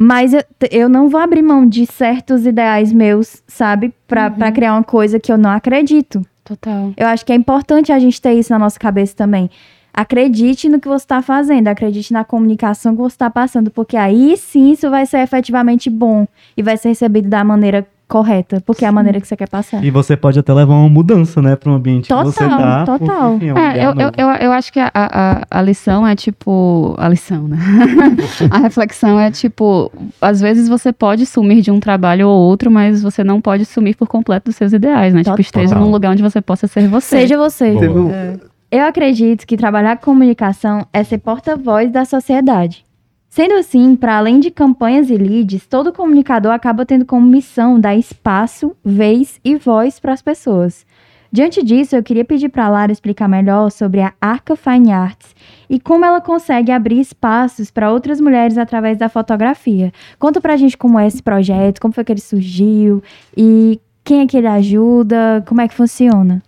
Mas 0.03 0.33
eu, 0.33 0.43
eu 0.71 0.89
não 0.89 1.11
vou 1.11 1.21
abrir 1.21 1.43
mão 1.43 1.67
de 1.67 1.85
certos 1.85 2.47
ideais 2.47 2.91
meus, 2.91 3.43
sabe? 3.47 3.93
Pra, 4.09 4.29
Uhum. 4.29 4.33
pra 4.33 4.51
criar 4.51 4.73
uma 4.73 4.83
coisa 4.83 5.21
que 5.21 5.31
eu 5.31 5.37
não 5.37 5.51
acredito. 5.51 6.25
Total. 6.43 6.93
Eu 6.97 7.07
acho 7.07 7.25
que 7.27 7.33
é 7.33 7.37
importante 7.37 7.93
a 7.93 7.99
gente 7.99 8.21
ter 8.21 8.33
isso 8.33 8.51
na 8.51 8.59
nossa 8.59 8.79
cabeça 8.79 9.15
também. 9.15 9.51
Acredite 9.93 10.69
no 10.69 10.81
que 10.81 10.89
você 10.89 11.05
está 11.05 11.21
fazendo, 11.21 11.69
acredite 11.69 12.13
na 12.13 12.25
comunicação 12.25 12.93
que 12.97 13.03
você 13.03 13.15
está 13.15 13.29
passando, 13.29 13.71
porque 13.71 13.97
aí 13.97 14.37
sim 14.39 14.71
isso 14.73 14.89
vai 14.89 15.05
ser 15.05 15.19
efetivamente 15.19 15.91
bom 15.91 16.27
e 16.57 16.63
vai 16.63 16.77
ser 16.77 16.89
recebido 16.89 17.29
da 17.29 17.45
maneira 17.45 17.87
correta, 18.11 18.61
porque 18.67 18.85
é 18.85 18.89
a 18.89 18.93
maneira 18.93 19.21
que 19.21 19.27
você 19.29 19.37
quer 19.37 19.49
passar. 19.49 19.83
E 19.85 19.91
você 19.91 20.17
pode 20.17 20.39
até 20.39 20.53
levar 20.53 20.75
uma 20.75 20.89
mudança, 20.89 21.41
né, 21.41 21.55
para 21.57 21.71
um 21.71 21.77
ambiente 21.77 22.09
que 22.09 22.15
você 22.25 22.41
Total, 22.41 22.59
tá. 22.59 22.85
total. 22.99 23.35
enfim, 23.37 23.49
é 23.49 23.55
um 23.55 23.59
É, 23.59 23.87
eu, 23.87 23.91
eu, 23.93 24.11
eu, 24.19 24.29
eu 24.47 24.53
acho 24.53 24.73
que 24.73 24.81
a, 24.81 24.91
a, 24.95 25.47
a 25.51 25.63
lição 25.63 26.07
é 26.07 26.15
tipo. 26.17 26.95
A 26.99 27.09
lição, 27.09 27.47
né? 27.49 27.57
a 28.51 28.59
reflexão 28.59 29.19
é 29.19 29.31
tipo: 29.31 29.91
às 30.21 30.41
vezes 30.41 30.69
você 30.69 30.93
pode 30.93 31.25
sumir 31.25 31.63
de 31.63 31.71
um 31.71 31.79
trabalho 31.81 32.29
ou 32.29 32.49
outro, 32.49 32.71
mas 32.71 33.01
você 33.03 33.23
não 33.23 33.41
pode 33.41 33.65
sumir 33.65 33.97
por 33.97 34.09
completo 34.09 34.47
dos 34.47 34.57
seus 34.57 34.73
ideais, 34.73 35.15
né? 35.15 35.21
Tipo, 35.21 35.37
Total. 35.37 35.41
esteja 35.63 35.75
num 35.77 35.91
lugar 35.91 36.11
onde 36.13 36.23
você 36.23 36.41
possa 36.41 36.67
ser 36.67 36.89
você. 36.89 37.21
Seja 37.21 37.39
você. 37.39 37.71
Boa. 37.73 37.91
Um- 37.91 38.39
Eu 38.71 38.85
acredito 38.87 39.47
que 39.47 39.57
trabalhar 39.57 39.97
com 39.97 40.05
comunicação 40.11 40.85
é 40.93 41.03
ser 41.05 41.19
porta-voz 41.19 41.91
da 41.91 42.05
sociedade. 42.05 42.85
Sendo 43.31 43.55
assim, 43.55 43.95
para 43.95 44.19
além 44.19 44.41
de 44.41 44.51
campanhas 44.51 45.09
e 45.09 45.17
leads, 45.17 45.65
todo 45.65 45.93
comunicador 45.93 46.51
acaba 46.51 46.85
tendo 46.85 47.05
como 47.05 47.25
missão 47.25 47.79
dar 47.79 47.95
espaço, 47.95 48.77
vez 48.85 49.39
e 49.45 49.55
voz 49.55 50.01
para 50.01 50.13
as 50.13 50.21
pessoas. 50.21 50.85
Diante 51.31 51.63
disso, 51.63 51.95
eu 51.95 52.03
queria 52.03 52.25
pedir 52.25 52.49
para 52.49 52.65
a 52.65 52.69
Lara 52.69 52.91
explicar 52.91 53.29
melhor 53.29 53.71
sobre 53.71 54.01
a 54.01 54.13
Arca 54.21 54.57
Fine 54.57 54.91
Arts 54.91 55.33
e 55.69 55.79
como 55.79 56.05
ela 56.05 56.21
consegue 56.21 56.73
abrir 56.73 56.99
espaços 56.99 57.71
para 57.71 57.93
outras 57.93 58.21
mulheres 58.21 58.59
através 58.59 58.99
da 58.99 59.09
fotografia. 59.09 59.93
Conta 60.19 60.41
pra 60.41 60.57
gente 60.57 60.77
como 60.77 60.99
é 60.99 61.07
esse 61.07 61.23
projeto, 61.23 61.81
como 61.81 61.95
foi 61.95 62.03
que 62.03 62.11
ele 62.11 62.21
surgiu 62.21 63.01
e 63.37 63.81
quem 64.03 64.23
é 64.23 64.27
que 64.27 64.37
ele 64.37 64.49
ajuda, 64.49 65.45
como 65.47 65.61
é 65.61 65.69
que 65.69 65.75
funciona. 65.75 66.43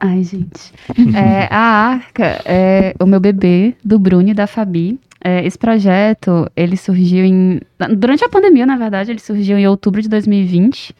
Ai, 0.00 0.24
gente. 0.24 0.72
É, 1.16 1.46
a 1.48 1.60
Arca 1.60 2.42
é 2.44 2.92
o 2.98 3.06
meu 3.06 3.20
bebê, 3.20 3.76
do 3.84 4.00
Bruno 4.00 4.28
e 4.28 4.34
da 4.34 4.48
Fabi. 4.48 4.98
É, 5.26 5.44
esse 5.46 5.58
projeto, 5.58 6.46
ele 6.54 6.76
surgiu 6.76 7.24
em... 7.24 7.58
Durante 7.96 8.22
a 8.22 8.28
pandemia, 8.28 8.66
na 8.66 8.76
verdade, 8.76 9.10
ele 9.10 9.20
surgiu 9.20 9.56
em 9.58 9.66
outubro 9.66 10.02
de 10.02 10.08
2020. 10.08 10.94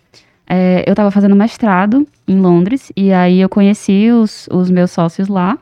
É, 0.49 0.83
eu 0.87 0.93
estava 0.93 1.11
fazendo 1.11 1.37
mestrado 1.37 2.07
em 2.27 2.41
Londres, 2.41 2.91
e 2.97 3.13
aí 3.13 3.39
eu 3.41 3.51
conheci 3.51 4.11
os, 4.11 4.49
os 4.51 4.71
meus 4.71 4.91
sócios 4.91 5.29
lá. 5.29 5.59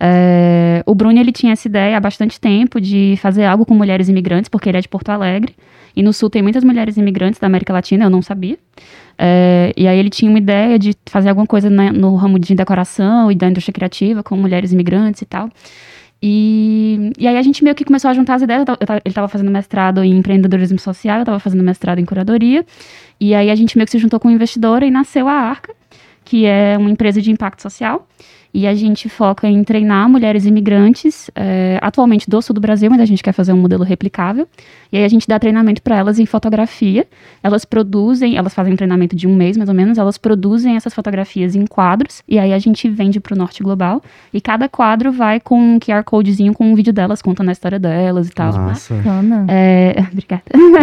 É, 0.00 0.82
o 0.86 0.94
Bruno, 0.94 1.18
ele 1.18 1.32
tinha 1.32 1.52
essa 1.52 1.68
ideia 1.68 1.96
há 1.96 2.00
bastante 2.00 2.40
tempo 2.40 2.80
de 2.80 3.16
fazer 3.20 3.44
algo 3.44 3.66
com 3.66 3.74
mulheres 3.74 4.08
imigrantes, 4.08 4.48
porque 4.48 4.70
ele 4.70 4.78
é 4.78 4.80
de 4.80 4.88
Porto 4.88 5.10
Alegre. 5.10 5.54
E 5.94 6.02
no 6.02 6.14
Sul 6.14 6.30
tem 6.30 6.40
muitas 6.40 6.64
mulheres 6.64 6.96
imigrantes 6.96 7.38
da 7.38 7.46
América 7.46 7.74
Latina, 7.74 8.06
eu 8.06 8.10
não 8.10 8.22
sabia. 8.22 8.58
É, 9.18 9.72
e 9.76 9.86
aí 9.86 9.98
ele 9.98 10.08
tinha 10.08 10.30
uma 10.30 10.38
ideia 10.38 10.78
de 10.78 10.94
fazer 11.06 11.28
alguma 11.28 11.46
coisa 11.46 11.68
na- 11.68 11.92
no 11.92 12.14
ramo 12.16 12.38
de 12.38 12.54
decoração 12.54 13.30
e 13.30 13.34
da 13.34 13.48
indústria 13.48 13.74
criativa 13.74 14.22
com 14.22 14.34
mulheres 14.34 14.72
imigrantes 14.72 15.20
e 15.20 15.26
tal. 15.26 15.50
E, 16.22 17.10
e 17.18 17.26
aí 17.26 17.36
a 17.36 17.42
gente 17.42 17.64
meio 17.64 17.74
que 17.74 17.84
começou 17.84 18.10
a 18.10 18.14
juntar 18.14 18.34
as 18.34 18.42
ideias. 18.42 18.60
Eu 18.60 18.76
tava- 18.86 19.00
ele 19.04 19.10
estava 19.10 19.28
fazendo 19.28 19.50
mestrado 19.50 20.02
em 20.04 20.16
empreendedorismo 20.16 20.78
social, 20.78 21.16
eu 21.16 21.22
estava 21.22 21.40
fazendo 21.40 21.62
mestrado 21.64 21.98
em 21.98 22.04
curadoria. 22.04 22.64
E 23.20 23.34
aí 23.34 23.50
a 23.50 23.54
gente 23.54 23.76
meio 23.76 23.86
que 23.86 23.90
se 23.90 23.98
juntou 23.98 24.20
com 24.20 24.28
uma 24.28 24.34
investidora 24.34 24.86
e 24.86 24.90
nasceu 24.90 25.26
a 25.28 25.32
Arca, 25.32 25.74
que 26.24 26.46
é 26.46 26.76
uma 26.78 26.90
empresa 26.90 27.20
de 27.20 27.30
impacto 27.30 27.60
social. 27.62 28.06
E 28.54 28.66
a 28.66 28.74
gente 28.74 29.08
foca 29.08 29.48
em 29.48 29.64
treinar 29.64 30.08
mulheres 30.08 30.44
imigrantes, 30.44 31.30
é, 31.34 31.78
atualmente 31.80 32.28
do 32.28 32.40
sul 32.42 32.54
do 32.54 32.60
Brasil, 32.60 32.90
mas 32.90 33.00
a 33.00 33.06
gente 33.06 33.22
quer 33.22 33.32
fazer 33.32 33.52
um 33.52 33.56
modelo 33.56 33.82
replicável. 33.82 34.46
E 34.92 34.98
aí 34.98 35.04
a 35.04 35.08
gente 35.08 35.26
dá 35.26 35.38
treinamento 35.38 35.80
para 35.80 35.96
elas 35.96 36.18
em 36.18 36.26
fotografia. 36.26 37.06
Elas 37.42 37.64
produzem, 37.64 38.36
elas 38.36 38.52
fazem 38.52 38.74
um 38.74 38.76
treinamento 38.76 39.16
de 39.16 39.26
um 39.26 39.34
mês 39.34 39.56
mais 39.56 39.68
ou 39.68 39.74
menos, 39.74 39.96
elas 39.96 40.18
produzem 40.18 40.76
essas 40.76 40.92
fotografias 40.92 41.56
em 41.56 41.64
quadros. 41.66 42.22
E 42.28 42.38
aí 42.38 42.52
a 42.52 42.58
gente 42.58 42.90
vende 42.90 43.20
para 43.20 43.34
o 43.34 43.38
norte 43.38 43.62
global. 43.62 44.02
E 44.34 44.40
cada 44.40 44.68
quadro 44.68 45.10
vai 45.10 45.40
com 45.40 45.58
um 45.58 45.78
QR 45.78 46.04
Codezinho 46.04 46.52
com 46.52 46.70
um 46.70 46.74
vídeo 46.74 46.92
delas, 46.92 47.22
contando 47.22 47.48
a 47.48 47.52
história 47.52 47.78
delas 47.78 48.28
e 48.28 48.32
tal. 48.32 48.52
Massa. 48.52 48.94
Bacana. 48.94 49.46
É, 49.48 49.94
obrigada. 50.12 50.42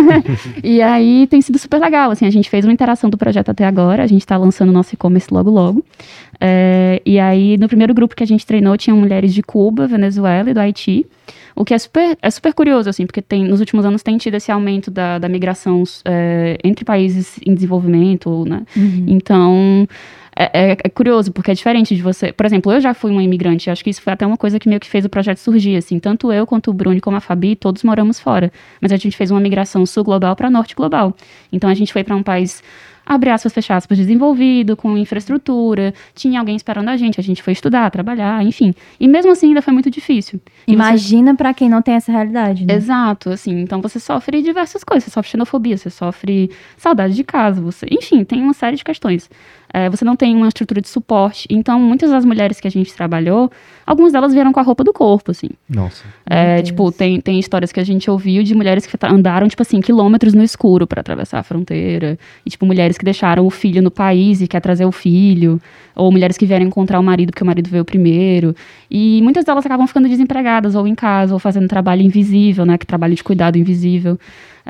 e 0.63 0.81
aí 0.81 1.27
tem 1.27 1.39
sido 1.41 1.59
super 1.59 1.79
legal, 1.79 2.09
assim, 2.09 2.25
a 2.25 2.31
gente 2.31 2.49
fez 2.49 2.65
uma 2.65 2.73
interação 2.73 3.09
do 3.09 3.17
projeto 3.17 3.49
até 3.49 3.65
agora, 3.65 4.03
a 4.03 4.07
gente 4.07 4.25
tá 4.25 4.37
lançando 4.37 4.69
o 4.69 4.73
nosso 4.73 4.95
e-commerce 4.95 5.31
logo 5.31 5.51
logo. 5.51 5.85
É, 6.41 7.01
e 7.05 7.19
aí, 7.19 7.57
no 7.59 7.67
primeiro 7.67 7.93
grupo 7.93 8.15
que 8.15 8.23
a 8.23 8.27
gente 8.27 8.45
treinou, 8.45 8.77
tinham 8.77 8.97
mulheres 8.97 9.33
de 9.33 9.43
Cuba, 9.43 9.85
Venezuela 9.85 10.49
e 10.49 10.53
do 10.53 10.59
Haiti. 10.59 11.05
O 11.55 11.65
que 11.65 11.73
é 11.73 11.77
super, 11.77 12.17
é 12.21 12.31
super 12.31 12.53
curioso, 12.53 12.89
assim, 12.89 13.05
porque 13.05 13.21
tem, 13.21 13.43
nos 13.43 13.59
últimos 13.59 13.85
anos 13.85 14.01
tem 14.01 14.17
tido 14.17 14.35
esse 14.35 14.49
aumento 14.49 14.89
da, 14.89 15.19
da 15.19 15.27
migração 15.27 15.83
é, 16.05 16.57
entre 16.63 16.85
países 16.85 17.37
em 17.45 17.53
desenvolvimento, 17.53 18.45
né? 18.45 18.63
Uhum. 18.77 19.05
Então, 19.07 19.85
é, 20.35 20.71
é- 20.71 20.77
é 20.85 20.89
curioso, 20.89 21.33
porque 21.33 21.51
é 21.51 21.53
diferente 21.53 21.93
de 21.93 22.01
você. 22.01 22.31
Por 22.31 22.45
exemplo, 22.45 22.71
eu 22.71 22.79
já 22.79 22.93
fui 22.93 23.11
uma 23.11 23.21
imigrante, 23.21 23.69
acho 23.69 23.83
que 23.83 23.89
isso 23.89 24.01
foi 24.01 24.13
até 24.13 24.25
uma 24.25 24.37
coisa 24.37 24.57
que 24.57 24.69
meio 24.69 24.79
que 24.79 24.87
fez 24.89 25.03
o 25.03 25.09
projeto 25.09 25.39
surgir, 25.39 25.75
assim. 25.75 25.99
Tanto 25.99 26.31
eu 26.31 26.47
quanto 26.47 26.71
o 26.71 26.73
Bruno, 26.73 26.99
como 27.01 27.17
a 27.17 27.19
Fabi, 27.19 27.57
todos 27.57 27.83
moramos 27.83 28.21
fora. 28.21 28.49
Mas 28.79 28.93
a 28.93 28.95
gente 28.95 29.17
fez 29.17 29.29
uma 29.29 29.39
migração 29.41 29.85
sul 29.85 30.05
global 30.05 30.33
para 30.37 30.49
norte 30.49 30.73
global. 30.73 31.13
Então 31.51 31.69
a 31.69 31.73
gente 31.73 31.91
foi 31.91 32.05
para 32.05 32.15
um 32.15 32.23
país. 32.23 32.63
Abre 33.09 33.31
aspas, 33.31 33.51
fecha 33.51 33.75
aspas, 33.75 33.97
desenvolvido, 33.97 34.77
com 34.77 34.95
infraestrutura, 34.95 35.95
tinha 36.13 36.39
alguém 36.39 36.55
esperando 36.55 36.89
a 36.89 36.95
gente, 36.95 37.19
a 37.19 37.23
gente 37.23 37.41
foi 37.41 37.53
estudar, 37.53 37.89
trabalhar, 37.89 38.43
enfim. 38.45 38.71
E 38.99 39.07
mesmo 39.07 39.31
assim 39.31 39.47
ainda 39.47 39.63
foi 39.63 39.73
muito 39.73 39.89
difícil. 39.89 40.39
E 40.67 40.71
você- 40.71 40.75
Imagina 40.75 41.35
pra 41.35 41.51
quem 41.51 41.67
não 41.67 41.81
tem 41.81 41.95
essa 41.95 42.11
realidade, 42.11 42.67
né? 42.67 42.75
Exato, 42.75 43.31
assim, 43.31 43.61
então 43.61 43.81
você 43.81 43.99
sofre 43.99 44.43
diversas 44.43 44.83
coisas, 44.83 45.05
você 45.05 45.09
sofre 45.09 45.31
xenofobia, 45.31 45.75
você 45.75 45.89
sofre 45.89 46.51
saudade 46.77 47.15
de 47.15 47.23
casa, 47.23 47.59
você, 47.59 47.87
enfim, 47.91 48.23
tem 48.23 48.43
uma 48.43 48.53
série 48.53 48.75
de 48.77 48.83
questões. 48.83 49.27
É, 49.71 49.89
você 49.89 50.03
não 50.03 50.15
tem 50.15 50.35
uma 50.35 50.47
estrutura 50.47 50.81
de 50.81 50.89
suporte, 50.89 51.47
então 51.49 51.79
muitas 51.79 52.09
das 52.09 52.25
mulheres 52.25 52.59
que 52.59 52.67
a 52.67 52.71
gente 52.71 52.91
trabalhou, 52.93 53.51
algumas 53.85 54.11
delas 54.11 54.33
vieram 54.33 54.51
com 54.51 54.59
a 54.59 54.63
roupa 54.63 54.83
do 54.83 54.91
corpo, 54.91 55.31
assim. 55.31 55.49
Nossa. 55.69 56.03
É, 56.25 56.61
tipo, 56.61 56.91
tem, 56.91 57.21
tem 57.21 57.39
histórias 57.39 57.71
que 57.71 57.79
a 57.79 57.83
gente 57.83 58.09
ouviu 58.09 58.43
de 58.43 58.55
mulheres 58.55 58.85
que 58.85 58.97
andaram, 59.05 59.47
tipo 59.47 59.61
assim, 59.61 59.79
quilômetros 59.79 60.33
no 60.33 60.43
escuro 60.43 60.87
para 60.87 61.01
atravessar 61.01 61.39
a 61.39 61.43
fronteira. 61.43 62.17
E, 62.45 62.49
tipo, 62.49 62.65
mulheres 62.65 62.97
que 62.97 63.05
deixaram 63.05 63.45
o 63.45 63.49
filho 63.49 63.81
no 63.81 63.91
país 63.91 64.41
e 64.41 64.47
quer 64.47 64.59
trazer 64.59 64.85
o 64.85 64.91
filho. 64.91 65.61
Ou 65.95 66.11
mulheres 66.11 66.37
que 66.37 66.45
vieram 66.45 66.65
encontrar 66.65 66.99
o 66.99 67.03
marido 67.03 67.31
porque 67.31 67.43
o 67.43 67.45
marido 67.47 67.69
veio 67.69 67.85
primeiro. 67.85 68.55
E 68.89 69.21
muitas 69.21 69.45
delas 69.45 69.65
acabam 69.65 69.85
ficando 69.85 70.07
desempregadas, 70.07 70.75
ou 70.75 70.87
em 70.87 70.95
casa, 70.95 71.33
ou 71.33 71.39
fazendo 71.39 71.67
trabalho 71.67 72.01
invisível, 72.01 72.65
né? 72.65 72.77
Que 72.77 72.85
trabalho 72.85 73.13
de 73.13 73.23
cuidado 73.23 73.57
invisível. 73.57 74.17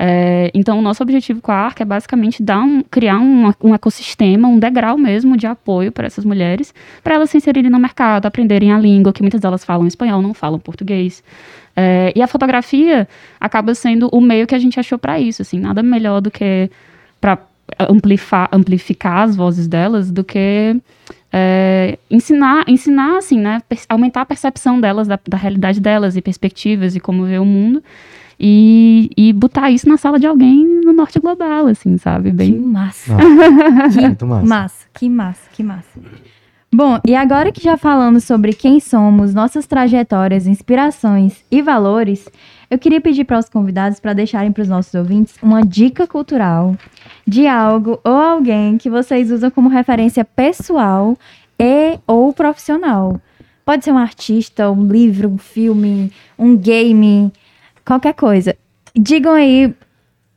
É, 0.01 0.49
então, 0.53 0.79
o 0.79 0.81
nosso 0.81 1.03
objetivo 1.03 1.41
com 1.41 1.51
a 1.51 1.55
ARC 1.55 1.81
é 1.81 1.85
basicamente 1.85 2.41
dar 2.41 2.61
um, 2.61 2.81
criar 2.81 3.19
um, 3.19 3.51
um 3.61 3.75
ecossistema, 3.75 4.47
um 4.47 4.57
degrau 4.57 4.97
mesmo 4.97 5.35
de 5.35 5.45
apoio 5.45 5.91
para 5.91 6.07
essas 6.07 6.23
mulheres, 6.23 6.73
para 7.03 7.15
elas 7.15 7.29
se 7.29 7.35
inserirem 7.35 7.69
no 7.69 7.77
mercado, 7.77 8.25
aprenderem 8.25 8.71
a 8.71 8.79
língua, 8.79 9.11
que 9.11 9.21
muitas 9.21 9.41
delas 9.41 9.65
falam 9.65 9.85
espanhol, 9.85 10.21
não 10.21 10.33
falam 10.33 10.57
português. 10.57 11.21
É, 11.75 12.13
e 12.15 12.21
a 12.21 12.27
fotografia 12.27 13.09
acaba 13.41 13.75
sendo 13.75 14.07
o 14.13 14.21
meio 14.21 14.47
que 14.47 14.55
a 14.55 14.59
gente 14.59 14.79
achou 14.79 14.97
para 14.97 15.19
isso, 15.19 15.41
assim, 15.41 15.59
nada 15.59 15.83
melhor 15.83 16.21
do 16.21 16.31
que 16.31 16.71
para 17.19 17.37
amplificar, 18.53 19.23
as 19.23 19.35
vozes 19.35 19.67
delas 19.67 20.09
do 20.09 20.23
que 20.23 20.77
é, 21.29 21.99
ensinar, 22.09 22.63
ensinar 22.69 23.17
assim, 23.17 23.37
né, 23.37 23.61
aumentar 23.89 24.21
a 24.21 24.25
percepção 24.25 24.79
delas 24.79 25.09
da, 25.09 25.19
da 25.27 25.37
realidade 25.37 25.81
delas 25.81 26.15
e 26.15 26.21
perspectivas 26.21 26.95
e 26.95 27.01
como 27.01 27.25
ver 27.25 27.41
o 27.41 27.45
mundo 27.45 27.83
e, 28.39 29.09
e 29.17 29.33
botar 29.33 29.69
isso 29.69 29.89
na 29.89 29.97
sala 29.97 30.17
de 30.17 30.25
alguém 30.25 30.65
no 30.65 30.93
norte 30.93 31.19
global, 31.19 31.67
assim, 31.67 31.97
sabe, 31.97 32.29
Que 32.29 32.35
bem 32.35 32.57
massa. 32.57 33.13
Nossa. 33.17 34.01
Muito 34.01 34.25
massa. 34.25 34.45
Massa, 34.45 34.85
que 34.93 35.09
massa, 35.09 35.49
que 35.51 35.63
massa. 35.63 35.99
Bom, 36.71 36.99
e 37.05 37.15
agora 37.15 37.51
que 37.51 37.63
já 37.63 37.75
falamos 37.77 38.23
sobre 38.23 38.53
quem 38.53 38.79
somos, 38.79 39.33
nossas 39.33 39.65
trajetórias, 39.65 40.45
inspirações 40.45 41.43
e 41.49 41.63
valores, 41.63 42.29
eu 42.69 42.77
queria 42.77 43.01
pedir 43.01 43.25
para 43.25 43.39
os 43.39 43.49
convidados 43.49 43.99
para 43.99 44.13
deixarem 44.13 44.51
para 44.51 44.61
os 44.61 44.69
nossos 44.69 44.93
ouvintes 44.93 45.35
uma 45.41 45.61
dica 45.63 46.05
cultural 46.05 46.77
de 47.25 47.47
algo 47.47 47.99
ou 48.03 48.13
alguém 48.13 48.77
que 48.77 48.89
vocês 48.89 49.31
usam 49.31 49.49
como 49.49 49.67
referência 49.67 50.23
pessoal 50.23 51.17
e 51.59 51.97
ou 52.05 52.31
profissional. 52.31 53.19
Pode 53.65 53.83
ser 53.83 53.91
um 53.91 53.97
artista, 53.97 54.69
um 54.69 54.87
livro, 54.87 55.27
um 55.27 55.37
filme, 55.39 56.11
um 56.37 56.55
game, 56.55 57.31
qualquer 57.89 58.13
coisa. 58.13 58.55
Digam 58.95 59.33
aí 59.33 59.73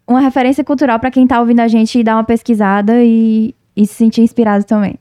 uma 0.06 0.20
referência 0.20 0.64
cultural 0.64 0.98
para 0.98 1.10
quem 1.10 1.26
tá 1.26 1.38
ouvindo 1.38 1.60
a 1.60 1.68
gente 1.68 1.98
e 1.98 2.02
dar 2.02 2.16
uma 2.16 2.24
pesquisada 2.24 2.94
e, 3.02 3.54
e 3.76 3.86
se 3.86 3.94
sentir 3.94 4.22
inspirado 4.22 4.64
também. 4.64 4.98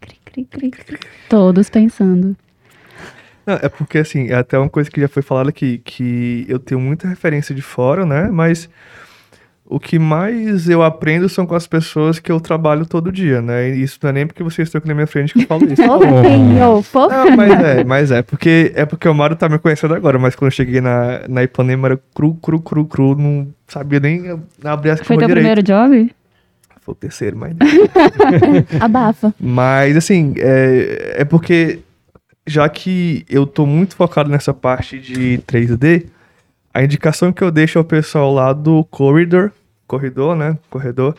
Cri, 0.00 0.18
cri, 0.24 0.44
cri, 0.44 0.70
cri. 0.70 0.98
todos 1.28 1.70
pensando. 1.70 2.36
Não, 3.46 3.54
é 3.54 3.68
porque, 3.68 3.98
assim, 3.98 4.28
é 4.28 4.34
até 4.34 4.58
uma 4.58 4.68
coisa 4.68 4.90
que 4.90 5.00
já 5.00 5.06
foi 5.06 5.22
falada 5.22 5.50
aqui, 5.50 5.78
que 5.78 6.44
eu 6.48 6.58
tenho 6.58 6.80
muita 6.80 7.06
referência 7.06 7.54
de 7.54 7.62
fora, 7.62 8.04
né? 8.04 8.28
Mas 8.32 8.68
o 9.66 9.80
que 9.80 9.98
mais 9.98 10.68
eu 10.68 10.82
aprendo 10.82 11.28
são 11.28 11.46
com 11.46 11.54
as 11.54 11.66
pessoas 11.66 12.18
que 12.18 12.30
eu 12.30 12.38
trabalho 12.38 12.84
todo 12.84 13.10
dia, 13.10 13.40
né? 13.40 13.70
E 13.70 13.82
isso 13.82 13.98
não 14.02 14.10
é 14.10 14.12
nem 14.12 14.26
porque 14.26 14.42
vocês 14.42 14.68
estão 14.68 14.78
aqui 14.78 14.88
na 14.88 14.94
minha 14.94 15.06
frente 15.06 15.32
que 15.32 15.42
eu 15.42 15.46
falo 15.46 15.64
isso. 15.72 15.82
Fofinho, 15.82 16.82
fofinho. 16.82 17.24
Não, 17.24 17.36
mas 17.36 17.50
é, 17.50 17.84
mas 17.84 18.10
é, 18.10 18.22
porque 18.22 18.72
é 18.74 18.84
porque 18.84 19.08
o 19.08 19.14
Mário 19.14 19.36
tá 19.36 19.48
me 19.48 19.58
conhecendo 19.58 19.94
agora, 19.94 20.18
mas 20.18 20.36
quando 20.36 20.48
eu 20.48 20.56
cheguei 20.56 20.80
na, 20.80 21.26
na 21.28 21.42
Ipanema 21.42 21.88
era 21.88 22.00
cru, 22.14 22.34
cru, 22.34 22.60
cru, 22.60 22.84
cru, 22.84 23.16
não 23.16 23.48
sabia 23.66 24.00
nem 24.00 24.38
abrir 24.62 24.90
as 24.90 25.00
Foi 25.00 25.16
teu 25.16 25.26
direito. 25.26 25.34
primeiro 25.36 25.62
job? 25.62 26.14
Foi 26.82 26.92
o 26.92 26.94
terceiro, 26.94 27.38
mas... 27.38 27.56
Abafa. 28.78 29.34
Mas, 29.40 29.96
assim, 29.96 30.34
é, 30.36 31.14
é 31.20 31.24
porque 31.24 31.78
já 32.46 32.68
que 32.68 33.24
eu 33.30 33.46
tô 33.46 33.64
muito 33.64 33.96
focado 33.96 34.28
nessa 34.28 34.52
parte 34.52 34.98
de 34.98 35.38
3D, 35.46 36.04
a 36.74 36.82
indicação 36.82 37.32
que 37.32 37.42
eu 37.42 37.52
deixo 37.52 37.78
ao 37.78 37.84
pessoal 37.84 38.34
lá 38.34 38.52
do 38.52 38.82
Corridor, 38.90 39.52
corredor, 39.86 40.34
né? 40.34 40.58
Corredor, 40.68 41.14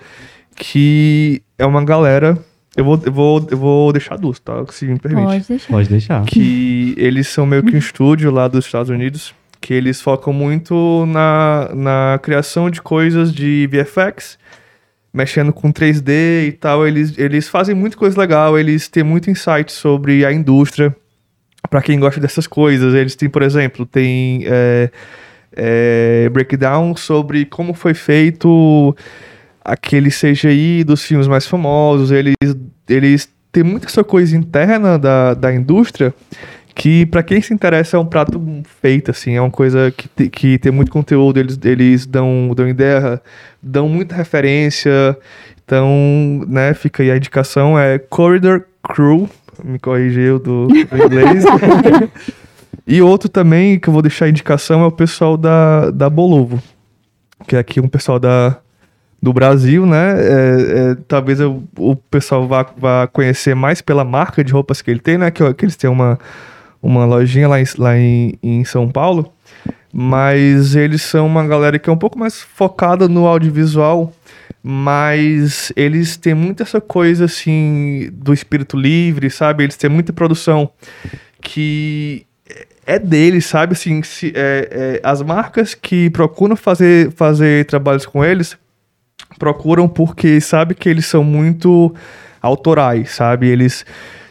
que 0.53 1.41
é 1.57 1.65
uma 1.65 1.83
galera. 1.83 2.37
Eu 2.75 2.83
vou, 2.83 3.01
eu 3.05 3.11
vou, 3.11 3.47
eu 3.49 3.57
vou 3.57 3.93
deixar 3.93 4.17
duas, 4.17 4.37
tá? 4.37 4.65
Se 4.69 4.85
me 4.85 4.99
permite. 4.99 5.25
Pode 5.25 5.47
deixar. 5.47 5.71
Pode 5.71 5.89
deixar. 5.89 6.25
Que 6.25 6.93
eles 6.97 7.29
são 7.29 7.45
meio 7.45 7.63
que 7.63 7.73
um 7.73 7.79
estúdio 7.79 8.29
lá 8.31 8.49
dos 8.49 8.65
Estados 8.65 8.89
Unidos, 8.89 9.33
que 9.61 9.73
eles 9.73 10.01
focam 10.01 10.33
muito 10.33 11.05
na, 11.07 11.69
na 11.73 12.19
criação 12.21 12.69
de 12.69 12.81
coisas 12.81 13.33
de 13.33 13.69
VFX, 13.71 14.37
mexendo 15.13 15.53
com 15.53 15.71
3D 15.71 16.47
e 16.47 16.51
tal. 16.51 16.85
Eles, 16.85 17.17
eles 17.17 17.47
fazem 17.47 17.73
muita 17.73 17.95
coisa 17.95 18.19
legal, 18.19 18.59
eles 18.59 18.89
têm 18.89 19.03
muito 19.03 19.31
insight 19.31 19.71
sobre 19.71 20.25
a 20.25 20.33
indústria, 20.33 20.93
para 21.69 21.81
quem 21.81 21.97
gosta 21.97 22.19
dessas 22.19 22.45
coisas. 22.45 22.93
Eles 22.93 23.15
têm, 23.15 23.29
por 23.29 23.41
exemplo, 23.41 23.85
tem 23.85 24.43
é, 24.45 24.91
é, 25.55 26.29
breakdown 26.31 26.95
sobre 26.95 27.45
como 27.45 27.73
foi 27.73 27.93
feito 27.93 28.95
aquele 29.63 30.09
CGI 30.09 30.83
dos 30.83 31.03
filmes 31.03 31.27
mais 31.27 31.45
famosos. 31.47 32.11
Eles, 32.11 32.35
eles 32.87 33.29
têm 33.51 33.63
muita 33.63 33.87
essa 33.87 34.03
coisa 34.03 34.35
interna 34.35 34.99
da, 34.99 35.33
da 35.33 35.53
indústria 35.53 36.13
que 36.75 37.05
para 37.05 37.23
quem 37.23 37.41
se 37.41 37.53
interessa 37.53 37.95
é 37.95 37.99
um 37.99 38.05
prato 38.05 38.39
feito, 38.81 39.09
assim, 39.09 39.33
é 39.35 39.39
uma 39.41 39.49
coisa 39.49 39.93
que, 39.95 40.09
te- 40.09 40.27
que 40.29 40.57
tem 40.59 40.73
muito 40.73 40.91
conteúdo, 40.91 41.39
eles, 41.39 41.57
eles 41.63 42.05
dão, 42.05 42.51
dão 42.53 42.67
ideia, 42.67 43.21
dão 43.63 43.87
muita 43.87 44.13
referência, 44.13 45.17
então, 45.63 46.43
né, 46.45 46.73
fica 46.73 47.01
aí 47.01 47.11
a 47.11 47.15
indicação, 47.15 47.79
é 47.79 47.97
Corridor 47.97 48.65
Crew, 48.93 49.29
me 49.63 49.79
corrigiu 49.79 50.37
do, 50.37 50.67
do 50.67 51.05
inglês. 51.05 51.45
e 52.87 53.01
outro 53.01 53.27
também 53.29 53.79
que 53.79 53.87
eu 53.89 53.93
vou 53.93 54.01
deixar 54.01 54.25
a 54.25 54.29
indicação 54.29 54.81
é 54.81 54.85
o 54.85 54.91
pessoal 54.91 55.37
da, 55.37 55.89
da 55.91 56.09
Bolovo, 56.09 56.61
que 57.47 57.55
é 57.55 57.59
aqui 57.59 57.79
um 57.79 57.87
pessoal 57.87 58.19
da, 58.19 58.57
do 59.21 59.33
Brasil, 59.33 59.85
né? 59.85 60.13
É, 60.19 60.91
é, 60.91 60.95
talvez 61.07 61.39
eu- 61.39 61.63
o 61.77 61.95
pessoal 61.95 62.47
vá, 62.47 62.65
vá 62.77 63.07
conhecer 63.07 63.55
mais 63.55 63.81
pela 63.81 64.03
marca 64.03 64.43
de 64.43 64.53
roupas 64.53 64.81
que 64.81 64.91
ele 64.91 64.99
tem, 64.99 65.17
né? 65.17 65.31
Que, 65.31 65.53
que 65.53 65.65
eles 65.65 65.75
têm 65.75 65.89
uma, 65.89 66.19
uma 66.81 67.05
lojinha 67.05 67.47
lá, 67.47 67.59
em, 67.59 67.65
lá 67.77 67.97
em, 67.97 68.33
em 68.43 68.63
São 68.63 68.87
Paulo. 68.89 69.31
Mas 69.91 70.75
eles 70.75 71.01
são 71.01 71.25
uma 71.25 71.47
galera 71.47 71.79
que 71.79 71.89
é 71.89 71.93
um 71.93 71.97
pouco 71.97 72.19
mais 72.19 72.41
focada 72.41 73.07
no 73.07 73.25
audiovisual, 73.25 74.11
mas 74.61 75.71
eles 75.75 76.17
têm 76.17 76.33
muito 76.33 76.61
essa 76.61 76.81
coisa 76.81 77.25
assim 77.25 78.09
do 78.11 78.33
espírito 78.33 78.75
livre, 78.77 79.29
sabe? 79.29 79.63
Eles 79.63 79.77
têm 79.77 79.89
muita 79.89 80.11
produção 80.11 80.69
que 81.41 82.25
é 82.85 82.99
deles, 82.99 83.45
sabe? 83.45 83.73
Assim, 83.73 84.01
se- 84.03 84.33
é- 84.35 84.69
é, 84.71 84.99
as 85.03 85.21
marcas 85.21 85.73
que 85.73 86.09
procuram 86.09 86.55
fazer, 86.55 87.11
fazer 87.11 87.65
trabalhos 87.65 88.05
com 88.05 88.23
eles 88.23 88.57
procuram 89.39 89.87
porque 89.87 90.39
sabe 90.39 90.75
que 90.75 90.87
eles 90.87 91.05
são 91.05 91.23
muito 91.23 91.93
autorais, 92.41 93.11
sabe? 93.11 93.47
Eles 93.47 93.85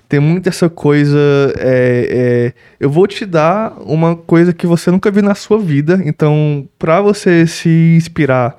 tem 0.09 0.21
muito 0.21 0.49
essa 0.49 0.69
coisa. 0.69 1.19
é, 1.59 2.53
é, 2.53 2.53
eu 2.79 2.89
vou 2.91 3.07
te 3.07 3.27
dar 3.27 3.73
uma 3.81 4.15
coisa 4.15 4.53
que 4.53 4.67
você 4.67 4.91
nunca 4.91 5.11
viu 5.11 5.23
na 5.23 5.35
sua 5.35 5.59
vida. 5.59 6.01
Então, 6.05 6.69
pra 6.79 7.01
você 7.01 7.47
se 7.47 7.95
inspirar, 7.97 8.57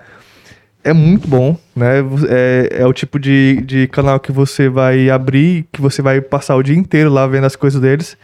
é 0.84 0.92
muito 0.94 1.28
bom, 1.28 1.58
né? 1.76 2.00
É, 2.30 2.70
é 2.82 2.86
o 2.86 2.94
tipo 2.94 3.18
de, 3.20 3.62
de 3.66 3.88
canal 3.88 4.20
que 4.20 4.32
você 4.32 4.68
vai 4.70 5.10
abrir, 5.10 5.66
que 5.72 5.82
você 5.82 6.02
vai 6.02 6.20
passar 6.22 6.56
o 6.56 6.64
dia 6.64 6.76
inteiro 6.76 7.10
lá 7.10 7.26
vendo 7.28 7.46
as 7.46 7.56
coisas 7.56 7.80
deles. 7.80 8.18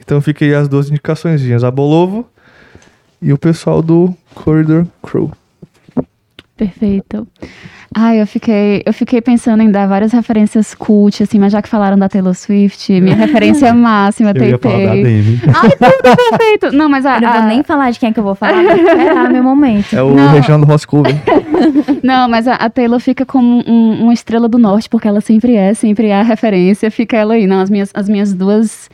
Então, 0.00 0.20
fica 0.20 0.44
aí 0.44 0.54
as 0.54 0.68
duas 0.68 0.88
indicações: 0.90 1.42
a 1.62 1.70
Bolovo 1.70 2.26
e 3.20 3.32
o 3.32 3.38
pessoal 3.38 3.82
do 3.82 4.14
Corridor 4.34 4.86
Crew. 5.02 5.30
Perfeito. 6.56 7.26
Ai, 7.94 8.20
eu 8.20 8.26
fiquei, 8.26 8.82
eu 8.84 8.92
fiquei 8.92 9.20
pensando 9.22 9.62
em 9.62 9.70
dar 9.70 9.86
várias 9.86 10.12
referências 10.12 10.74
cult, 10.74 11.22
assim, 11.22 11.38
mas 11.38 11.52
já 11.52 11.62
que 11.62 11.68
falaram 11.68 11.98
da 11.98 12.08
Taylor 12.08 12.34
Swift, 12.34 12.98
minha 13.00 13.14
referência 13.16 13.72
máxima, 13.72 14.32
Eu 14.34 14.44
ia 14.44 14.58
falar 14.58 14.78
da 14.86 14.92
Demi. 14.94 15.40
Ai, 15.54 15.70
tudo 15.70 16.02
perfeito. 16.02 16.72
Não, 16.72 16.88
mas 16.88 17.06
a, 17.06 17.16
Eu 17.16 17.20
não 17.22 17.32
vou 17.32 17.42
nem 17.42 17.62
falar 17.62 17.90
de 17.90 17.98
quem 17.98 18.08
é 18.08 18.12
que 18.12 18.18
eu 18.20 18.24
vou 18.24 18.34
falar, 18.34 18.62
vou 18.62 18.72
esperar 18.72 19.30
meu 19.30 19.42
momento. 19.42 19.94
É 19.94 20.02
o 20.02 20.14
Não. 20.14 20.32
Reginaldo 20.32 20.66
Roscoe. 20.66 21.02
Não, 22.02 22.28
mas 22.28 22.46
a, 22.48 22.54
a 22.54 22.68
Taylor 22.70 23.00
fica 23.00 23.24
como 23.24 23.62
um- 23.66 24.02
uma 24.04 24.12
estrela 24.12 24.48
do 24.48 24.58
norte, 24.58 24.88
porque 24.88 25.08
ela 25.08 25.20
sempre 25.20 25.56
é, 25.56 25.72
sempre 25.74 26.08
é 26.08 26.20
a 26.20 26.22
referência, 26.22 26.90
fica 26.90 27.16
ela 27.16 27.34
aí. 27.34 27.46
Não, 27.46 27.60
as 27.60 27.70
minhas, 27.70 27.90
as 27.94 28.08
minhas 28.08 28.32
duas 28.34 28.90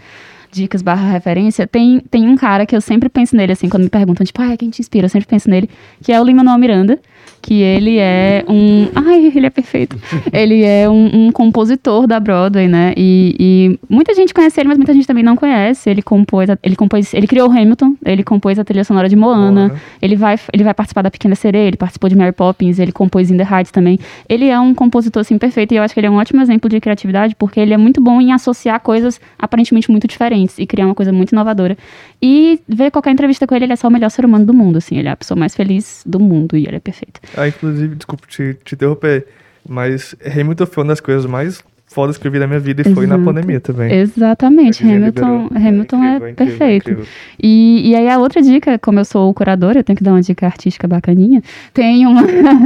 dicas 0.53 0.83
barra 0.83 1.11
referência, 1.11 1.67
tem, 1.67 2.01
tem 2.11 2.29
um 2.29 2.37
cara 2.37 2.67
que 2.67 2.77
eu 2.77 2.81
sempre 2.81 3.09
penso 3.09 3.35
nele, 3.35 3.53
assim, 3.53 3.69
quando 3.69 3.85
me 3.85 3.89
perguntam, 3.89 4.25
tipo, 4.25 4.41
ai, 4.43 4.57
quem 4.57 4.71
te 4.71 4.81
inspira? 4.81 5.07
Eu 5.07 5.09
sempre 5.09 5.27
penso 5.27 5.49
nele, 5.49 5.69
que 6.03 6.13
é 6.13 6.21
o 6.21 6.25
Lin-Manuel 6.25 6.59
Miranda, 6.59 7.01
que 7.43 7.61
ele 7.61 7.99
é 7.99 8.45
um... 8.49 8.89
Ai, 8.95 9.33
ele 9.35 9.47
é 9.47 9.51
perfeito. 9.51 9.99
Ele 10.33 10.63
é 10.63 10.89
um, 10.89 11.27
um 11.27 11.33
compositor 11.33 12.07
da 12.07 12.21
Broadway, 12.21 12.69
né? 12.69 12.95
E, 12.97 13.37
e 13.39 13.79
muita 13.89 14.15
gente 14.15 14.33
conhece 14.33 14.61
ele, 14.61 14.69
mas 14.69 14.79
muita 14.79 14.95
gente 14.95 15.07
também 15.07 15.25
não 15.25 15.37
conhece. 15.37 15.91
Ele 15.91 16.01
compôs, 16.01 16.49
ele 16.63 16.77
compôs, 16.77 17.13
ele 17.13 17.27
criou 17.27 17.49
o 17.49 17.53
Hamilton, 17.53 17.97
ele 18.05 18.23
compôs 18.23 18.59
a 18.59 18.65
trilha 18.65 18.85
sonora 18.85 19.09
de 19.09 19.17
Moana, 19.17 19.69
Moana. 19.69 19.81
ele 20.01 20.15
vai, 20.15 20.39
ele 20.53 20.63
vai 20.63 20.73
participar 20.73 21.03
da 21.03 21.11
Pequena 21.11 21.35
Sereia, 21.35 21.67
ele 21.67 21.77
participou 21.77 22.09
de 22.09 22.17
Mary 22.17 22.33
Poppins, 22.33 22.79
ele 22.79 22.93
compôs 22.93 23.31
In 23.31 23.37
the 23.37 23.47
Heights 23.51 23.73
também. 23.73 23.99
Ele 24.29 24.49
é 24.49 24.59
um 24.59 24.73
compositor, 24.73 25.21
assim, 25.21 25.37
perfeito, 25.37 25.75
e 25.75 25.77
eu 25.77 25.83
acho 25.83 25.93
que 25.93 26.01
ele 26.01 26.07
é 26.07 26.11
um 26.11 26.17
ótimo 26.17 26.41
exemplo 26.41 26.71
de 26.71 26.81
criatividade, 26.81 27.35
porque 27.35 27.59
ele 27.59 27.75
é 27.75 27.77
muito 27.77 28.01
bom 28.01 28.21
em 28.21 28.33
associar 28.33 28.81
coisas 28.81 29.21
aparentemente 29.39 29.91
muito 29.91 30.07
diferentes 30.07 30.59
e 30.59 30.67
criar 30.67 30.87
uma 30.87 30.95
coisa 30.95 31.13
muito 31.13 31.33
inovadora. 31.33 31.77
E 32.23 32.61
ver 32.69 32.93
qualquer 32.93 33.11
entrevista 33.11 33.47
com 33.47 33.55
ele, 33.55 33.65
ele 33.65 33.73
é 33.73 33.77
só 33.77 33.89
o 33.89 33.91
melhor 33.91 34.11
ser 34.11 34.25
humano 34.25 34.47
do 34.47 34.55
mundo, 34.55 34.79
assim, 34.79 34.97
ele 34.97 35.09
é 35.09 35.11
a 35.11 35.17
pessoa 35.17 35.39
mais 35.39 35.57
feliz 35.57 36.03
do 36.07 36.21
mundo, 36.21 36.57
e 36.57 36.67
ele 36.67 36.77
é 36.77 36.81
perfeito. 36.81 37.21
Ah, 37.37 37.49
inclusive, 37.49 37.95
desculpa 37.95 38.27
te, 38.27 38.57
te 38.65 38.75
interromper, 38.75 39.27
mas 39.69 40.15
Hamilton 40.25 40.67
foi 40.67 40.85
uma 40.85 40.89
das 40.89 41.01
coisas 41.01 41.27
mais 41.27 41.63
fodas 41.93 42.17
que 42.17 42.27
eu 42.27 42.33
vi 42.33 42.39
na 42.39 42.47
minha 42.47 42.59
vida 42.59 42.83
e 42.83 42.95
foi 42.95 43.07
na 43.07 43.15
Exato. 43.17 43.25
pandemia 43.25 43.61
também. 43.61 43.93
Exatamente, 43.93 44.79
Disney 44.79 44.97
Hamilton, 44.97 45.43
liberou. 45.43 45.69
Hamilton 45.69 45.97
é, 45.97 46.09
incrível, 46.09 46.29
incrível, 46.31 46.35
perfeito. 46.59 46.91
incrível. 46.91 47.07
E, 47.41 47.91
e 47.91 47.95
aí 47.95 48.09
a 48.09 48.19
outra 48.19 48.43
dica, 48.43 48.79
como 48.79 48.99
eu 48.99 49.05
sou 49.05 49.33
curadora, 49.35 49.81
eu 49.81 49.85
tenho 49.85 49.97
que 49.97 50.03
dar 50.03 50.13
uma 50.13 50.23
dica 50.23 50.47
artística 50.47 50.89
bacaninha. 50.89 51.43
Tem 51.73 52.07
uma, 52.07 52.23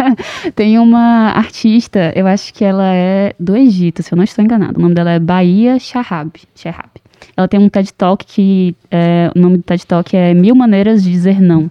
tem 0.54 0.78
uma 0.78 1.32
artista, 1.32 2.12
eu 2.14 2.26
acho 2.26 2.54
que 2.54 2.64
ela 2.64 2.94
é 2.94 3.34
do 3.38 3.56
Egito, 3.56 4.02
se 4.02 4.12
eu 4.12 4.16
não 4.16 4.24
estou 4.24 4.44
enganada. 4.44 4.78
O 4.78 4.82
nome 4.82 4.94
dela 4.94 5.10
é 5.10 5.18
Bahia 5.18 5.78
Shahab. 5.78 6.30
Shahab. 6.54 6.90
Ela 7.36 7.48
tem 7.48 7.58
um 7.58 7.68
TED 7.68 7.92
Talk 7.94 8.24
que 8.24 8.74
é, 8.90 9.30
o 9.34 9.38
nome 9.38 9.58
do 9.58 9.62
TED 9.62 9.86
Talk 9.86 10.16
é 10.16 10.32
Mil 10.32 10.54
Maneiras 10.54 11.02
de 11.02 11.10
Dizer 11.10 11.40
Não. 11.40 11.70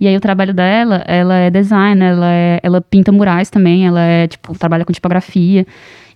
E 0.00 0.08
aí 0.08 0.16
o 0.16 0.20
trabalho 0.20 0.54
dela, 0.54 1.04
ela 1.06 1.36
é 1.36 1.50
designer, 1.50 2.12
ela, 2.12 2.32
é- 2.32 2.60
ela 2.62 2.80
pinta 2.80 3.12
murais 3.12 3.50
também, 3.50 3.86
ela 3.86 4.00
é 4.00 4.26
tipo 4.26 4.58
trabalha 4.58 4.84
com 4.84 4.92
tipografia. 4.92 5.66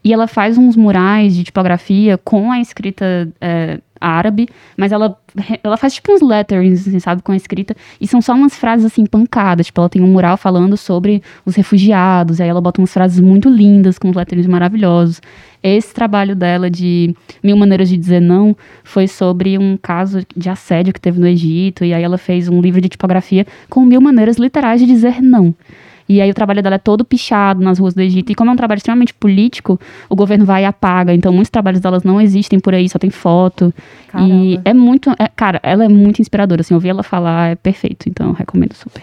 E 0.05 0.13
ela 0.13 0.27
faz 0.27 0.59
uns 0.59 0.77
murais 0.77 1.35
de 1.35 1.45
tipografia 1.45 2.19
com 2.19 2.53
a 2.53 2.61
escrita 2.61 3.29
é, 3.41 3.81
árabe, 4.05 4.49
mas 4.77 4.93
ela, 4.93 5.17
ela 5.63 5.77
faz 5.79 5.95
tipo 5.95 6.13
uns 6.13 6.21
letterings, 6.21 6.87
assim, 6.87 7.01
sabe, 7.01 7.23
com 7.23 7.33
a 7.33 7.37
escrita. 7.37 7.75
E 7.99 8.07
são 8.07 8.21
só 8.21 8.35
umas 8.35 8.55
frases 8.55 8.85
assim 8.85 9.07
pancadas. 9.07 9.67
Tipo, 9.67 9.81
ela 9.81 9.89
tem 9.89 10.03
um 10.03 10.07
mural 10.07 10.37
falando 10.37 10.77
sobre 10.77 11.23
os 11.47 11.55
refugiados, 11.55 12.41
aí 12.41 12.49
ela 12.49 12.61
bota 12.61 12.81
umas 12.81 12.93
frases 12.93 13.19
muito 13.19 13.49
lindas, 13.49 13.99
com 13.99 14.09
uns 14.09 14.17
letterings 14.17 14.47
maravilhosos. 14.47 15.23
Esse 15.63 15.95
trabalho 15.95 16.37
dela 16.37 16.71
de 16.71 17.17
Mil 17.43 17.57
Maneiras 17.57 17.89
de 17.89 17.97
Dizer 17.97 18.21
Não 18.21 18.55
foi 18.83 19.09
sobre 19.09 19.57
um 19.57 19.79
caso 19.79 20.21
de 20.37 20.51
assédio 20.51 20.93
que 20.93 21.01
teve 21.01 21.19
no 21.19 21.27
Egito, 21.27 21.83
e 21.83 21.95
aí 21.95 22.03
ela 22.03 22.19
fez 22.19 22.49
um 22.49 22.61
livro 22.61 22.83
de 22.83 22.91
tipografia 22.91 23.47
com 23.71 23.81
mil 23.81 24.03
maneiras 24.03 24.37
literais 24.37 24.79
de 24.79 24.87
dizer 24.87 25.23
não. 25.23 25.55
E 26.09 26.21
aí 26.21 26.31
o 26.31 26.35
trabalho 26.35 26.63
dela 26.63 26.75
é 26.77 26.79
todo 26.79 27.05
pichado 27.05 27.63
nas 27.63 27.79
ruas 27.79 27.95
do 27.95 28.01
Egito. 28.03 28.31
E 28.31 28.35
como 28.35 28.51
é 28.51 28.53
um 28.53 28.57
trabalho 28.57 28.79
extremamente 28.79 29.15
político, 29.15 29.81
o 30.09 30.15
governo 30.17 30.45
vai 30.45 30.63
e 30.63 30.67
apaga. 30.67 31.15
Então 31.15 31.33
muitos 31.33 31.51
trabalhos 31.51 31.81
delas 31.81 32.03
não 32.05 32.21
existem 32.21 32.61
por 32.61 32.75
aí, 32.75 32.89
só 32.89 32.99
tem 32.99 33.11
foto. 33.11 33.73
E 34.09 34.09
Caramba. 34.09 34.63
é 34.65 34.75
muito. 34.75 35.11
é- 35.19 35.31
cara, 35.35 35.61
ela 35.63 35.85
é 35.85 35.89
muito 35.89 36.21
inspiradora. 36.21 36.61
Assim, 36.61 36.75
ouvir 36.75 36.91
ela 36.91 37.03
falar 37.03 37.53
é 37.53 37.55
perfeito. 37.55 38.09
Então 38.09 38.33
recomendo 38.33 38.75
super. 38.75 39.03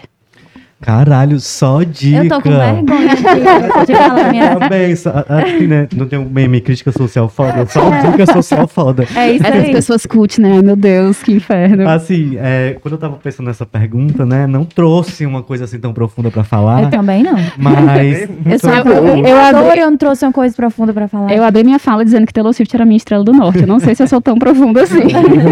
Caralho, 0.82 1.38
só 1.40 1.82
dica. 1.84 2.24
Eu 2.24 2.28
tô 2.28 2.40
com 2.42 2.50
vergonha 2.50 3.14
de, 3.16 3.86
de 3.86 3.94
falar 3.94 4.30
minha... 4.32 4.56
Também, 4.56 4.96
só- 4.96 5.24
assim, 5.28 5.66
né? 5.68 5.88
Não 5.94 6.06
tem 6.06 6.18
um 6.18 6.28
meme 6.28 6.60
crítica 6.60 6.90
social 6.92 7.28
foda, 7.28 7.64
só 7.66 7.80
dica 8.10 8.26
social 8.32 8.66
foda. 8.66 9.06
É 9.14 9.32
isso 9.32 9.46
Essas 9.46 9.64
aí. 9.64 9.72
pessoas 9.72 10.04
cult, 10.04 10.40
né? 10.40 10.60
Meu 10.60 10.74
Deus, 10.76 11.22
que 11.22 11.32
inferno. 11.32 11.88
Assim, 11.88 12.36
é, 12.36 12.76
quando 12.82 12.94
eu 12.94 12.98
tava 12.98 13.16
pensando 13.16 13.46
nessa 13.46 13.64
pergunta, 13.64 14.26
né, 14.26 14.46
não 14.46 14.64
trouxe 14.64 15.24
uma 15.24 15.42
coisa 15.42 15.64
assim 15.64 15.78
tão 15.78 15.92
profunda 15.94 16.30
pra 16.30 16.42
falar, 16.42 16.82
Eu 16.82 16.90
também 16.90 17.22
não. 17.22 17.36
mas 17.56 18.28
Eu 18.44 18.58
sou 18.58 18.70
Eu- 18.74 18.84
eu- 18.84 19.26
eu 19.26 19.74
e 19.76 19.78
eu 19.78 19.90
não 19.90 19.96
trouxe 19.96 20.24
uma 20.24 20.32
coisa 20.32 20.54
profunda 20.54 20.92
pra 20.92 21.06
falar. 21.06 21.32
Eu 21.32 21.44
abri 21.44 21.62
minha 21.62 21.78
fala 21.78 22.04
dizendo 22.04 22.26
que 22.26 22.32
Taylor 22.32 22.52
Swift 22.52 22.74
era 22.74 22.84
minha 22.84 22.96
estrela 22.96 23.22
do 23.22 23.32
norte. 23.32 23.60
Eu 23.60 23.66
não 23.68 23.78
sei 23.78 23.94
se 23.94 24.02
eu 24.02 24.08
sou 24.08 24.20
tão 24.20 24.36
profunda 24.36 24.82
assim. 24.82 25.02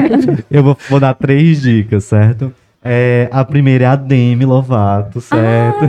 eu 0.50 0.62
vou, 0.64 0.76
vou 0.88 0.98
dar 1.00 1.14
três 1.14 1.62
dicas, 1.62 2.04
certo? 2.04 2.52
É, 2.82 3.28
a 3.30 3.44
primeira 3.44 3.84
é 3.84 3.86
a 3.88 3.94
Demi 3.96 4.46
Lovato, 4.46 5.20
certo? 5.20 5.80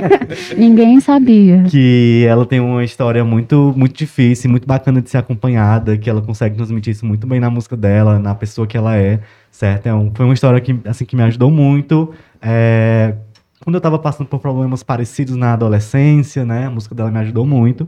Ninguém 0.56 0.98
sabia. 0.98 1.64
que 1.68 2.24
ela 2.26 2.46
tem 2.46 2.60
uma 2.60 2.82
história 2.82 3.22
muito, 3.22 3.74
muito 3.76 3.94
difícil, 3.98 4.48
muito 4.50 4.66
bacana 4.66 5.02
de 5.02 5.10
ser 5.10 5.18
acompanhada, 5.18 5.98
que 5.98 6.08
ela 6.08 6.22
consegue 6.22 6.56
transmitir 6.56 6.92
isso 6.92 7.04
muito 7.04 7.26
bem 7.26 7.40
na 7.40 7.50
música 7.50 7.76
dela, 7.76 8.18
na 8.18 8.34
pessoa 8.34 8.66
que 8.66 8.74
ela 8.76 8.96
é, 8.96 9.20
certo? 9.50 9.86
É 9.86 9.94
um- 9.94 10.10
foi 10.14 10.24
uma 10.24 10.32
história 10.32 10.58
que, 10.62 10.74
assim, 10.86 11.04
que 11.04 11.14
me 11.14 11.22
ajudou 11.24 11.50
muito. 11.50 12.10
É, 12.40 13.14
quando 13.62 13.74
eu 13.74 13.80
tava 13.80 13.98
passando 13.98 14.26
por 14.26 14.40
problemas 14.40 14.82
parecidos 14.82 15.36
na 15.36 15.52
adolescência, 15.52 16.42
né? 16.46 16.66
A 16.66 16.70
música 16.70 16.94
dela 16.94 17.10
me 17.10 17.18
ajudou 17.18 17.44
muito. 17.44 17.86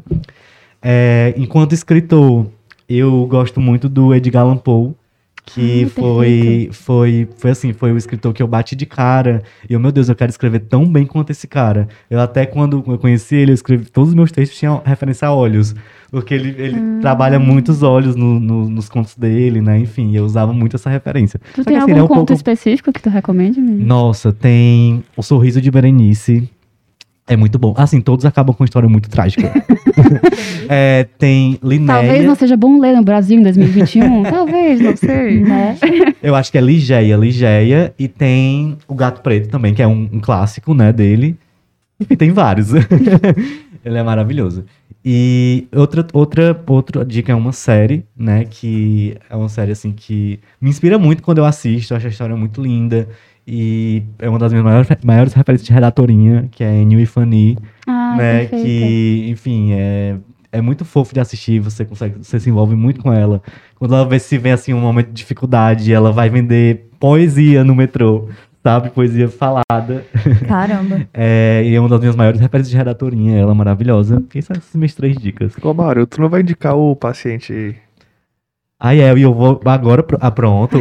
É, 0.82 1.32
enquanto 1.38 1.72
escritor, 1.72 2.46
eu 2.86 3.24
gosto 3.26 3.60
muito 3.60 3.88
do 3.88 4.14
Edgar 4.14 4.42
Allan 4.42 4.58
Poe, 4.58 4.92
que 5.44 5.84
Ah, 5.84 5.88
foi, 6.00 6.68
foi, 6.72 7.28
foi 7.36 7.50
assim, 7.50 7.72
foi 7.72 7.92
o 7.92 7.96
escritor 7.98 8.32
que 8.32 8.42
eu 8.42 8.46
bati 8.46 8.76
de 8.76 8.86
cara. 8.86 9.42
E 9.68 9.72
eu, 9.72 9.80
meu 9.80 9.90
Deus, 9.90 10.08
eu 10.08 10.14
quero 10.14 10.30
escrever 10.30 10.60
tão 10.60 10.86
bem 10.86 11.04
quanto 11.04 11.30
esse 11.30 11.46
cara. 11.48 11.88
Eu 12.08 12.20
até 12.20 12.46
quando 12.46 12.82
eu 12.86 12.96
conheci 12.98 13.34
ele, 13.34 13.50
eu 13.50 13.54
escrevi 13.54 13.86
todos 13.90 14.10
os 14.10 14.14
meus 14.14 14.30
textos 14.30 14.58
tinham 14.58 14.80
referência 14.84 15.26
a 15.28 15.34
olhos. 15.34 15.74
Porque 16.10 16.32
ele, 16.34 16.54
ele 16.58 16.78
Hum. 16.78 16.98
trabalha 17.00 17.38
muitos 17.38 17.82
olhos 17.82 18.14
no- 18.14 18.38
no- 18.38 18.68
nos 18.68 18.88
contos 18.88 19.16
dele, 19.16 19.60
né? 19.60 19.78
Enfim, 19.78 20.14
eu 20.14 20.24
usava 20.24 20.52
muito 20.52 20.76
essa 20.76 20.88
referência. 20.90 21.40
Tu 21.54 21.56
Só 21.56 21.62
que 21.62 21.68
tem 21.70 21.76
assim, 21.78 21.90
algum 21.90 22.00
é 22.02 22.04
um 22.04 22.08
conto 22.08 22.18
pouco- 22.18 22.32
específico 22.34 22.92
que 22.92 23.00
tu 23.02 23.08
recomende, 23.10 23.60
menino? 23.60 23.84
Nossa, 23.84 24.32
tem 24.32 25.02
O 25.16 25.22
Sorriso 25.22 25.60
de 25.60 25.70
Berenice. 25.70 26.48
É 27.26 27.36
muito 27.36 27.58
bom. 27.58 27.72
Assim, 27.76 28.00
todos 28.00 28.24
acabam 28.24 28.54
com 28.54 28.62
uma 28.62 28.66
história 28.66 28.88
muito 28.88 29.08
trágica. 29.08 29.52
É, 30.68 31.06
tem 31.18 31.58
Linéia. 31.62 32.00
Talvez 32.00 32.24
não 32.24 32.34
seja 32.34 32.56
bom 32.56 32.80
ler 32.80 32.96
no 32.96 33.02
Brasil 33.02 33.38
em 33.38 33.42
2021. 33.42 34.22
Talvez, 34.30 34.80
não 34.80 34.96
sei. 34.96 35.40
Né? 35.40 35.76
Eu 36.22 36.34
acho 36.34 36.50
que 36.50 36.56
é 36.56 36.60
Ligeia, 36.62 37.16
Ligeia. 37.16 37.92
E 37.98 38.08
tem 38.08 38.78
O 38.88 38.94
Gato 38.94 39.20
Preto 39.20 39.50
também, 39.50 39.74
que 39.74 39.82
é 39.82 39.86
um, 39.86 40.08
um 40.10 40.20
clássico, 40.20 40.72
né, 40.72 40.90
dele. 40.90 41.36
Enfim, 42.00 42.16
tem 42.16 42.30
vários. 42.30 42.72
Ele 42.72 43.98
é 43.98 44.02
maravilhoso. 44.02 44.64
E 45.04 45.66
outra, 45.74 46.06
outra, 46.12 46.62
outra 46.66 47.04
dica 47.04 47.32
é 47.32 47.34
uma 47.34 47.52
série, 47.52 48.04
né, 48.16 48.44
que 48.48 49.16
é 49.28 49.36
uma 49.36 49.48
série, 49.48 49.72
assim, 49.72 49.90
que 49.92 50.38
me 50.60 50.70
inspira 50.70 50.98
muito 50.98 51.22
quando 51.22 51.38
eu 51.38 51.44
assisto. 51.44 51.92
Eu 51.92 51.96
acho 51.98 52.06
a 52.06 52.10
história 52.10 52.36
muito 52.36 52.62
linda. 52.62 53.08
E 53.46 54.02
é 54.18 54.28
uma 54.28 54.38
das 54.38 54.52
minhas 54.52 54.64
maiores, 54.64 54.88
maiores 55.04 55.32
referências 55.32 55.66
de 55.66 55.72
redatorinha, 55.72 56.48
que 56.52 56.62
é 56.62 56.84
New 56.84 57.00
e 57.00 57.06
Fanny 57.06 57.58
Ah, 57.86 58.14
né? 58.16 58.38
perfeita. 58.40 58.64
Que, 58.64 59.26
enfim, 59.30 59.72
é, 59.72 60.16
é 60.52 60.60
muito 60.60 60.84
fofo 60.84 61.12
de 61.12 61.20
assistir, 61.20 61.58
você 61.58 61.84
consegue, 61.84 62.16
você 62.22 62.38
se 62.38 62.48
envolve 62.48 62.76
muito 62.76 63.00
com 63.00 63.12
ela. 63.12 63.42
Quando 63.78 63.94
ela 63.94 64.06
vê 64.06 64.18
se 64.18 64.38
vem 64.38 64.52
assim 64.52 64.72
um 64.72 64.80
momento 64.80 65.08
de 65.08 65.14
dificuldade, 65.14 65.92
ela 65.92 66.12
vai 66.12 66.30
vender 66.30 66.88
poesia 67.00 67.64
no 67.64 67.74
metrô, 67.74 68.28
sabe? 68.62 68.90
Poesia 68.90 69.28
falada. 69.28 70.04
Caramba. 70.46 71.02
É, 71.12 71.62
e 71.64 71.74
é 71.74 71.80
uma 71.80 71.88
das 71.88 71.98
minhas 72.00 72.14
maiores 72.14 72.40
referências 72.40 72.70
de 72.70 72.76
redatorinha, 72.76 73.36
ela 73.38 73.50
é 73.50 73.54
maravilhosa. 73.54 74.22
E 74.34 74.40
são 74.40 74.54
essas 74.56 74.74
minhas 74.76 74.94
três 74.94 75.16
dicas. 75.16 75.52
Ô, 75.60 75.74
Mário, 75.74 76.06
tu 76.06 76.20
não 76.20 76.28
vai 76.28 76.42
indicar 76.42 76.76
o 76.76 76.94
paciente 76.94 77.74
Aí 78.84 78.98
é, 79.00 79.16
e 79.16 79.22
eu 79.22 79.32
vou 79.32 79.60
agora, 79.64 80.02
pro- 80.02 80.18
ah, 80.20 80.28
pronto. 80.32 80.76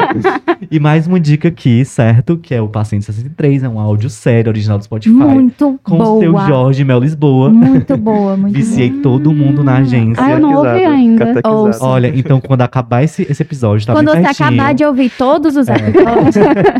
e 0.70 0.80
mais 0.80 1.06
uma 1.06 1.20
dica 1.20 1.48
aqui, 1.48 1.84
certo? 1.84 2.38
Que 2.38 2.54
é 2.54 2.62
o 2.62 2.68
Paciente 2.68 3.04
63, 3.04 3.64
é 3.64 3.68
um 3.68 3.78
áudio 3.78 4.08
sério, 4.08 4.48
original 4.50 4.78
do 4.78 4.84
Spotify. 4.84 5.12
Muito 5.14 5.78
com 5.82 5.98
o 6.00 6.20
seu 6.20 6.32
boa. 6.32 6.46
Jorge 6.46 6.82
Mel 6.84 7.00
Lisboa. 7.00 7.50
Muito 7.50 7.96
boa, 7.98 8.34
muito 8.34 8.54
Viciei 8.56 8.88
boa. 8.88 9.02
todo 9.02 9.30
mundo 9.30 9.62
na 9.62 9.76
agência. 9.76 10.24
Ah, 10.24 10.30
eu 10.30 10.38
não 10.40 10.54
ouvi 10.54 10.84
ainda. 10.86 11.34
Ouça. 11.44 11.84
Olha, 11.84 12.08
então 12.18 12.40
quando 12.40 12.62
acabar 12.62 13.02
esse, 13.02 13.22
esse 13.30 13.42
episódio, 13.42 13.86
tá 13.86 13.92
Quando 13.92 14.06
bem 14.12 14.22
você 14.22 14.28
pertinho, 14.28 14.48
acabar 14.48 14.74
de 14.74 14.84
ouvir 14.86 15.10
todos 15.10 15.54
É. 15.54 15.60
os 15.60 15.68
episódios. 15.68 16.34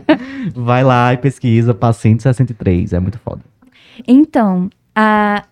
vai 0.57 0.83
lá 0.83 1.12
e 1.12 1.19
pesquisa 1.19 1.75
Paciente 1.75 2.23
63, 2.23 2.95
é 2.95 3.01
muito 3.01 3.19
foda. 3.19 3.41
Então, 4.09 4.71
a- 4.97 5.43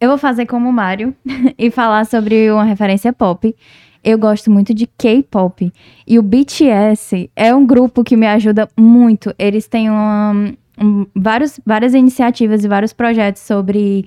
eu 0.00 0.08
vou 0.08 0.18
fazer 0.18 0.46
como 0.46 0.68
o 0.68 0.72
Mário 0.72 1.14
e 1.56 1.70
falar 1.70 2.04
sobre 2.06 2.50
uma 2.50 2.64
referência 2.64 3.12
pop. 3.12 3.54
Eu 4.08 4.18
gosto 4.18 4.50
muito 4.50 4.72
de 4.72 4.86
K-pop. 4.86 5.70
E 6.06 6.18
o 6.18 6.22
BTS 6.22 7.30
é 7.36 7.54
um 7.54 7.66
grupo 7.66 8.02
que 8.02 8.16
me 8.16 8.26
ajuda 8.26 8.66
muito. 8.74 9.34
Eles 9.38 9.68
têm 9.68 9.90
um- 9.90 10.54
vários, 11.14 11.60
várias 11.66 11.92
iniciativas 11.92 12.64
e 12.64 12.68
vários 12.68 12.94
projetos 12.94 13.42
sobre 13.42 14.06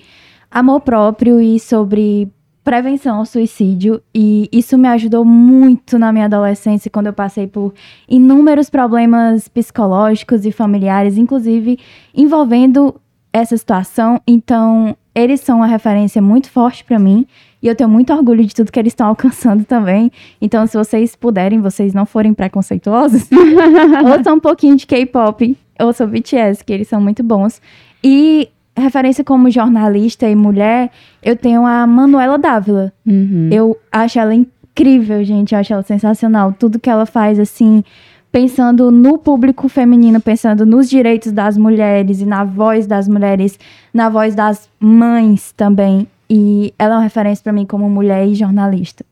amor 0.49 0.81
próprio 0.81 1.39
e 1.39 1.59
sobre 1.59 2.27
prevenção 2.63 3.17
ao 3.17 3.25
suicídio. 3.27 4.01
E 4.11 4.49
isso 4.51 4.75
me 4.75 4.87
ajudou 4.87 5.23
muito 5.23 5.99
na 5.99 6.11
minha 6.11 6.25
adolescência, 6.25 6.89
quando 6.89 7.05
eu 7.05 7.13
passei 7.13 7.45
por 7.45 7.71
inúmeros 8.09 8.71
problemas 8.71 9.47
psicológicos 9.47 10.47
e 10.47 10.51
familiares, 10.51 11.15
inclusive 11.15 11.77
envolvendo 12.15 12.99
essa 13.31 13.55
situação. 13.55 14.19
Então, 14.25 14.97
eles 15.13 15.41
são 15.41 15.57
uma 15.57 15.67
referência 15.67 16.19
muito 16.23 16.49
forte 16.49 16.83
pra 16.83 16.97
mim. 16.97 17.27
E 17.61 17.67
eu 17.67 17.75
tenho 17.75 17.89
muito 17.89 18.11
orgulho 18.11 18.43
de 18.43 18.55
tudo 18.55 18.71
que 18.71 18.79
eles 18.79 18.91
estão 18.91 19.07
alcançando 19.07 19.63
também. 19.63 20.11
Então, 20.41 20.65
se 20.65 20.75
vocês 20.75 21.15
puderem, 21.15 21.59
vocês 21.59 21.93
não 21.93 22.05
forem 22.05 22.33
preconceituosos, 22.33 23.29
ouçam 24.03 24.35
um 24.35 24.39
pouquinho 24.39 24.75
de 24.75 24.87
K-pop, 24.87 25.57
ouçam 25.79 26.07
BTS, 26.07 26.63
que 26.63 26.73
eles 26.73 26.87
são 26.87 26.99
muito 26.99 27.21
bons. 27.21 27.61
E 28.03 28.49
referência 28.75 29.23
como 29.23 29.49
jornalista 29.49 30.27
e 30.27 30.35
mulher, 30.35 30.89
eu 31.21 31.35
tenho 31.35 31.65
a 31.65 31.85
Manuela 31.85 32.37
Dávila. 32.37 32.91
Uhum. 33.05 33.49
Eu 33.51 33.77
acho 33.91 34.19
ela 34.19 34.33
incrível, 34.33 35.23
gente. 35.23 35.53
Eu 35.53 35.59
acho 35.59 35.73
ela 35.73 35.83
sensacional. 35.83 36.53
Tudo 36.57 36.79
que 36.79 36.89
ela 36.89 37.05
faz, 37.05 37.39
assim, 37.39 37.83
pensando 38.31 38.89
no 38.89 39.17
público 39.17 39.67
feminino, 39.67 40.19
pensando 40.21 40.65
nos 40.65 40.89
direitos 40.89 41.31
das 41.31 41.57
mulheres 41.57 42.21
e 42.21 42.25
na 42.25 42.43
voz 42.43 42.87
das 42.87 43.07
mulheres, 43.07 43.59
na 43.93 44.09
voz 44.09 44.33
das 44.33 44.69
mães 44.79 45.51
também. 45.51 46.07
E 46.33 46.73
ela 46.79 46.93
é 46.93 46.97
uma 46.97 47.03
referência 47.03 47.43
pra 47.43 47.51
mim 47.51 47.65
como 47.65 47.89
mulher 47.89 48.25
e 48.25 48.33
jornalista. 48.35 49.03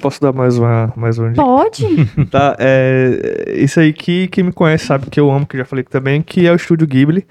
Posso 0.00 0.18
dar 0.18 0.32
mais 0.32 0.56
uma, 0.56 0.90
mais 0.96 1.18
uma 1.18 1.28
dica? 1.28 1.42
Pode? 1.42 1.84
Tá, 2.30 2.56
é, 2.58 3.52
isso 3.58 3.78
aí 3.78 3.92
que 3.92 4.28
quem 4.28 4.44
me 4.44 4.52
conhece 4.52 4.86
sabe 4.86 5.10
que 5.10 5.20
eu 5.20 5.30
amo, 5.30 5.44
que 5.44 5.56
eu 5.56 5.58
já 5.58 5.64
falei 5.66 5.84
também, 5.84 6.22
que 6.22 6.46
é 6.46 6.52
o 6.52 6.56
Estúdio 6.56 6.86
Ghibli, 6.86 7.26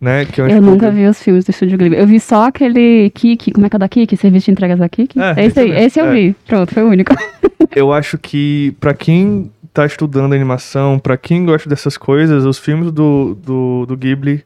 né? 0.00 0.24
Que 0.24 0.40
é 0.40 0.44
um 0.44 0.46
Eu 0.46 0.54
estúdio- 0.54 0.70
nunca 0.72 0.90
vi 0.90 1.04
os 1.06 1.22
filmes 1.22 1.44
do 1.44 1.50
Estúdio 1.50 1.76
Ghibli. 1.76 1.98
Eu 1.98 2.06
vi 2.06 2.18
só 2.18 2.46
aquele 2.46 3.10
Kiki, 3.10 3.50
como 3.52 3.66
é 3.66 3.68
que 3.68 3.76
é 3.76 3.78
o 3.78 3.80
da 3.80 3.88
Kiki? 3.88 4.16
Serviço 4.16 4.46
de 4.46 4.52
entregas 4.52 4.78
da 4.78 4.88
Kiki? 4.88 5.20
É, 5.20 5.32
esse 5.32 5.40
esse 5.42 5.60
aí, 5.60 5.70
esse 5.84 6.00
eu 6.00 6.06
é. 6.06 6.12
vi. 6.14 6.36
Pronto, 6.46 6.72
foi 6.72 6.82
o 6.82 6.88
único. 6.88 7.12
Eu 7.76 7.92
acho 7.92 8.18
que 8.18 8.74
pra 8.80 8.92
quem 8.94 9.50
tá 9.72 9.84
estudando 9.86 10.32
animação, 10.32 10.98
pra 10.98 11.16
quem 11.16 11.44
gosta 11.44 11.68
dessas 11.68 11.96
coisas, 11.96 12.44
os 12.44 12.58
filmes 12.58 12.90
do, 12.90 13.36
do, 13.44 13.86
do 13.86 13.96
Ghibli 13.96 14.42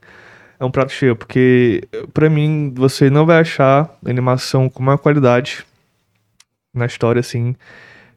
é 0.59 0.65
um 0.65 0.71
prato 0.71 0.93
cheio, 0.93 1.17
porque 1.17 1.83
pra 2.13 2.31
mim 2.31 2.73
você 2.75 3.11
não 3.11 3.27
vai 3.27 3.41
achar 3.41 3.91
animação 4.05 4.69
com 4.69 4.83
maior 4.83 4.99
qualidade 4.99 5.65
na 6.73 6.87
história, 6.87 7.21
assim. 7.21 7.55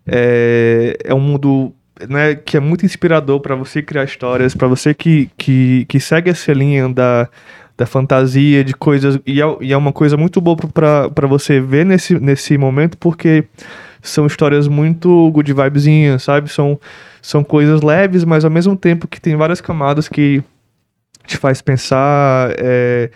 É, 0.05 0.97
é 1.03 1.13
um 1.13 1.19
mundo 1.19 1.73
né, 2.07 2.35
que 2.35 2.57
é 2.57 2.59
muito 2.59 2.85
inspirador 2.85 3.39
pra 3.39 3.55
você 3.55 3.81
criar 3.81 4.03
histórias, 4.03 4.53
pra 4.53 4.67
você 4.67 4.93
que, 4.93 5.29
que, 5.37 5.85
que 5.85 5.99
segue 5.99 6.29
essa 6.29 6.53
linha 6.53 6.87
da, 6.89 7.27
da 7.77 7.85
fantasia, 7.85 8.63
de 8.63 8.73
coisas. 8.73 9.19
E 9.25 9.41
é, 9.41 9.57
e 9.61 9.73
é 9.73 9.77
uma 9.77 9.93
coisa 9.93 10.17
muito 10.17 10.39
boa 10.39 10.57
pra 10.57 11.27
você 11.27 11.59
ver 11.59 11.85
nesse, 11.85 12.19
nesse 12.19 12.57
momento, 12.57 12.97
porque 12.97 13.45
são 14.01 14.25
histórias 14.25 14.67
muito 14.67 15.29
good 15.31 15.51
vibezinhas, 15.53 16.23
sabe? 16.23 16.49
São, 16.49 16.79
são 17.21 17.43
coisas 17.43 17.81
leves, 17.81 18.23
mas 18.23 18.45
ao 18.45 18.51
mesmo 18.51 18.75
tempo 18.75 19.07
que 19.07 19.19
tem 19.19 19.35
várias 19.35 19.61
camadas 19.61 20.07
que 20.07 20.43
te 21.27 21.37
faz 21.37 21.61
pensar. 21.61 22.53
É, 22.57 23.09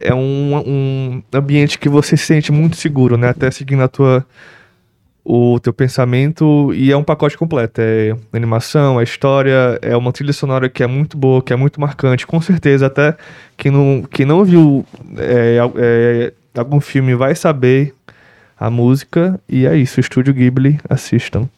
é 0.00 0.14
um, 0.14 0.54
um 0.56 1.22
ambiente 1.32 1.78
que 1.78 1.88
você 1.88 2.16
se 2.16 2.26
sente 2.26 2.52
muito 2.52 2.76
seguro, 2.76 3.16
né? 3.16 3.30
Até 3.30 3.50
seguindo 3.50 3.82
a 3.82 3.88
tua, 3.88 4.24
o 5.24 5.58
teu 5.60 5.72
pensamento 5.72 6.72
e 6.72 6.92
é 6.92 6.96
um 6.96 7.02
pacote 7.02 7.36
completo. 7.36 7.80
É 7.80 8.16
animação, 8.32 9.00
é 9.00 9.02
história, 9.02 9.78
é 9.82 9.96
uma 9.96 10.12
trilha 10.12 10.32
sonora 10.32 10.68
que 10.68 10.82
é 10.82 10.86
muito 10.86 11.16
boa, 11.16 11.42
que 11.42 11.52
é 11.52 11.56
muito 11.56 11.80
marcante. 11.80 12.26
Com 12.26 12.40
certeza, 12.40 12.86
até 12.86 13.16
quem 13.56 13.72
não, 13.72 14.02
quem 14.10 14.24
não 14.24 14.44
viu 14.44 14.84
é, 15.16 15.58
é, 15.76 16.32
algum 16.58 16.80
filme 16.80 17.14
vai 17.14 17.34
saber 17.34 17.94
a 18.58 18.70
música. 18.70 19.40
E 19.48 19.66
é 19.66 19.76
isso, 19.76 20.00
Estúdio 20.00 20.32
Ghibli, 20.32 20.78
assistam. 20.88 21.48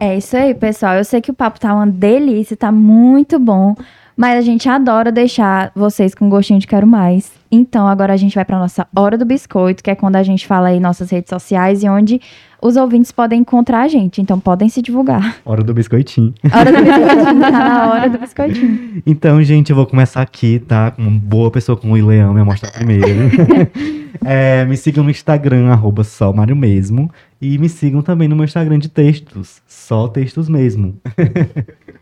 É 0.00 0.16
isso 0.16 0.36
aí, 0.36 0.54
pessoal. 0.54 0.94
Eu 0.94 1.04
sei 1.04 1.20
que 1.20 1.30
o 1.30 1.34
papo 1.34 1.60
tá 1.60 1.72
uma 1.72 1.86
delícia, 1.86 2.56
tá 2.56 2.72
muito 2.72 3.38
bom. 3.38 3.76
Mas 4.16 4.38
a 4.38 4.40
gente 4.40 4.68
adora 4.68 5.10
deixar 5.10 5.72
vocês 5.74 6.14
com 6.14 6.28
gostinho 6.28 6.60
de 6.60 6.66
quero 6.66 6.86
mais. 6.86 7.32
Então, 7.50 7.86
agora 7.86 8.12
a 8.12 8.16
gente 8.16 8.34
vai 8.34 8.44
pra 8.44 8.58
nossa 8.58 8.86
Hora 8.94 9.18
do 9.18 9.24
Biscoito, 9.24 9.82
que 9.82 9.90
é 9.90 9.94
quando 9.94 10.16
a 10.16 10.22
gente 10.22 10.46
fala 10.46 10.68
aí 10.68 10.80
nossas 10.80 11.10
redes 11.10 11.30
sociais 11.30 11.82
e 11.82 11.88
onde 11.88 12.20
os 12.62 12.76
ouvintes 12.76 13.12
podem 13.12 13.40
encontrar 13.40 13.82
a 13.82 13.88
gente. 13.88 14.20
Então, 14.20 14.38
podem 14.40 14.68
se 14.68 14.80
divulgar. 14.80 15.36
Hora 15.44 15.62
do 15.62 15.74
biscoitinho. 15.74 16.32
Hora 16.52 16.72
do 16.72 16.78
Biscoitinho 16.78 17.40
tá 17.40 17.50
na 17.50 17.90
Hora 17.92 18.10
do 18.10 18.18
Biscoitinho. 18.18 19.02
Então, 19.04 19.42
gente, 19.42 19.70
eu 19.70 19.76
vou 19.76 19.86
começar 19.86 20.22
aqui, 20.22 20.58
tá? 20.60 20.90
Com 20.90 21.02
uma 21.02 21.10
boa 21.10 21.50
pessoa 21.50 21.76
como 21.76 21.94
o 21.94 22.06
Leão, 22.06 22.34
me 22.34 22.42
mostrar 22.42 22.72
primeiro. 22.72 23.06
É, 24.24 24.64
me 24.64 24.76
sigam 24.76 25.02
no 25.02 25.10
Instagram, 25.10 25.68
arroba 25.70 26.04
só 26.04 26.32
Mário 26.32 26.54
mesmo. 26.54 27.10
E 27.40 27.58
me 27.58 27.68
sigam 27.68 28.00
também 28.00 28.28
no 28.28 28.36
meu 28.36 28.44
Instagram 28.44 28.78
de 28.78 28.88
textos, 28.88 29.60
só 29.66 30.08
textos 30.08 30.48
mesmo. 30.48 30.98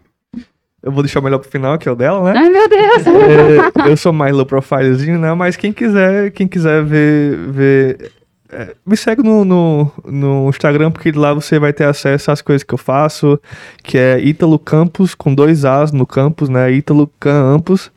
Eu 0.83 0.91
vou 0.91 1.03
deixar 1.03 1.21
o 1.21 1.23
melhor 1.23 1.39
pro 1.39 1.49
final, 1.49 1.79
que 1.79 1.89
é 1.89 1.93
o 1.93 1.95
dela, 1.95 2.33
né? 2.33 2.39
Ai, 2.39 2.51
meu 2.51 2.69
Deus. 2.69 3.07
É, 3.07 3.89
eu 3.91 3.97
sou 3.97 4.13
mais 4.13 4.35
low 4.35 4.45
profilezinho, 4.45 5.19
né? 5.19 5.33
Mas 5.33 5.57
quem 5.57 5.73
quiser, 5.73 6.31
quem 6.33 6.49
quiser 6.49 6.83
ver. 6.83 7.37
ver 7.51 8.13
é, 8.53 8.75
me 8.85 8.97
segue 8.97 9.23
no, 9.23 9.45
no, 9.45 9.91
no 10.05 10.49
Instagram, 10.51 10.91
porque 10.91 11.11
lá 11.13 11.33
você 11.33 11.59
vai 11.59 11.73
ter 11.73 11.85
acesso 11.85 12.31
às 12.31 12.43
coisas 12.43 12.63
que 12.63 12.75
eu 12.75 12.79
faço, 12.79 13.41
que 13.83 13.97
é 13.97 14.21
Ítalo 14.21 14.59
Campos, 14.59 15.15
com 15.15 15.35
dois 15.35 15.65
As 15.65 15.91
no 15.91 16.07
campus, 16.07 16.51
né? 16.51 16.71
Ítalo 16.71 17.11
Campos. 17.19 17.91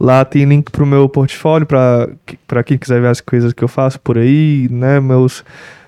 Lá 0.00 0.24
tem 0.24 0.44
link 0.44 0.72
pro 0.72 0.84
meu 0.84 1.08
portfólio, 1.08 1.66
pra 1.66 2.62
quem 2.64 2.76
quiser 2.76 3.00
ver 3.00 3.08
as 3.08 3.20
coisas 3.20 3.52
que 3.52 3.62
eu 3.62 3.68
faço 3.68 4.00
por 4.00 4.18
aí, 4.18 4.66
né? 4.70 4.98
Meus, 4.98 5.44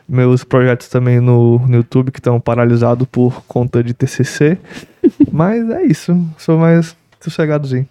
meus 0.09 0.45
projetos 0.45 0.89
também 0.89 1.21
no, 1.21 1.59
no 1.67 1.77
YouTube, 1.77 2.11
que 2.11 2.19
estão 2.19 2.39
paralisados 2.41 3.07
por 3.11 3.43
conta 3.47 3.83
de 3.83 3.95
TCC. 3.95 4.59
Mas 5.33 5.69
é 5.71 5.83
isso, 5.85 6.19
sou 6.39 6.59
mais 6.59 6.97
sossegadozinho. 7.21 7.87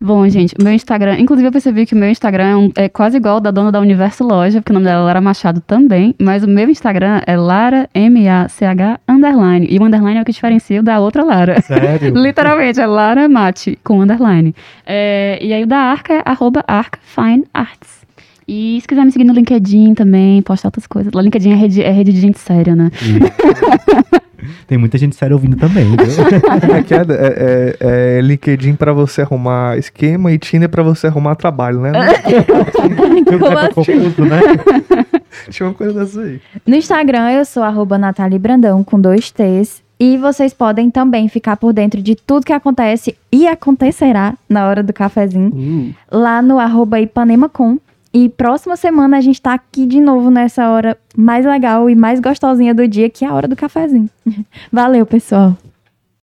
Bom, 0.00 0.28
gente, 0.28 0.54
o 0.60 0.62
meu 0.62 0.72
Instagram. 0.74 1.18
Inclusive, 1.18 1.48
eu 1.48 1.52
percebi 1.52 1.86
que 1.86 1.94
o 1.94 1.96
meu 1.96 2.10
Instagram 2.10 2.44
é, 2.44 2.56
um- 2.56 2.72
é 2.76 2.88
quase 2.90 3.16
igual 3.16 3.36
ao 3.36 3.40
da 3.40 3.50
dona 3.50 3.72
da 3.72 3.80
Universo 3.80 4.22
Loja, 4.22 4.60
porque 4.60 4.70
o 4.70 4.74
nome 4.74 4.84
dela 4.84 5.00
é 5.00 5.04
Lara 5.04 5.20
Machado 5.20 5.62
também. 5.62 6.14
Mas 6.20 6.44
o 6.44 6.48
meu 6.48 6.68
Instagram 6.68 7.22
é 7.26 7.34
Lara 7.36 7.88
M-A-C-H 7.94 9.00
underline. 9.08 9.66
E 9.70 9.78
o 9.78 9.84
underline 9.84 10.18
é 10.18 10.22
o 10.22 10.24
que 10.24 10.32
diferencia 10.32 10.80
o 10.80 10.82
da 10.82 11.00
outra 11.00 11.24
Lara. 11.24 11.58
Sério? 11.62 12.12
Literalmente, 12.20 12.80
é 12.82 12.86
Lara 12.86 13.26
Mate, 13.30 13.78
com 13.82 14.02
underline. 14.02 14.54
É, 14.84 15.38
e 15.40 15.54
aí 15.54 15.62
o 15.62 15.66
da 15.66 15.78
Arca 15.78 16.12
é 16.14 16.22
arroba 16.26 16.62
Arca 16.68 16.98
Fine 17.02 17.44
Arts. 17.54 18.03
E 18.46 18.78
se 18.80 18.86
quiser 18.88 19.04
me 19.04 19.10
seguir 19.12 19.24
no 19.24 19.32
LinkedIn 19.32 19.94
também, 19.94 20.42
postar 20.42 20.68
outras 20.68 20.86
coisas. 20.86 21.12
Lá 21.12 21.22
LinkedIn 21.22 21.50
é 21.52 21.54
rede, 21.54 21.82
é 21.82 21.90
rede 21.90 22.12
de 22.12 22.20
gente 22.20 22.38
séria, 22.38 22.74
né? 22.76 22.90
E- 23.02 24.24
Tem 24.66 24.76
muita 24.76 24.98
gente 24.98 25.16
séria 25.16 25.34
ouvindo 25.34 25.56
também, 25.56 25.86
é 25.96 26.94
é? 26.94 27.76
É, 27.80 28.18
é- 28.18 28.20
LinkedIn 28.20 28.74
pra 28.74 28.92
você 28.92 29.22
arrumar 29.22 29.78
esquema 29.78 30.30
e 30.32 30.38
Tinder 30.38 30.68
pra 30.68 30.82
você 30.82 31.06
arrumar 31.06 31.34
trabalho, 31.34 31.80
né? 31.80 31.92
Eu 33.26 33.58
é 33.58 33.68
confuso, 33.72 34.24
né? 34.24 34.40
Tinha 35.50 35.68
uma 35.68 35.74
coisa 35.74 35.98
dessa 36.00 36.20
aí. 36.20 36.40
No 36.66 36.76
Instagram, 36.76 37.30
eu 37.32 37.44
sou 37.44 37.62
arroba 37.62 37.96
Nathalie 37.98 38.38
Brandão, 38.38 38.84
com 38.84 39.00
dois 39.00 39.30
T's. 39.30 39.82
E 39.98 40.18
vocês 40.18 40.52
podem 40.52 40.90
também 40.90 41.28
ficar 41.28 41.56
por 41.56 41.72
dentro 41.72 42.02
de 42.02 42.14
tudo 42.16 42.44
que 42.44 42.52
acontece 42.52 43.16
e 43.32 43.46
acontecerá 43.46 44.34
na 44.48 44.66
hora 44.66 44.82
do 44.82 44.92
cafezinho. 44.92 45.94
lá 46.10 46.42
no 46.42 46.58
arroba 46.58 47.00
IpanemaCom. 47.00 47.78
E 48.14 48.28
próxima 48.28 48.76
semana 48.76 49.18
a 49.18 49.20
gente 49.20 49.42
tá 49.42 49.54
aqui 49.54 49.84
de 49.86 50.00
novo 50.00 50.30
nessa 50.30 50.70
hora 50.70 50.96
mais 51.16 51.44
legal 51.44 51.90
e 51.90 51.96
mais 51.96 52.20
gostosinha 52.20 52.72
do 52.72 52.86
dia, 52.86 53.10
que 53.10 53.24
é 53.24 53.28
a 53.28 53.34
hora 53.34 53.48
do 53.48 53.56
cafezinho. 53.56 54.08
Valeu, 54.70 55.04
pessoal! 55.04 55.56